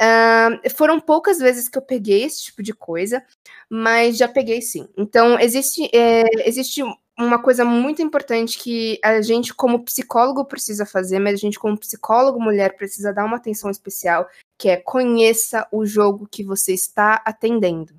Uh, 0.00 0.70
foram 0.70 0.98
poucas 0.98 1.38
vezes 1.38 1.68
que 1.68 1.76
eu 1.76 1.82
peguei 1.82 2.24
esse 2.24 2.44
tipo 2.44 2.62
de 2.62 2.72
coisa, 2.72 3.22
mas 3.68 4.16
já 4.16 4.26
peguei 4.26 4.62
sim. 4.62 4.88
Então, 4.96 5.38
existe, 5.38 5.90
é, 5.94 6.24
existe 6.48 6.82
uma 7.18 7.38
coisa 7.38 7.66
muito 7.66 8.00
importante 8.00 8.58
que 8.58 8.98
a 9.04 9.20
gente, 9.20 9.52
como 9.54 9.84
psicólogo, 9.84 10.44
precisa 10.46 10.86
fazer, 10.86 11.18
mas 11.18 11.34
a 11.34 11.36
gente, 11.36 11.58
como 11.58 11.78
psicólogo 11.78 12.40
mulher, 12.40 12.76
precisa 12.76 13.12
dar 13.12 13.26
uma 13.26 13.36
atenção 13.36 13.70
especial, 13.70 14.26
que 14.58 14.70
é 14.70 14.76
conheça 14.78 15.68
o 15.70 15.84
jogo 15.84 16.26
que 16.30 16.42
você 16.42 16.72
está 16.72 17.22
atendendo. 17.24 17.94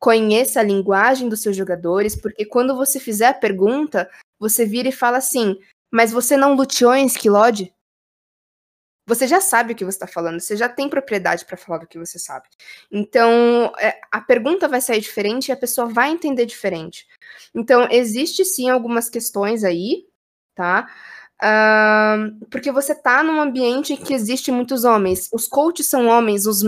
Conheça 0.00 0.60
a 0.60 0.64
linguagem 0.64 1.28
dos 1.28 1.40
seus 1.40 1.56
jogadores, 1.56 2.16
porque 2.16 2.44
quando 2.44 2.76
você 2.76 2.98
fizer 2.98 3.28
a 3.28 3.34
pergunta, 3.34 4.10
você 4.40 4.66
vira 4.66 4.88
e 4.88 4.92
fala 4.92 5.18
assim: 5.18 5.56
Mas 5.90 6.10
você 6.10 6.36
não 6.36 6.54
luteou 6.54 6.94
em 6.94 7.06
Skillod? 7.06 7.72
Você 9.06 9.26
já 9.26 9.40
sabe 9.40 9.72
o 9.72 9.76
que 9.76 9.84
você 9.84 9.96
está 9.96 10.06
falando, 10.06 10.40
você 10.40 10.56
já 10.56 10.68
tem 10.68 10.88
propriedade 10.88 11.44
para 11.44 11.56
falar 11.56 11.78
do 11.78 11.86
que 11.86 11.98
você 11.98 12.18
sabe. 12.18 12.48
Então, 12.90 13.72
é, 13.78 14.00
a 14.10 14.20
pergunta 14.20 14.66
vai 14.66 14.80
sair 14.80 15.00
diferente 15.00 15.48
e 15.48 15.52
a 15.52 15.56
pessoa 15.56 15.86
vai 15.86 16.10
entender 16.10 16.46
diferente. 16.46 17.06
Então, 17.54 17.86
existe 17.90 18.44
sim 18.44 18.70
algumas 18.70 19.10
questões 19.10 19.62
aí, 19.62 20.06
tá? 20.54 20.88
Uh, 21.42 22.46
porque 22.46 22.72
você 22.72 22.92
está 22.92 23.22
num 23.22 23.40
ambiente 23.40 23.96
que 23.96 24.14
existe 24.14 24.50
muitos 24.50 24.84
homens. 24.84 25.28
Os 25.32 25.46
coaches 25.46 25.86
são 25.86 26.06
homens, 26.06 26.46
os, 26.46 26.62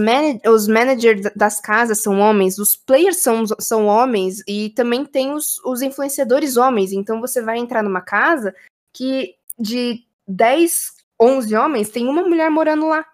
os 0.46 0.68
managers 0.68 1.30
das 1.34 1.60
casas 1.60 2.02
são 2.02 2.18
homens, 2.18 2.58
os 2.58 2.76
players 2.76 3.18
são, 3.18 3.44
são 3.58 3.86
homens, 3.86 4.42
e 4.46 4.70
também 4.70 5.06
tem 5.06 5.32
os, 5.32 5.58
os 5.64 5.80
influenciadores 5.80 6.58
homens. 6.58 6.92
Então, 6.92 7.20
você 7.20 7.40
vai 7.40 7.56
entrar 7.58 7.82
numa 7.82 8.02
casa 8.02 8.54
que 8.92 9.36
de 9.58 10.04
10 10.28 10.95
11 11.20 11.54
homens, 11.56 11.90
tem 11.90 12.06
uma 12.06 12.22
mulher 12.22 12.50
morando 12.50 12.86
lá. 12.86 13.04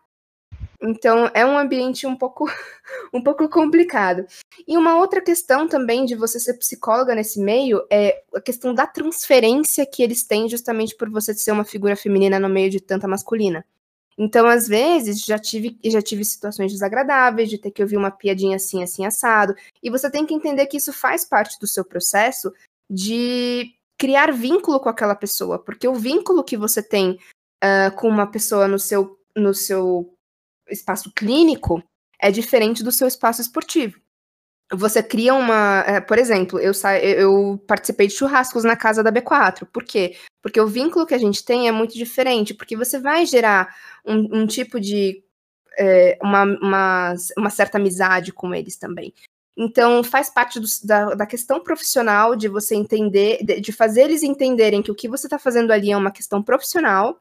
Então 0.82 1.30
é 1.32 1.46
um 1.46 1.56
ambiente 1.56 2.06
um 2.06 2.16
pouco 2.16 2.46
um 3.14 3.22
pouco 3.22 3.48
complicado. 3.48 4.26
E 4.66 4.76
uma 4.76 4.96
outra 4.96 5.20
questão 5.20 5.68
também 5.68 6.04
de 6.04 6.16
você 6.16 6.40
ser 6.40 6.54
psicóloga 6.54 7.14
nesse 7.14 7.40
meio 7.40 7.86
é 7.88 8.22
a 8.34 8.40
questão 8.40 8.74
da 8.74 8.86
transferência 8.86 9.86
que 9.86 10.02
eles 10.02 10.24
têm 10.24 10.48
justamente 10.48 10.96
por 10.96 11.08
você 11.08 11.32
ser 11.34 11.52
uma 11.52 11.64
figura 11.64 11.94
feminina 11.94 12.40
no 12.40 12.48
meio 12.48 12.68
de 12.68 12.80
tanta 12.80 13.06
masculina. 13.06 13.64
Então, 14.18 14.46
às 14.46 14.68
vezes, 14.68 15.24
já 15.24 15.38
tive, 15.38 15.78
já 15.84 16.02
tive 16.02 16.24
situações 16.24 16.70
desagradáveis 16.70 17.48
de 17.48 17.56
ter 17.58 17.70
que 17.70 17.82
ouvir 17.82 17.96
uma 17.96 18.10
piadinha 18.10 18.56
assim, 18.56 18.82
assim, 18.82 19.06
assado. 19.06 19.54
E 19.82 19.88
você 19.88 20.10
tem 20.10 20.26
que 20.26 20.34
entender 20.34 20.66
que 20.66 20.76
isso 20.76 20.92
faz 20.92 21.24
parte 21.24 21.58
do 21.58 21.66
seu 21.66 21.82
processo 21.82 22.52
de 22.90 23.74
criar 23.98 24.32
vínculo 24.32 24.80
com 24.80 24.88
aquela 24.88 25.14
pessoa, 25.14 25.58
porque 25.58 25.86
o 25.86 25.94
vínculo 25.94 26.44
que 26.44 26.56
você 26.56 26.82
tem 26.82 27.18
uh, 27.62 27.94
com 27.94 28.08
uma 28.08 28.26
pessoa 28.26 28.66
no 28.66 28.78
seu, 28.78 29.18
no 29.36 29.54
seu 29.54 30.12
espaço 30.68 31.12
clínico 31.12 31.82
é 32.18 32.30
diferente 32.30 32.82
do 32.82 32.92
seu 32.92 33.06
espaço 33.06 33.40
esportivo. 33.40 34.00
Você 34.72 35.02
cria 35.02 35.34
uma. 35.34 35.82
Uh, 35.82 36.06
por 36.06 36.18
exemplo, 36.18 36.58
eu, 36.58 36.72
eu 37.02 37.62
participei 37.66 38.06
de 38.06 38.14
churrascos 38.14 38.64
na 38.64 38.76
casa 38.76 39.02
da 39.02 39.12
B4. 39.12 39.66
Por 39.70 39.84
quê? 39.84 40.16
Porque 40.42 40.60
o 40.60 40.66
vínculo 40.66 41.06
que 41.06 41.14
a 41.14 41.18
gente 41.18 41.44
tem 41.44 41.68
é 41.68 41.72
muito 41.72 41.94
diferente, 41.94 42.54
porque 42.54 42.76
você 42.76 42.98
vai 42.98 43.26
gerar 43.26 43.74
um, 44.04 44.40
um 44.40 44.46
tipo 44.46 44.80
de. 44.80 45.22
É, 45.78 46.18
uma, 46.22 46.44
uma, 46.44 47.14
uma 47.36 47.48
certa 47.48 47.78
amizade 47.78 48.30
com 48.30 48.54
eles 48.54 48.76
também. 48.76 49.12
Então, 49.56 50.02
faz 50.04 50.28
parte 50.28 50.60
do, 50.60 50.66
da, 50.84 51.14
da, 51.14 51.26
questão 51.26 51.62
profissional 51.62 52.36
de 52.36 52.46
você 52.46 52.74
entender, 52.74 53.42
de, 53.42 53.60
de, 53.60 53.72
fazer 53.72 54.02
eles 54.02 54.22
entenderem 54.22 54.82
que 54.82 54.90
o 54.90 54.94
que 54.94 55.08
você 55.08 55.26
está 55.26 55.38
fazendo 55.38 55.70
ali 55.70 55.90
é 55.90 55.96
uma 55.96 56.10
questão 56.10 56.42
profissional 56.42 57.18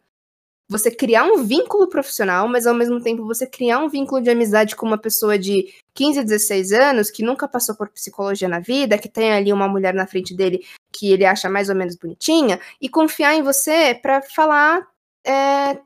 você 0.72 0.90
criar 0.90 1.26
um 1.26 1.44
vínculo 1.44 1.86
profissional, 1.90 2.48
mas 2.48 2.66
ao 2.66 2.74
mesmo 2.74 3.02
tempo 3.02 3.26
você 3.26 3.46
criar 3.46 3.80
um 3.80 3.90
vínculo 3.90 4.22
de 4.22 4.30
amizade 4.30 4.74
com 4.74 4.86
uma 4.86 4.98
pessoa 4.98 5.38
de 5.38 5.68
15, 5.94 6.24
16 6.24 6.72
anos 6.72 7.12
que 7.12 7.22
nunca 7.22 7.46
passou 7.46 7.76
por 7.76 7.90
psicologia 7.90 8.48
na 8.48 8.62
vida, 8.62 8.98
que 8.98 9.10
tem 9.10 9.34
ali 9.34 9.52
uma 9.52 9.68
mulher 9.68 9.94
na 9.94 10.08
frente 10.08 10.34
dele 10.34 10.66
que 10.90 11.12
ele 11.12 11.26
acha 11.26 11.50
mais 11.50 11.68
ou 11.68 11.76
menos 11.76 11.98
bonitinha, 11.98 12.58
e 12.80 12.88
confiar 12.88 13.36
em 13.36 13.42
você 13.42 13.94
para 14.02 14.22
falar 14.22 14.88
é, 15.28 15.78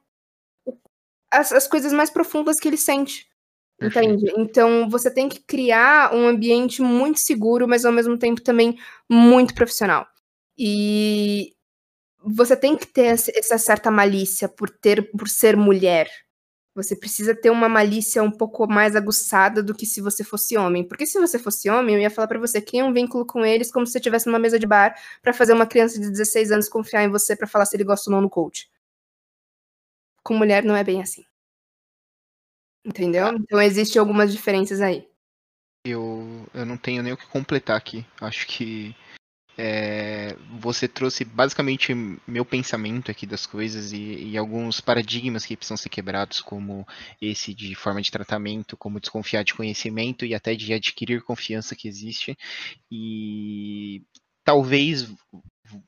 as, 1.31 1.51
as 1.51 1.67
coisas 1.67 1.91
mais 1.91 2.11
profundas 2.11 2.57
que 2.59 2.67
ele 2.67 2.77
sente. 2.77 3.27
Entende? 3.81 4.31
Então 4.37 4.87
você 4.87 5.09
tem 5.09 5.27
que 5.27 5.39
criar 5.39 6.13
um 6.13 6.27
ambiente 6.27 6.83
muito 6.83 7.19
seguro, 7.19 7.67
mas 7.67 7.85
ao 7.85 7.91
mesmo 7.91 8.19
tempo 8.19 8.39
também 8.39 8.77
muito 9.09 9.55
profissional. 9.55 10.05
E 10.55 11.54
você 12.25 12.57
tem 12.57 12.75
que 12.75 12.87
ter 12.87 13.05
essa 13.35 13.57
certa 13.57 13.91
malícia 13.91 14.49
por 14.49 14.69
ter 14.69 15.11
por 15.11 15.29
ser 15.29 15.55
mulher. 15.55 16.09
Você 16.73 16.95
precisa 16.95 17.33
ter 17.33 17.49
uma 17.49 17.69
malícia 17.69 18.21
um 18.21 18.31
pouco 18.31 18.67
mais 18.67 18.95
aguçada 18.95 19.63
do 19.63 19.73
que 19.73 19.85
se 19.85 20.01
você 20.01 20.23
fosse 20.23 20.57
homem. 20.57 20.83
Porque 20.83 21.05
se 21.05 21.19
você 21.19 21.39
fosse 21.39 21.69
homem, 21.69 21.95
eu 21.95 22.01
ia 22.01 22.09
falar 22.09 22.27
para 22.27 22.39
você 22.39 22.59
que 22.59 22.81
um 22.83 22.91
vínculo 22.91 23.25
com 23.25 23.45
eles 23.45 23.71
como 23.71 23.85
se 23.85 23.93
você 23.93 23.99
estivesse 23.99 24.27
numa 24.27 24.39
mesa 24.39 24.59
de 24.59 24.67
bar 24.67 24.93
para 25.21 25.33
fazer 25.33 25.53
uma 25.53 25.65
criança 25.65 25.99
de 25.99 26.09
16 26.09 26.51
anos 26.51 26.67
confiar 26.67 27.03
em 27.03 27.09
você 27.09 27.35
para 27.35 27.47
falar 27.47 27.65
se 27.65 27.77
ele 27.77 27.85
gosta 27.85 28.09
ou 28.09 28.15
não 28.15 28.21
no 28.21 28.29
coach. 28.29 28.69
Com 30.23 30.35
mulher 30.35 30.65
não 30.65 30.75
é 30.75 30.83
bem 30.83 31.01
assim. 31.01 31.23
Entendeu? 32.83 33.29
Então 33.29 33.61
existem 33.61 33.99
algumas 33.99 34.33
diferenças 34.33 34.81
aí. 34.81 35.07
Eu, 35.85 36.45
eu 36.53 36.65
não 36.65 36.77
tenho 36.77 37.01
nem 37.03 37.13
o 37.13 37.17
que 37.17 37.27
completar 37.27 37.77
aqui. 37.77 38.05
Acho 38.19 38.47
que 38.47 38.95
é, 39.57 40.35
você 40.59 40.87
trouxe 40.87 41.23
basicamente 41.23 41.93
meu 42.27 42.43
pensamento 42.43 43.09
aqui 43.09 43.25
das 43.25 43.45
coisas 43.45 43.93
e, 43.93 44.31
e, 44.31 44.37
alguns 44.37 44.81
paradigmas 44.81 45.45
que 45.45 45.55
precisam 45.55 45.77
ser 45.77 45.89
quebrados, 45.89 46.41
como 46.41 46.85
esse 47.21 47.53
de 47.53 47.73
forma 47.73 48.01
de 48.01 48.11
tratamento, 48.11 48.75
como 48.75 48.99
desconfiar 48.99 49.43
de 49.43 49.53
conhecimento 49.53 50.25
e 50.25 50.35
até 50.35 50.55
de 50.55 50.73
adquirir 50.73 51.21
confiança 51.21 51.75
que 51.75 51.87
existe. 51.87 52.37
E 52.91 54.03
talvez 54.43 55.09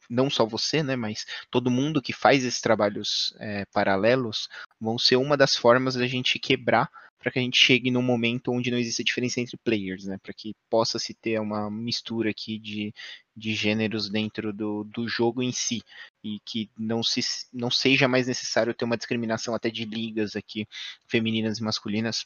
não 0.10 0.30
só 0.30 0.46
você, 0.46 0.82
né, 0.82 0.96
mas 0.96 1.26
todo 1.52 1.70
mundo 1.70 2.02
que 2.02 2.14
faz 2.14 2.44
esses 2.44 2.62
trabalhos 2.62 3.36
é, 3.40 3.66
paralelos 3.66 4.48
vão 4.80 4.98
ser 4.98 5.18
uma 5.18 5.38
das 5.38 5.56
formas 5.56 5.96
da 5.96 6.08
gente 6.08 6.40
quebrar 6.40 6.90
para 7.20 7.32
que 7.32 7.40
a 7.40 7.42
gente 7.42 7.58
chegue 7.58 7.92
num 7.92 8.02
momento 8.02 8.52
onde 8.52 8.72
não 8.72 8.78
exista 8.78 9.04
diferença 9.04 9.42
entre 9.42 9.58
players, 9.58 10.06
né, 10.06 10.18
para 10.22 10.34
que 10.34 10.56
possa 10.70 11.00
se 11.00 11.14
ter 11.14 11.40
uma 11.40 11.70
mistura 11.70 12.30
aqui 12.30 12.60
de, 12.60 12.94
de 13.36 13.54
gêneros 13.54 14.10
dentro 14.10 14.54
do, 14.54 14.84
do 14.84 15.08
jogo 15.08 15.42
em 15.42 15.52
si 15.52 15.82
e 16.24 16.40
que 16.46 16.70
não 16.78 17.02
se 17.04 17.22
não 17.52 17.72
seja 17.72 18.08
mais 18.08 18.28
necessário 18.28 18.74
ter 18.74 18.86
uma 18.86 18.98
discriminação 18.98 19.56
até 19.56 19.70
de 19.70 19.86
ligas 19.86 20.36
aqui 20.36 20.68
femininas 21.08 21.60
e 21.60 21.64
masculinas 21.64 22.26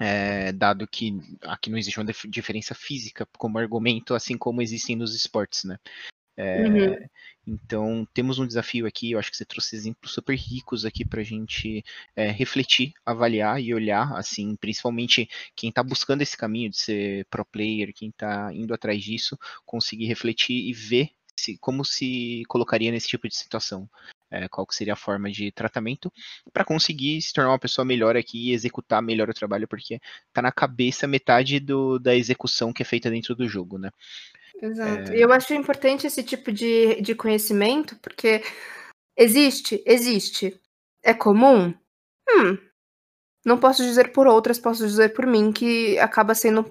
é, 0.00 0.52
dado 0.52 0.86
que 0.86 1.18
aqui 1.42 1.70
não 1.70 1.78
existe 1.78 1.98
uma 1.98 2.12
diferença 2.28 2.74
física 2.74 3.26
como 3.36 3.58
argumento, 3.58 4.14
assim 4.14 4.38
como 4.38 4.62
existem 4.62 4.94
nos 4.94 5.14
esportes, 5.14 5.64
né? 5.64 5.76
É, 6.38 6.62
uhum. 6.62 6.96
Então, 7.44 8.06
temos 8.14 8.38
um 8.38 8.46
desafio 8.46 8.86
aqui. 8.86 9.10
Eu 9.10 9.18
acho 9.18 9.28
que 9.28 9.36
você 9.36 9.44
trouxe 9.44 9.74
exemplos 9.74 10.12
super 10.12 10.36
ricos 10.36 10.84
aqui 10.84 11.04
para 11.04 11.20
a 11.20 11.24
gente 11.24 11.84
é, 12.14 12.30
refletir, 12.30 12.92
avaliar 13.04 13.60
e 13.60 13.74
olhar, 13.74 14.16
assim, 14.16 14.54
principalmente 14.54 15.28
quem 15.56 15.70
está 15.70 15.82
buscando 15.82 16.22
esse 16.22 16.36
caminho 16.36 16.70
de 16.70 16.78
ser 16.78 17.24
pro 17.28 17.44
player, 17.44 17.92
quem 17.92 18.10
está 18.10 18.52
indo 18.54 18.72
atrás 18.72 19.02
disso, 19.02 19.36
conseguir 19.66 20.06
refletir 20.06 20.68
e 20.68 20.72
ver 20.72 21.10
se, 21.36 21.58
como 21.58 21.84
se 21.84 22.44
colocaria 22.46 22.92
nesse 22.92 23.08
tipo 23.08 23.28
de 23.28 23.34
situação. 23.34 23.88
É, 24.30 24.46
qual 24.46 24.66
que 24.66 24.74
seria 24.74 24.92
a 24.92 24.96
forma 24.96 25.30
de 25.30 25.50
tratamento 25.50 26.12
para 26.52 26.62
conseguir 26.62 27.22
se 27.22 27.32
tornar 27.32 27.50
uma 27.50 27.58
pessoa 27.58 27.82
melhor 27.82 28.14
aqui 28.14 28.50
e 28.50 28.52
executar 28.52 29.00
melhor 29.00 29.30
o 29.30 29.32
trabalho, 29.32 29.66
porque 29.66 29.98
está 30.28 30.42
na 30.42 30.52
cabeça 30.52 31.06
metade 31.06 31.58
do, 31.58 31.98
da 31.98 32.14
execução 32.14 32.70
que 32.70 32.82
é 32.82 32.84
feita 32.84 33.10
dentro 33.10 33.34
do 33.34 33.48
jogo, 33.48 33.78
né? 33.78 33.90
Exato. 34.60 35.12
É... 35.12 35.16
E 35.16 35.20
eu 35.20 35.32
acho 35.32 35.54
importante 35.54 36.06
esse 36.06 36.22
tipo 36.22 36.52
de, 36.52 37.00
de 37.00 37.14
conhecimento, 37.14 37.96
porque 38.02 38.42
existe, 39.16 39.82
existe. 39.86 40.60
É 41.02 41.14
comum? 41.14 41.74
Hum. 42.28 42.58
Não 43.44 43.58
posso 43.58 43.82
dizer 43.82 44.12
por 44.12 44.26
outras, 44.26 44.58
posso 44.58 44.86
dizer 44.86 45.14
por 45.14 45.26
mim, 45.26 45.52
que 45.52 45.98
acaba 45.98 46.34
sendo 46.34 46.70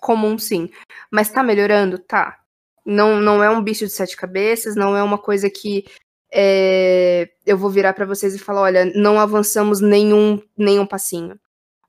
comum 0.00 0.38
sim. 0.38 0.70
Mas 1.10 1.30
tá 1.30 1.42
melhorando? 1.42 1.98
Tá. 1.98 2.38
Não, 2.84 3.20
não 3.20 3.42
é 3.42 3.50
um 3.50 3.62
bicho 3.62 3.84
de 3.84 3.92
sete 3.92 4.16
cabeças, 4.16 4.74
não 4.74 4.96
é 4.96 5.02
uma 5.02 5.18
coisa 5.18 5.50
que 5.50 5.84
é, 6.32 7.30
eu 7.46 7.56
vou 7.56 7.70
virar 7.70 7.92
para 7.94 8.06
vocês 8.06 8.34
e 8.34 8.38
falar: 8.38 8.62
olha, 8.62 8.84
não 8.94 9.18
avançamos 9.18 9.80
nenhum, 9.80 10.40
nenhum 10.56 10.86
passinho. 10.86 11.38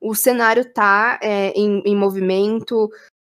O 0.02 0.16
cenário 0.16 0.66
tá 0.74 1.20
é, 1.22 1.52
em, 1.52 1.82
em 1.86 1.96
movimento, 1.96 2.90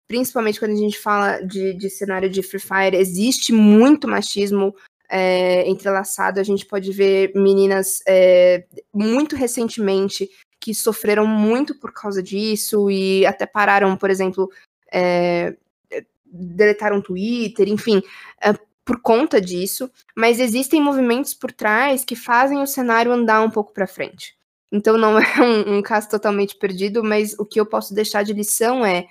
principalmente 0.10 0.60
quando 0.60 0.72
a 0.72 0.76
gente 0.76 0.98
fala 0.98 1.40
de, 1.40 1.74
de 1.76 1.88
cenário 1.88 2.28
de 2.28 2.42
Free 2.42 2.60
Fire, 2.60 2.98
existe 2.98 3.54
muito 3.54 4.08
machismo 4.08 4.76
é, 5.08 5.70
entrelaçado. 5.70 6.40
A 6.40 6.44
gente 6.44 6.66
pode 6.66 6.92
ver 6.92 7.32
meninas 7.36 8.02
é, 8.08 8.66
muito 8.92 9.36
recentemente 9.36 10.28
que 10.60 10.74
sofreram 10.74 11.28
muito 11.28 11.80
por 11.80 11.94
causa 11.94 12.24
disso 12.24 12.90
e 12.90 13.24
até 13.26 13.46
pararam, 13.46 13.96
por 13.96 14.10
exemplo, 14.10 14.50
é, 14.92 15.56
deletaram 16.26 17.02
Twitter, 17.02 17.70
enfim, 17.70 18.02
é, 18.42 18.52
por 18.84 19.00
conta 19.02 19.40
disso. 19.40 19.92
Mas 20.18 20.40
existem 20.40 20.82
movimentos 20.82 21.36
por 21.36 21.52
trás 21.52 22.04
que 22.04 22.16
fazem 22.16 22.64
o 22.64 22.68
cenário 22.68 23.12
andar 23.12 23.42
um 23.44 23.52
pouco 23.52 23.72
para 23.72 23.86
frente. 23.86 24.36
Então 24.72 24.98
não 24.98 25.18
é 25.22 25.40
um, 25.40 25.78
um 25.78 25.82
caso 25.84 26.10
totalmente 26.10 26.56
perdido, 26.56 27.04
mas 27.04 27.38
o 27.38 27.46
que 27.46 27.60
eu 27.60 27.66
posso 27.66 27.94
deixar 27.94 28.24
de 28.24 28.34
lição 28.34 28.84
é 28.84 29.08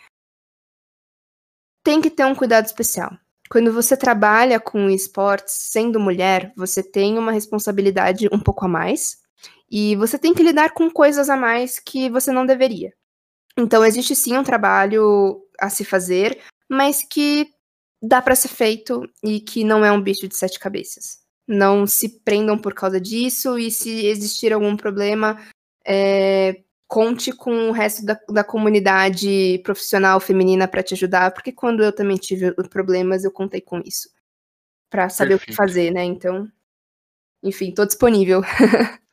tem 1.83 2.01
que 2.01 2.11
ter 2.11 2.25
um 2.25 2.35
cuidado 2.35 2.67
especial. 2.67 3.11
Quando 3.51 3.73
você 3.73 3.97
trabalha 3.97 4.61
com 4.61 4.91
esportes 4.91 5.55
sendo 5.55 5.99
mulher, 5.99 6.53
você 6.57 6.83
tem 6.83 7.17
uma 7.17 7.33
responsabilidade 7.33 8.29
um 8.31 8.39
pouco 8.39 8.67
a 8.67 8.69
mais 8.69 9.19
e 9.71 9.97
você 9.97 10.19
tem 10.19 10.35
que 10.35 10.43
lidar 10.43 10.73
com 10.73 10.91
coisas 10.91 11.31
a 11.31 11.37
mais 11.37 11.79
que 11.79 12.11
você 12.11 12.31
não 12.31 12.45
deveria. 12.45 12.93
Então, 13.57 13.85
existe 13.85 14.15
sim 14.15 14.37
um 14.37 14.45
trabalho 14.45 15.43
a 15.59 15.69
se 15.69 15.85
fazer, 15.85 16.39
mas 16.69 17.03
que 17.03 17.49
dá 18.01 18.23
para 18.23 18.37
ser 18.37 18.49
feito 18.49 19.03
e 19.23 19.41
que 19.41 19.65
não 19.65 19.85
é 19.85 19.91
um 19.91 20.01
bicho 20.01 20.29
de 20.29 20.37
sete 20.37 20.59
cabeças. 20.59 21.19
Não 21.47 21.87
se 21.87 22.21
prendam 22.21 22.59
por 22.59 22.75
causa 22.75 23.01
disso 23.01 23.59
e 23.59 23.71
se 23.71 24.07
existir 24.07 24.53
algum 24.53 24.77
problema, 24.77 25.39
é, 25.85 26.63
conte 26.89 27.31
com 27.33 27.69
o 27.69 27.73
resto 27.73 28.05
da, 28.05 28.19
da 28.31 28.43
comunidade 28.43 29.61
profissional 29.63 30.19
feminina 30.19 30.67
para 30.67 30.83
te 30.83 30.95
ajudar, 30.95 31.33
porque 31.33 31.53
quando 31.53 31.85
eu 31.85 31.93
também 31.93 32.17
tive 32.17 32.53
problemas, 32.71 33.25
eu 33.25 33.31
contei 33.31 33.61
com 33.61 33.81
isso. 33.85 34.09
para 34.91 35.09
saber 35.11 35.39
Perfeito. 35.39 35.51
o 35.51 35.53
que 35.53 35.57
fazer, 35.57 35.93
né? 35.93 36.03
Então, 36.03 36.51
enfim, 37.43 37.73
tô 37.73 37.85
disponível. 37.85 38.43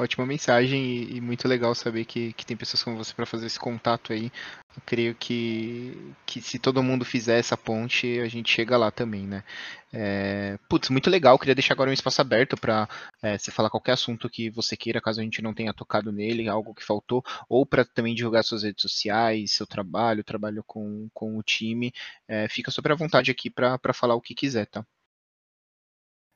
Ótima 0.00 0.24
mensagem 0.24 0.82
e, 0.82 1.16
e, 1.16 1.20
muito 1.20 1.46
legal 1.46 1.74
saber 1.74 2.06
que, 2.06 2.32
que 2.32 2.46
tem 2.46 2.56
pessoas 2.56 2.82
como 2.82 2.96
você 2.96 3.12
para 3.12 3.26
fazer 3.26 3.46
esse 3.46 3.58
contato 3.58 4.14
aí. 4.14 4.32
Eu 4.74 4.82
creio 4.86 5.14
que, 5.14 6.14
que 6.24 6.40
se 6.40 6.58
todo 6.58 6.82
mundo 6.82 7.04
fizer 7.04 7.38
essa 7.38 7.56
ponte, 7.56 8.18
a 8.18 8.26
gente 8.26 8.50
chega 8.50 8.78
lá 8.78 8.90
também, 8.90 9.26
né? 9.26 9.44
É, 9.92 10.58
putz, 10.70 10.88
muito 10.88 11.10
legal. 11.10 11.38
Queria 11.38 11.54
deixar 11.54 11.74
agora 11.74 11.90
um 11.90 11.92
espaço 11.92 12.20
aberto 12.20 12.56
para 12.56 12.88
é, 13.22 13.36
você 13.36 13.50
falar 13.50 13.68
qualquer 13.68 13.92
assunto 13.92 14.30
que 14.30 14.48
você 14.48 14.74
queira, 14.76 15.00
caso 15.02 15.20
a 15.20 15.24
gente 15.24 15.42
não 15.42 15.52
tenha 15.52 15.74
tocado 15.74 16.10
nele, 16.10 16.48
algo 16.48 16.74
que 16.74 16.84
faltou, 16.84 17.22
ou 17.48 17.66
para 17.66 17.84
também 17.84 18.14
divulgar 18.14 18.42
suas 18.42 18.62
redes 18.62 18.80
sociais, 18.80 19.52
seu 19.52 19.66
trabalho, 19.66 20.24
trabalho 20.24 20.64
com, 20.66 21.08
com 21.12 21.36
o 21.36 21.42
time. 21.42 21.92
É, 22.26 22.48
fica 22.48 22.70
super 22.70 22.92
à 22.92 22.94
vontade 22.94 23.30
aqui 23.30 23.50
para 23.50 23.78
falar 23.92 24.14
o 24.14 24.20
que 24.20 24.34
quiser, 24.34 24.66
tá? 24.66 24.84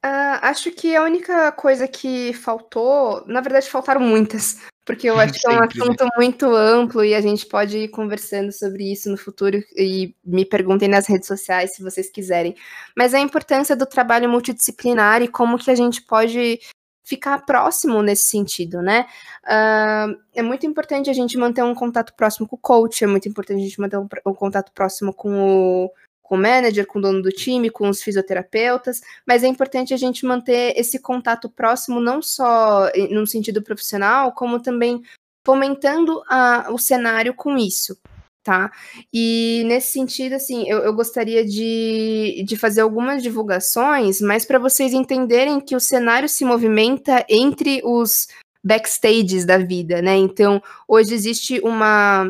Uh, 0.04 0.36
acho 0.42 0.70
que 0.70 0.94
a 0.94 1.02
única 1.02 1.50
coisa 1.52 1.88
que 1.88 2.34
faltou, 2.34 3.24
na 3.26 3.40
verdade 3.40 3.70
faltaram 3.70 4.02
muitas, 4.02 4.60
porque 4.84 5.08
eu 5.08 5.16
acho 5.18 5.32
que 5.40 5.46
é 5.46 5.50
um 5.50 5.60
né? 5.60 5.66
assunto 5.66 6.06
muito 6.14 6.54
amplo 6.54 7.02
e 7.02 7.14
a 7.14 7.22
gente 7.22 7.46
pode 7.46 7.78
ir 7.78 7.88
conversando 7.88 8.52
sobre 8.52 8.92
isso 8.92 9.10
no 9.10 9.16
futuro 9.16 9.64
e 9.74 10.14
me 10.22 10.44
perguntem 10.44 10.88
nas 10.88 11.06
redes 11.06 11.26
sociais 11.26 11.74
se 11.74 11.82
vocês 11.82 12.10
quiserem. 12.10 12.54
Mas 12.94 13.14
a 13.14 13.18
importância 13.18 13.74
do 13.74 13.86
trabalho 13.86 14.28
multidisciplinar 14.28 15.22
e 15.22 15.28
como 15.28 15.56
que 15.56 15.70
a 15.70 15.74
gente 15.74 16.02
pode 16.02 16.60
ficar 17.02 17.38
próximo 17.46 18.02
nesse 18.02 18.28
sentido, 18.28 18.82
né? 18.82 19.06
Uh, 19.44 20.20
é 20.34 20.42
muito 20.42 20.66
importante 20.66 21.08
a 21.08 21.14
gente 21.14 21.38
manter 21.38 21.62
um 21.62 21.74
contato 21.74 22.12
próximo 22.14 22.46
com 22.46 22.56
o 22.56 22.58
coach, 22.58 23.04
é 23.04 23.06
muito 23.06 23.26
importante 23.26 23.60
a 23.60 23.64
gente 23.64 23.80
manter 23.80 23.96
um, 23.96 24.08
um 24.26 24.34
contato 24.34 24.70
próximo 24.72 25.14
com 25.14 25.86
o 25.86 25.90
com 26.34 26.38
o 26.38 26.42
manager, 26.42 26.86
com 26.86 26.98
o 26.98 27.02
dono 27.02 27.22
do 27.22 27.30
time, 27.30 27.70
com 27.70 27.88
os 27.88 28.02
fisioterapeutas, 28.02 29.00
mas 29.24 29.44
é 29.44 29.46
importante 29.46 29.94
a 29.94 29.96
gente 29.96 30.26
manter 30.26 30.74
esse 30.76 30.98
contato 30.98 31.48
próximo, 31.48 32.00
não 32.00 32.20
só 32.20 32.90
no 33.10 33.24
sentido 33.26 33.62
profissional, 33.62 34.32
como 34.32 34.60
também 34.60 35.00
fomentando 35.46 36.22
a, 36.28 36.68
o 36.72 36.78
cenário 36.78 37.34
com 37.34 37.56
isso, 37.56 37.96
tá? 38.42 38.72
E 39.12 39.62
nesse 39.66 39.92
sentido, 39.92 40.34
assim, 40.34 40.68
eu, 40.68 40.78
eu 40.78 40.92
gostaria 40.92 41.44
de, 41.44 42.42
de 42.44 42.56
fazer 42.56 42.80
algumas 42.80 43.22
divulgações, 43.22 44.20
mas 44.20 44.44
para 44.44 44.58
vocês 44.58 44.92
entenderem 44.92 45.60
que 45.60 45.76
o 45.76 45.80
cenário 45.80 46.28
se 46.28 46.44
movimenta 46.44 47.24
entre 47.28 47.80
os 47.84 48.26
backstages 48.64 49.44
da 49.44 49.58
vida, 49.58 50.02
né? 50.02 50.16
Então, 50.16 50.60
hoje 50.88 51.14
existe 51.14 51.60
uma 51.60 52.26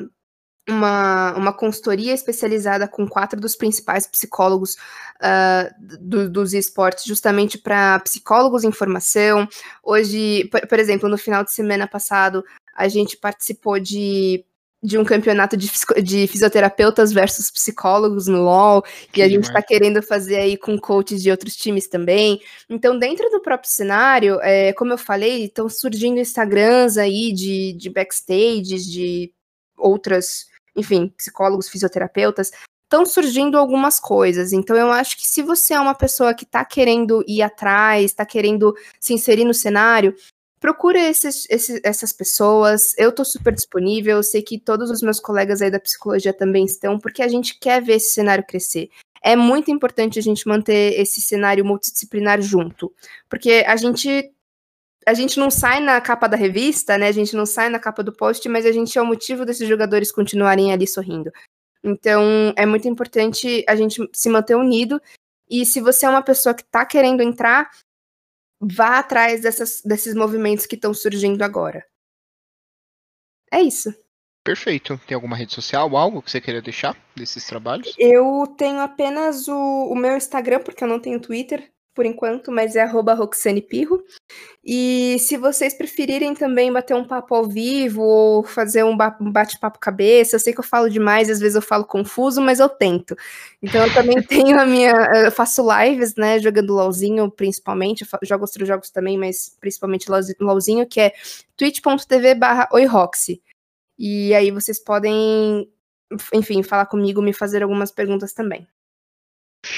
uma, 0.69 1.35
uma 1.35 1.53
consultoria 1.53 2.13
especializada 2.13 2.89
com 2.89 3.07
quatro 3.07 3.41
dos 3.41 3.55
principais 3.55 4.07
psicólogos 4.07 4.77
uh, 5.17 5.75
do, 6.01 6.29
dos 6.31 6.55
esportes, 6.55 7.05
justamente 7.05 7.59
para 7.59 7.99
psicólogos 8.01 8.65
em 8.65 8.73
formação. 8.73 9.47
Hoje, 9.83 10.49
por, 10.51 10.67
por, 10.67 10.79
exemplo, 10.79 11.09
no 11.09 11.19
final 11.19 11.45
de 11.45 11.53
semana 11.53 11.87
passado, 11.87 12.45
a 12.75 12.89
gente 12.89 13.17
participou 13.17 13.79
de 13.79 14.45
de 14.85 14.99
um 14.99 15.05
campeonato 15.05 15.57
de, 15.57 15.71
de 16.03 16.27
fisioterapeutas 16.27 17.11
versus 17.11 17.51
psicólogos 17.51 18.27
no 18.27 18.43
LoL, 18.43 18.85
que, 19.11 19.23
a 19.23 19.29
gente 19.29 19.45
está 19.45 19.63
querendo 19.63 20.03
fazer 20.03 20.37
aí 20.37 20.59
com 20.59 20.79
coaches 20.79 21.23
de 21.23 21.31
outros 21.31 21.57
times 21.57 21.89
também. 21.89 22.39
Então, 22.69 22.99
dentro 22.99 23.31
do 23.31 23.41
próprio 23.41 23.71
cenário, 23.71 24.39
é, 24.43 24.75
como 24.75 24.93
eu 24.93 24.99
falei, 24.99 25.47
estão 25.47 25.71
surgindo 25.71 26.21
Instagrams 26.21 26.99
aí 26.99 27.33
de, 27.33 27.73
de 27.73 27.89
backstages, 27.89 28.85
de 28.85 29.33
outras, 29.75 30.49
enfim, 30.77 31.13
psicólogos, 31.17 31.69
fisioterapeutas, 31.69 32.51
estão 32.85 33.05
surgindo 33.05 33.59
algumas 33.59 33.99
coisas. 33.99 34.53
Então, 34.53 34.77
eu 34.77 34.91
acho 34.93 35.17
que 35.17 35.27
se 35.27 35.43
você 35.43 35.75
é 35.75 35.81
uma 35.81 35.95
pessoa 35.95 36.35
que 36.35 36.45
está 36.45 36.65
querendo 36.65 37.25
ir 37.27 37.43
atrás, 37.43 38.05
está 38.05 38.25
querendo 38.25 38.75
se 39.01 39.13
inserir 39.13 39.45
no 39.45 39.55
cenário, 39.55 40.15
procura 40.61 40.99
esses, 40.99 41.47
esses, 41.51 41.81
essas 41.85 42.13
pessoas. 42.13 42.95
Eu 42.97 43.11
estou 43.11 43.25
super 43.25 43.53
disponível. 43.53 44.17
Eu 44.17 44.23
sei 44.23 44.43
que 44.43 44.59
todos 44.59 44.91
os 44.91 45.03
meus 45.03 45.21
colegas 45.21 45.61
aí 45.61 45.71
da 45.71 45.81
psicologia 45.81 46.33
também 46.33 46.65
estão, 46.65 46.99
porque 46.99 47.23
a 47.23 47.29
gente 47.29 47.59
quer 47.59 47.83
ver 47.83 47.97
esse 47.97 48.15
cenário 48.15 48.45
crescer. 48.47 48.89
É 49.23 49.35
muito 49.35 49.71
importante 49.71 50.19
a 50.19 50.23
gente 50.23 50.47
manter 50.47 51.01
esse 51.01 51.21
cenário 51.21 51.65
multidisciplinar 51.65 52.41
junto, 52.41 52.93
porque 53.29 53.65
a 53.67 53.75
gente 53.75 54.31
a 55.07 55.15
gente 55.15 55.39
não 55.39 55.51
sai 55.51 55.81
na 55.81 56.01
capa 56.01 56.27
da 56.27 56.37
revista, 56.37 56.97
né? 56.99 57.09
A 57.09 57.13
gente 57.13 57.35
não 57.37 57.47
sai 57.47 57.69
na 57.69 57.79
capa 57.79 58.03
do 58.03 58.13
post, 58.13 58.49
mas 58.49 58.67
a 58.67 58.73
gente 58.73 58.99
é 58.99 59.03
o 59.03 59.07
motivo 59.07 59.45
desses 59.45 59.69
jogadores 59.69 60.11
continuarem 60.11 60.73
ali 60.73 60.87
sorrindo. 60.87 61.31
Então, 61.83 62.53
é 62.57 62.65
muito 62.65 62.89
importante 62.89 63.65
a 63.69 63.77
gente 63.77 64.09
se 64.13 64.29
manter 64.29 64.55
unido. 64.55 65.01
E 65.49 65.67
se 65.67 65.81
você 65.81 66.07
é 66.07 66.09
uma 66.09 66.23
pessoa 66.23 66.55
que 66.55 66.63
está 66.63 66.87
querendo 66.87 67.23
entrar, 67.23 67.71
vá 68.61 68.99
atrás 68.99 69.43
dessas, 69.43 69.83
desses 69.85 70.15
movimentos 70.15 70.67
que 70.67 70.77
estão 70.77 70.95
surgindo 70.95 71.43
agora. 71.43 71.85
É 73.53 73.61
isso. 73.61 73.95
Perfeito. 74.43 74.99
Tem 75.07 75.15
alguma 75.15 75.37
rede 75.37 75.53
social, 75.53 75.97
algo 75.97 76.23
que 76.23 76.31
você 76.31 76.41
queria 76.41 76.63
deixar 76.63 76.97
desses 77.17 77.47
trabalhos? 77.47 77.95
Eu 77.99 78.47
tenho 78.59 78.81
apenas 78.81 79.49
o, 79.49 79.89
o 79.91 79.95
meu 79.95 80.17
Instagram, 80.17 80.61
porque 80.61 80.85
eu 80.85 80.89
não 80.89 81.01
tenho 81.01 81.21
Twitter 81.21 81.74
por 81.95 82.05
enquanto, 82.05 82.51
mas 82.51 82.75
é 82.75 82.83
arroba 82.83 83.15
Roxane 83.15 83.63
Pirro. 83.63 84.03
E 84.65 85.17
se 85.21 85.37
vocês 85.37 85.73
preferirem 85.75 86.35
também 86.35 86.73
bater 86.73 86.95
um 86.95 87.05
papo 87.07 87.35
ao 87.35 87.47
vivo 87.47 88.03
ou 88.03 88.43
fazer 88.43 88.85
um 88.85 88.97
bate-papo 88.97 89.79
cabeça, 89.79 90.35
eu 90.35 90.41
sei 90.41 90.53
que 90.53 90.61
eu 90.61 90.65
falo 90.65 90.91
demais, 90.91 91.31
às 91.31 91.39
vezes 91.39 91.55
eu 91.55 91.63
falo 91.63 91.85
confuso, 91.85 92.41
mas 92.43 92.59
eu 92.59 92.69
tento. 92.69 93.17
Então 93.63 93.87
eu 93.87 93.95
também 93.95 94.21
tenho 94.27 94.59
a 94.61 94.67
minha. 94.67 94.93
Eu 95.25 95.31
faço 95.31 95.63
lives, 95.81 96.17
né? 96.17 96.39
Jogando 96.41 96.75
LOLzinho, 96.75 97.31
principalmente. 97.31 98.03
Eu 98.03 98.19
jogo 98.23 98.45
outros 98.45 98.67
jogos 98.67 98.91
também, 98.91 99.17
mas 99.17 99.57
principalmente 99.61 100.09
LOLzinho, 100.41 100.87
que 100.87 101.01
é 101.01 101.13
twitch.tv 101.57 102.35
barra 102.35 102.69
oiroxy. 102.73 103.41
E 103.99 104.35
aí 104.35 104.51
vocês 104.51 104.83
podem, 104.83 105.71
enfim, 106.33 106.63
falar 106.63 106.87
comigo, 106.87 107.23
me 107.23 107.33
fazer 107.33 107.63
algumas 107.63 107.93
perguntas 107.93 108.33
também. 108.33 108.67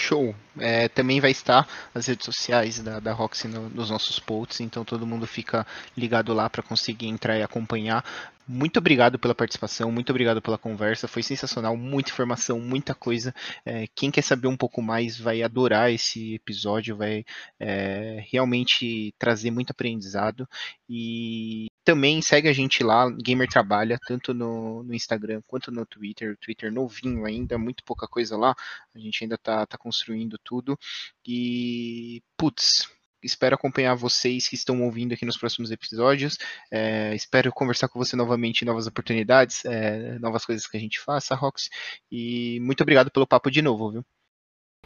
Show. 0.07 0.35
É, 0.59 0.89
também 0.89 1.21
vai 1.21 1.33
estar 1.33 1.67
as 1.95 2.07
redes 2.07 2.25
sociais 2.25 2.79
da, 2.81 3.01
da 3.01 3.13
Roxy 3.13 3.49
no, 3.49 3.69
nos 3.69 3.91
nossos 3.91 4.21
posts, 4.21 4.61
então 4.61 4.85
todo 4.85 5.07
mundo 5.07 5.27
fica 5.27 5.67
ligado 5.97 6.33
lá 6.33 6.49
para 6.49 6.63
conseguir 6.63 7.09
entrar 7.09 7.37
e 7.37 7.43
acompanhar. 7.43 8.05
Muito 8.49 8.79
obrigado 8.79 9.19
pela 9.19 9.35
participação, 9.35 9.91
muito 9.91 10.11
obrigado 10.11 10.41
pela 10.41 10.57
conversa, 10.57 11.09
foi 11.09 11.21
sensacional, 11.21 11.77
muita 11.77 12.11
informação, 12.11 12.61
muita 12.61 12.95
coisa. 12.95 13.35
É, 13.65 13.89
quem 13.93 14.09
quer 14.09 14.23
saber 14.23 14.47
um 14.47 14.57
pouco 14.57 14.81
mais 14.81 15.19
vai 15.19 15.43
adorar 15.43 15.91
esse 15.93 16.35
episódio, 16.35 16.97
vai 16.97 17.25
é, 17.59 18.25
realmente 18.31 19.13
trazer 19.19 19.51
muito 19.51 19.73
aprendizado. 19.73 20.49
E 20.89 21.67
também 21.85 22.23
segue 22.23 22.49
a 22.49 22.53
gente 22.53 22.85
lá, 22.85 23.11
Gamer 23.11 23.49
Trabalha, 23.49 23.99
tanto 24.07 24.33
no, 24.33 24.85
no 24.85 24.95
Instagram 24.95 25.43
quanto 25.47 25.73
no 25.73 25.85
Twitter. 25.85 26.33
O 26.33 26.37
Twitter 26.37 26.73
novinho 26.73 27.25
ainda, 27.25 27.59
muito 27.59 27.83
pouca 27.85 28.07
coisa 28.07 28.37
lá. 28.37 28.55
A 28.95 28.99
gente 28.99 29.25
ainda 29.25 29.37
tá, 29.37 29.67
tá 29.67 29.77
construindo 29.77 30.39
tudo. 30.45 30.79
E, 31.27 32.23
putz, 32.37 32.89
espero 33.23 33.55
acompanhar 33.55 33.95
vocês 33.95 34.49
que 34.49 34.55
estão 34.55 34.83
ouvindo 34.83 35.15
aqui 35.15 35.25
nos 35.25 35.37
próximos 35.37 35.71
episódios. 35.71 36.39
É, 36.71 37.15
espero 37.15 37.53
conversar 37.53 37.89
com 37.89 37.99
você 37.99 38.17
novamente 38.17 38.63
em 38.63 38.65
novas 38.65 38.87
oportunidades, 38.87 39.65
é, 39.65 40.19
novas 40.19 40.45
coisas 40.45 40.67
que 40.67 40.77
a 40.77 40.81
gente 40.81 41.01
faça, 41.01 41.35
Rox. 41.35 41.69
E 42.11 42.59
muito 42.61 42.83
obrigado 42.83 43.11
pelo 43.11 43.27
papo 43.27 43.51
de 43.51 43.63
novo, 43.63 43.91
viu? 43.91 44.05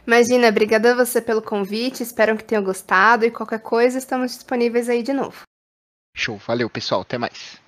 Imagina, 0.05 0.47
obrigada 0.47 0.91
a 0.91 0.95
você 0.95 1.21
pelo 1.21 1.41
convite, 1.41 2.01
espero 2.01 2.35
que 2.35 2.43
tenham 2.43 2.63
gostado 2.63 3.23
e 3.23 3.31
qualquer 3.31 3.59
coisa 3.59 3.99
estamos 3.99 4.33
disponíveis 4.33 4.89
aí 4.89 5.03
de 5.03 5.13
novo. 5.13 5.43
Show, 6.15 6.37
valeu 6.37 6.69
pessoal, 6.69 7.01
até 7.01 7.17
mais. 7.17 7.61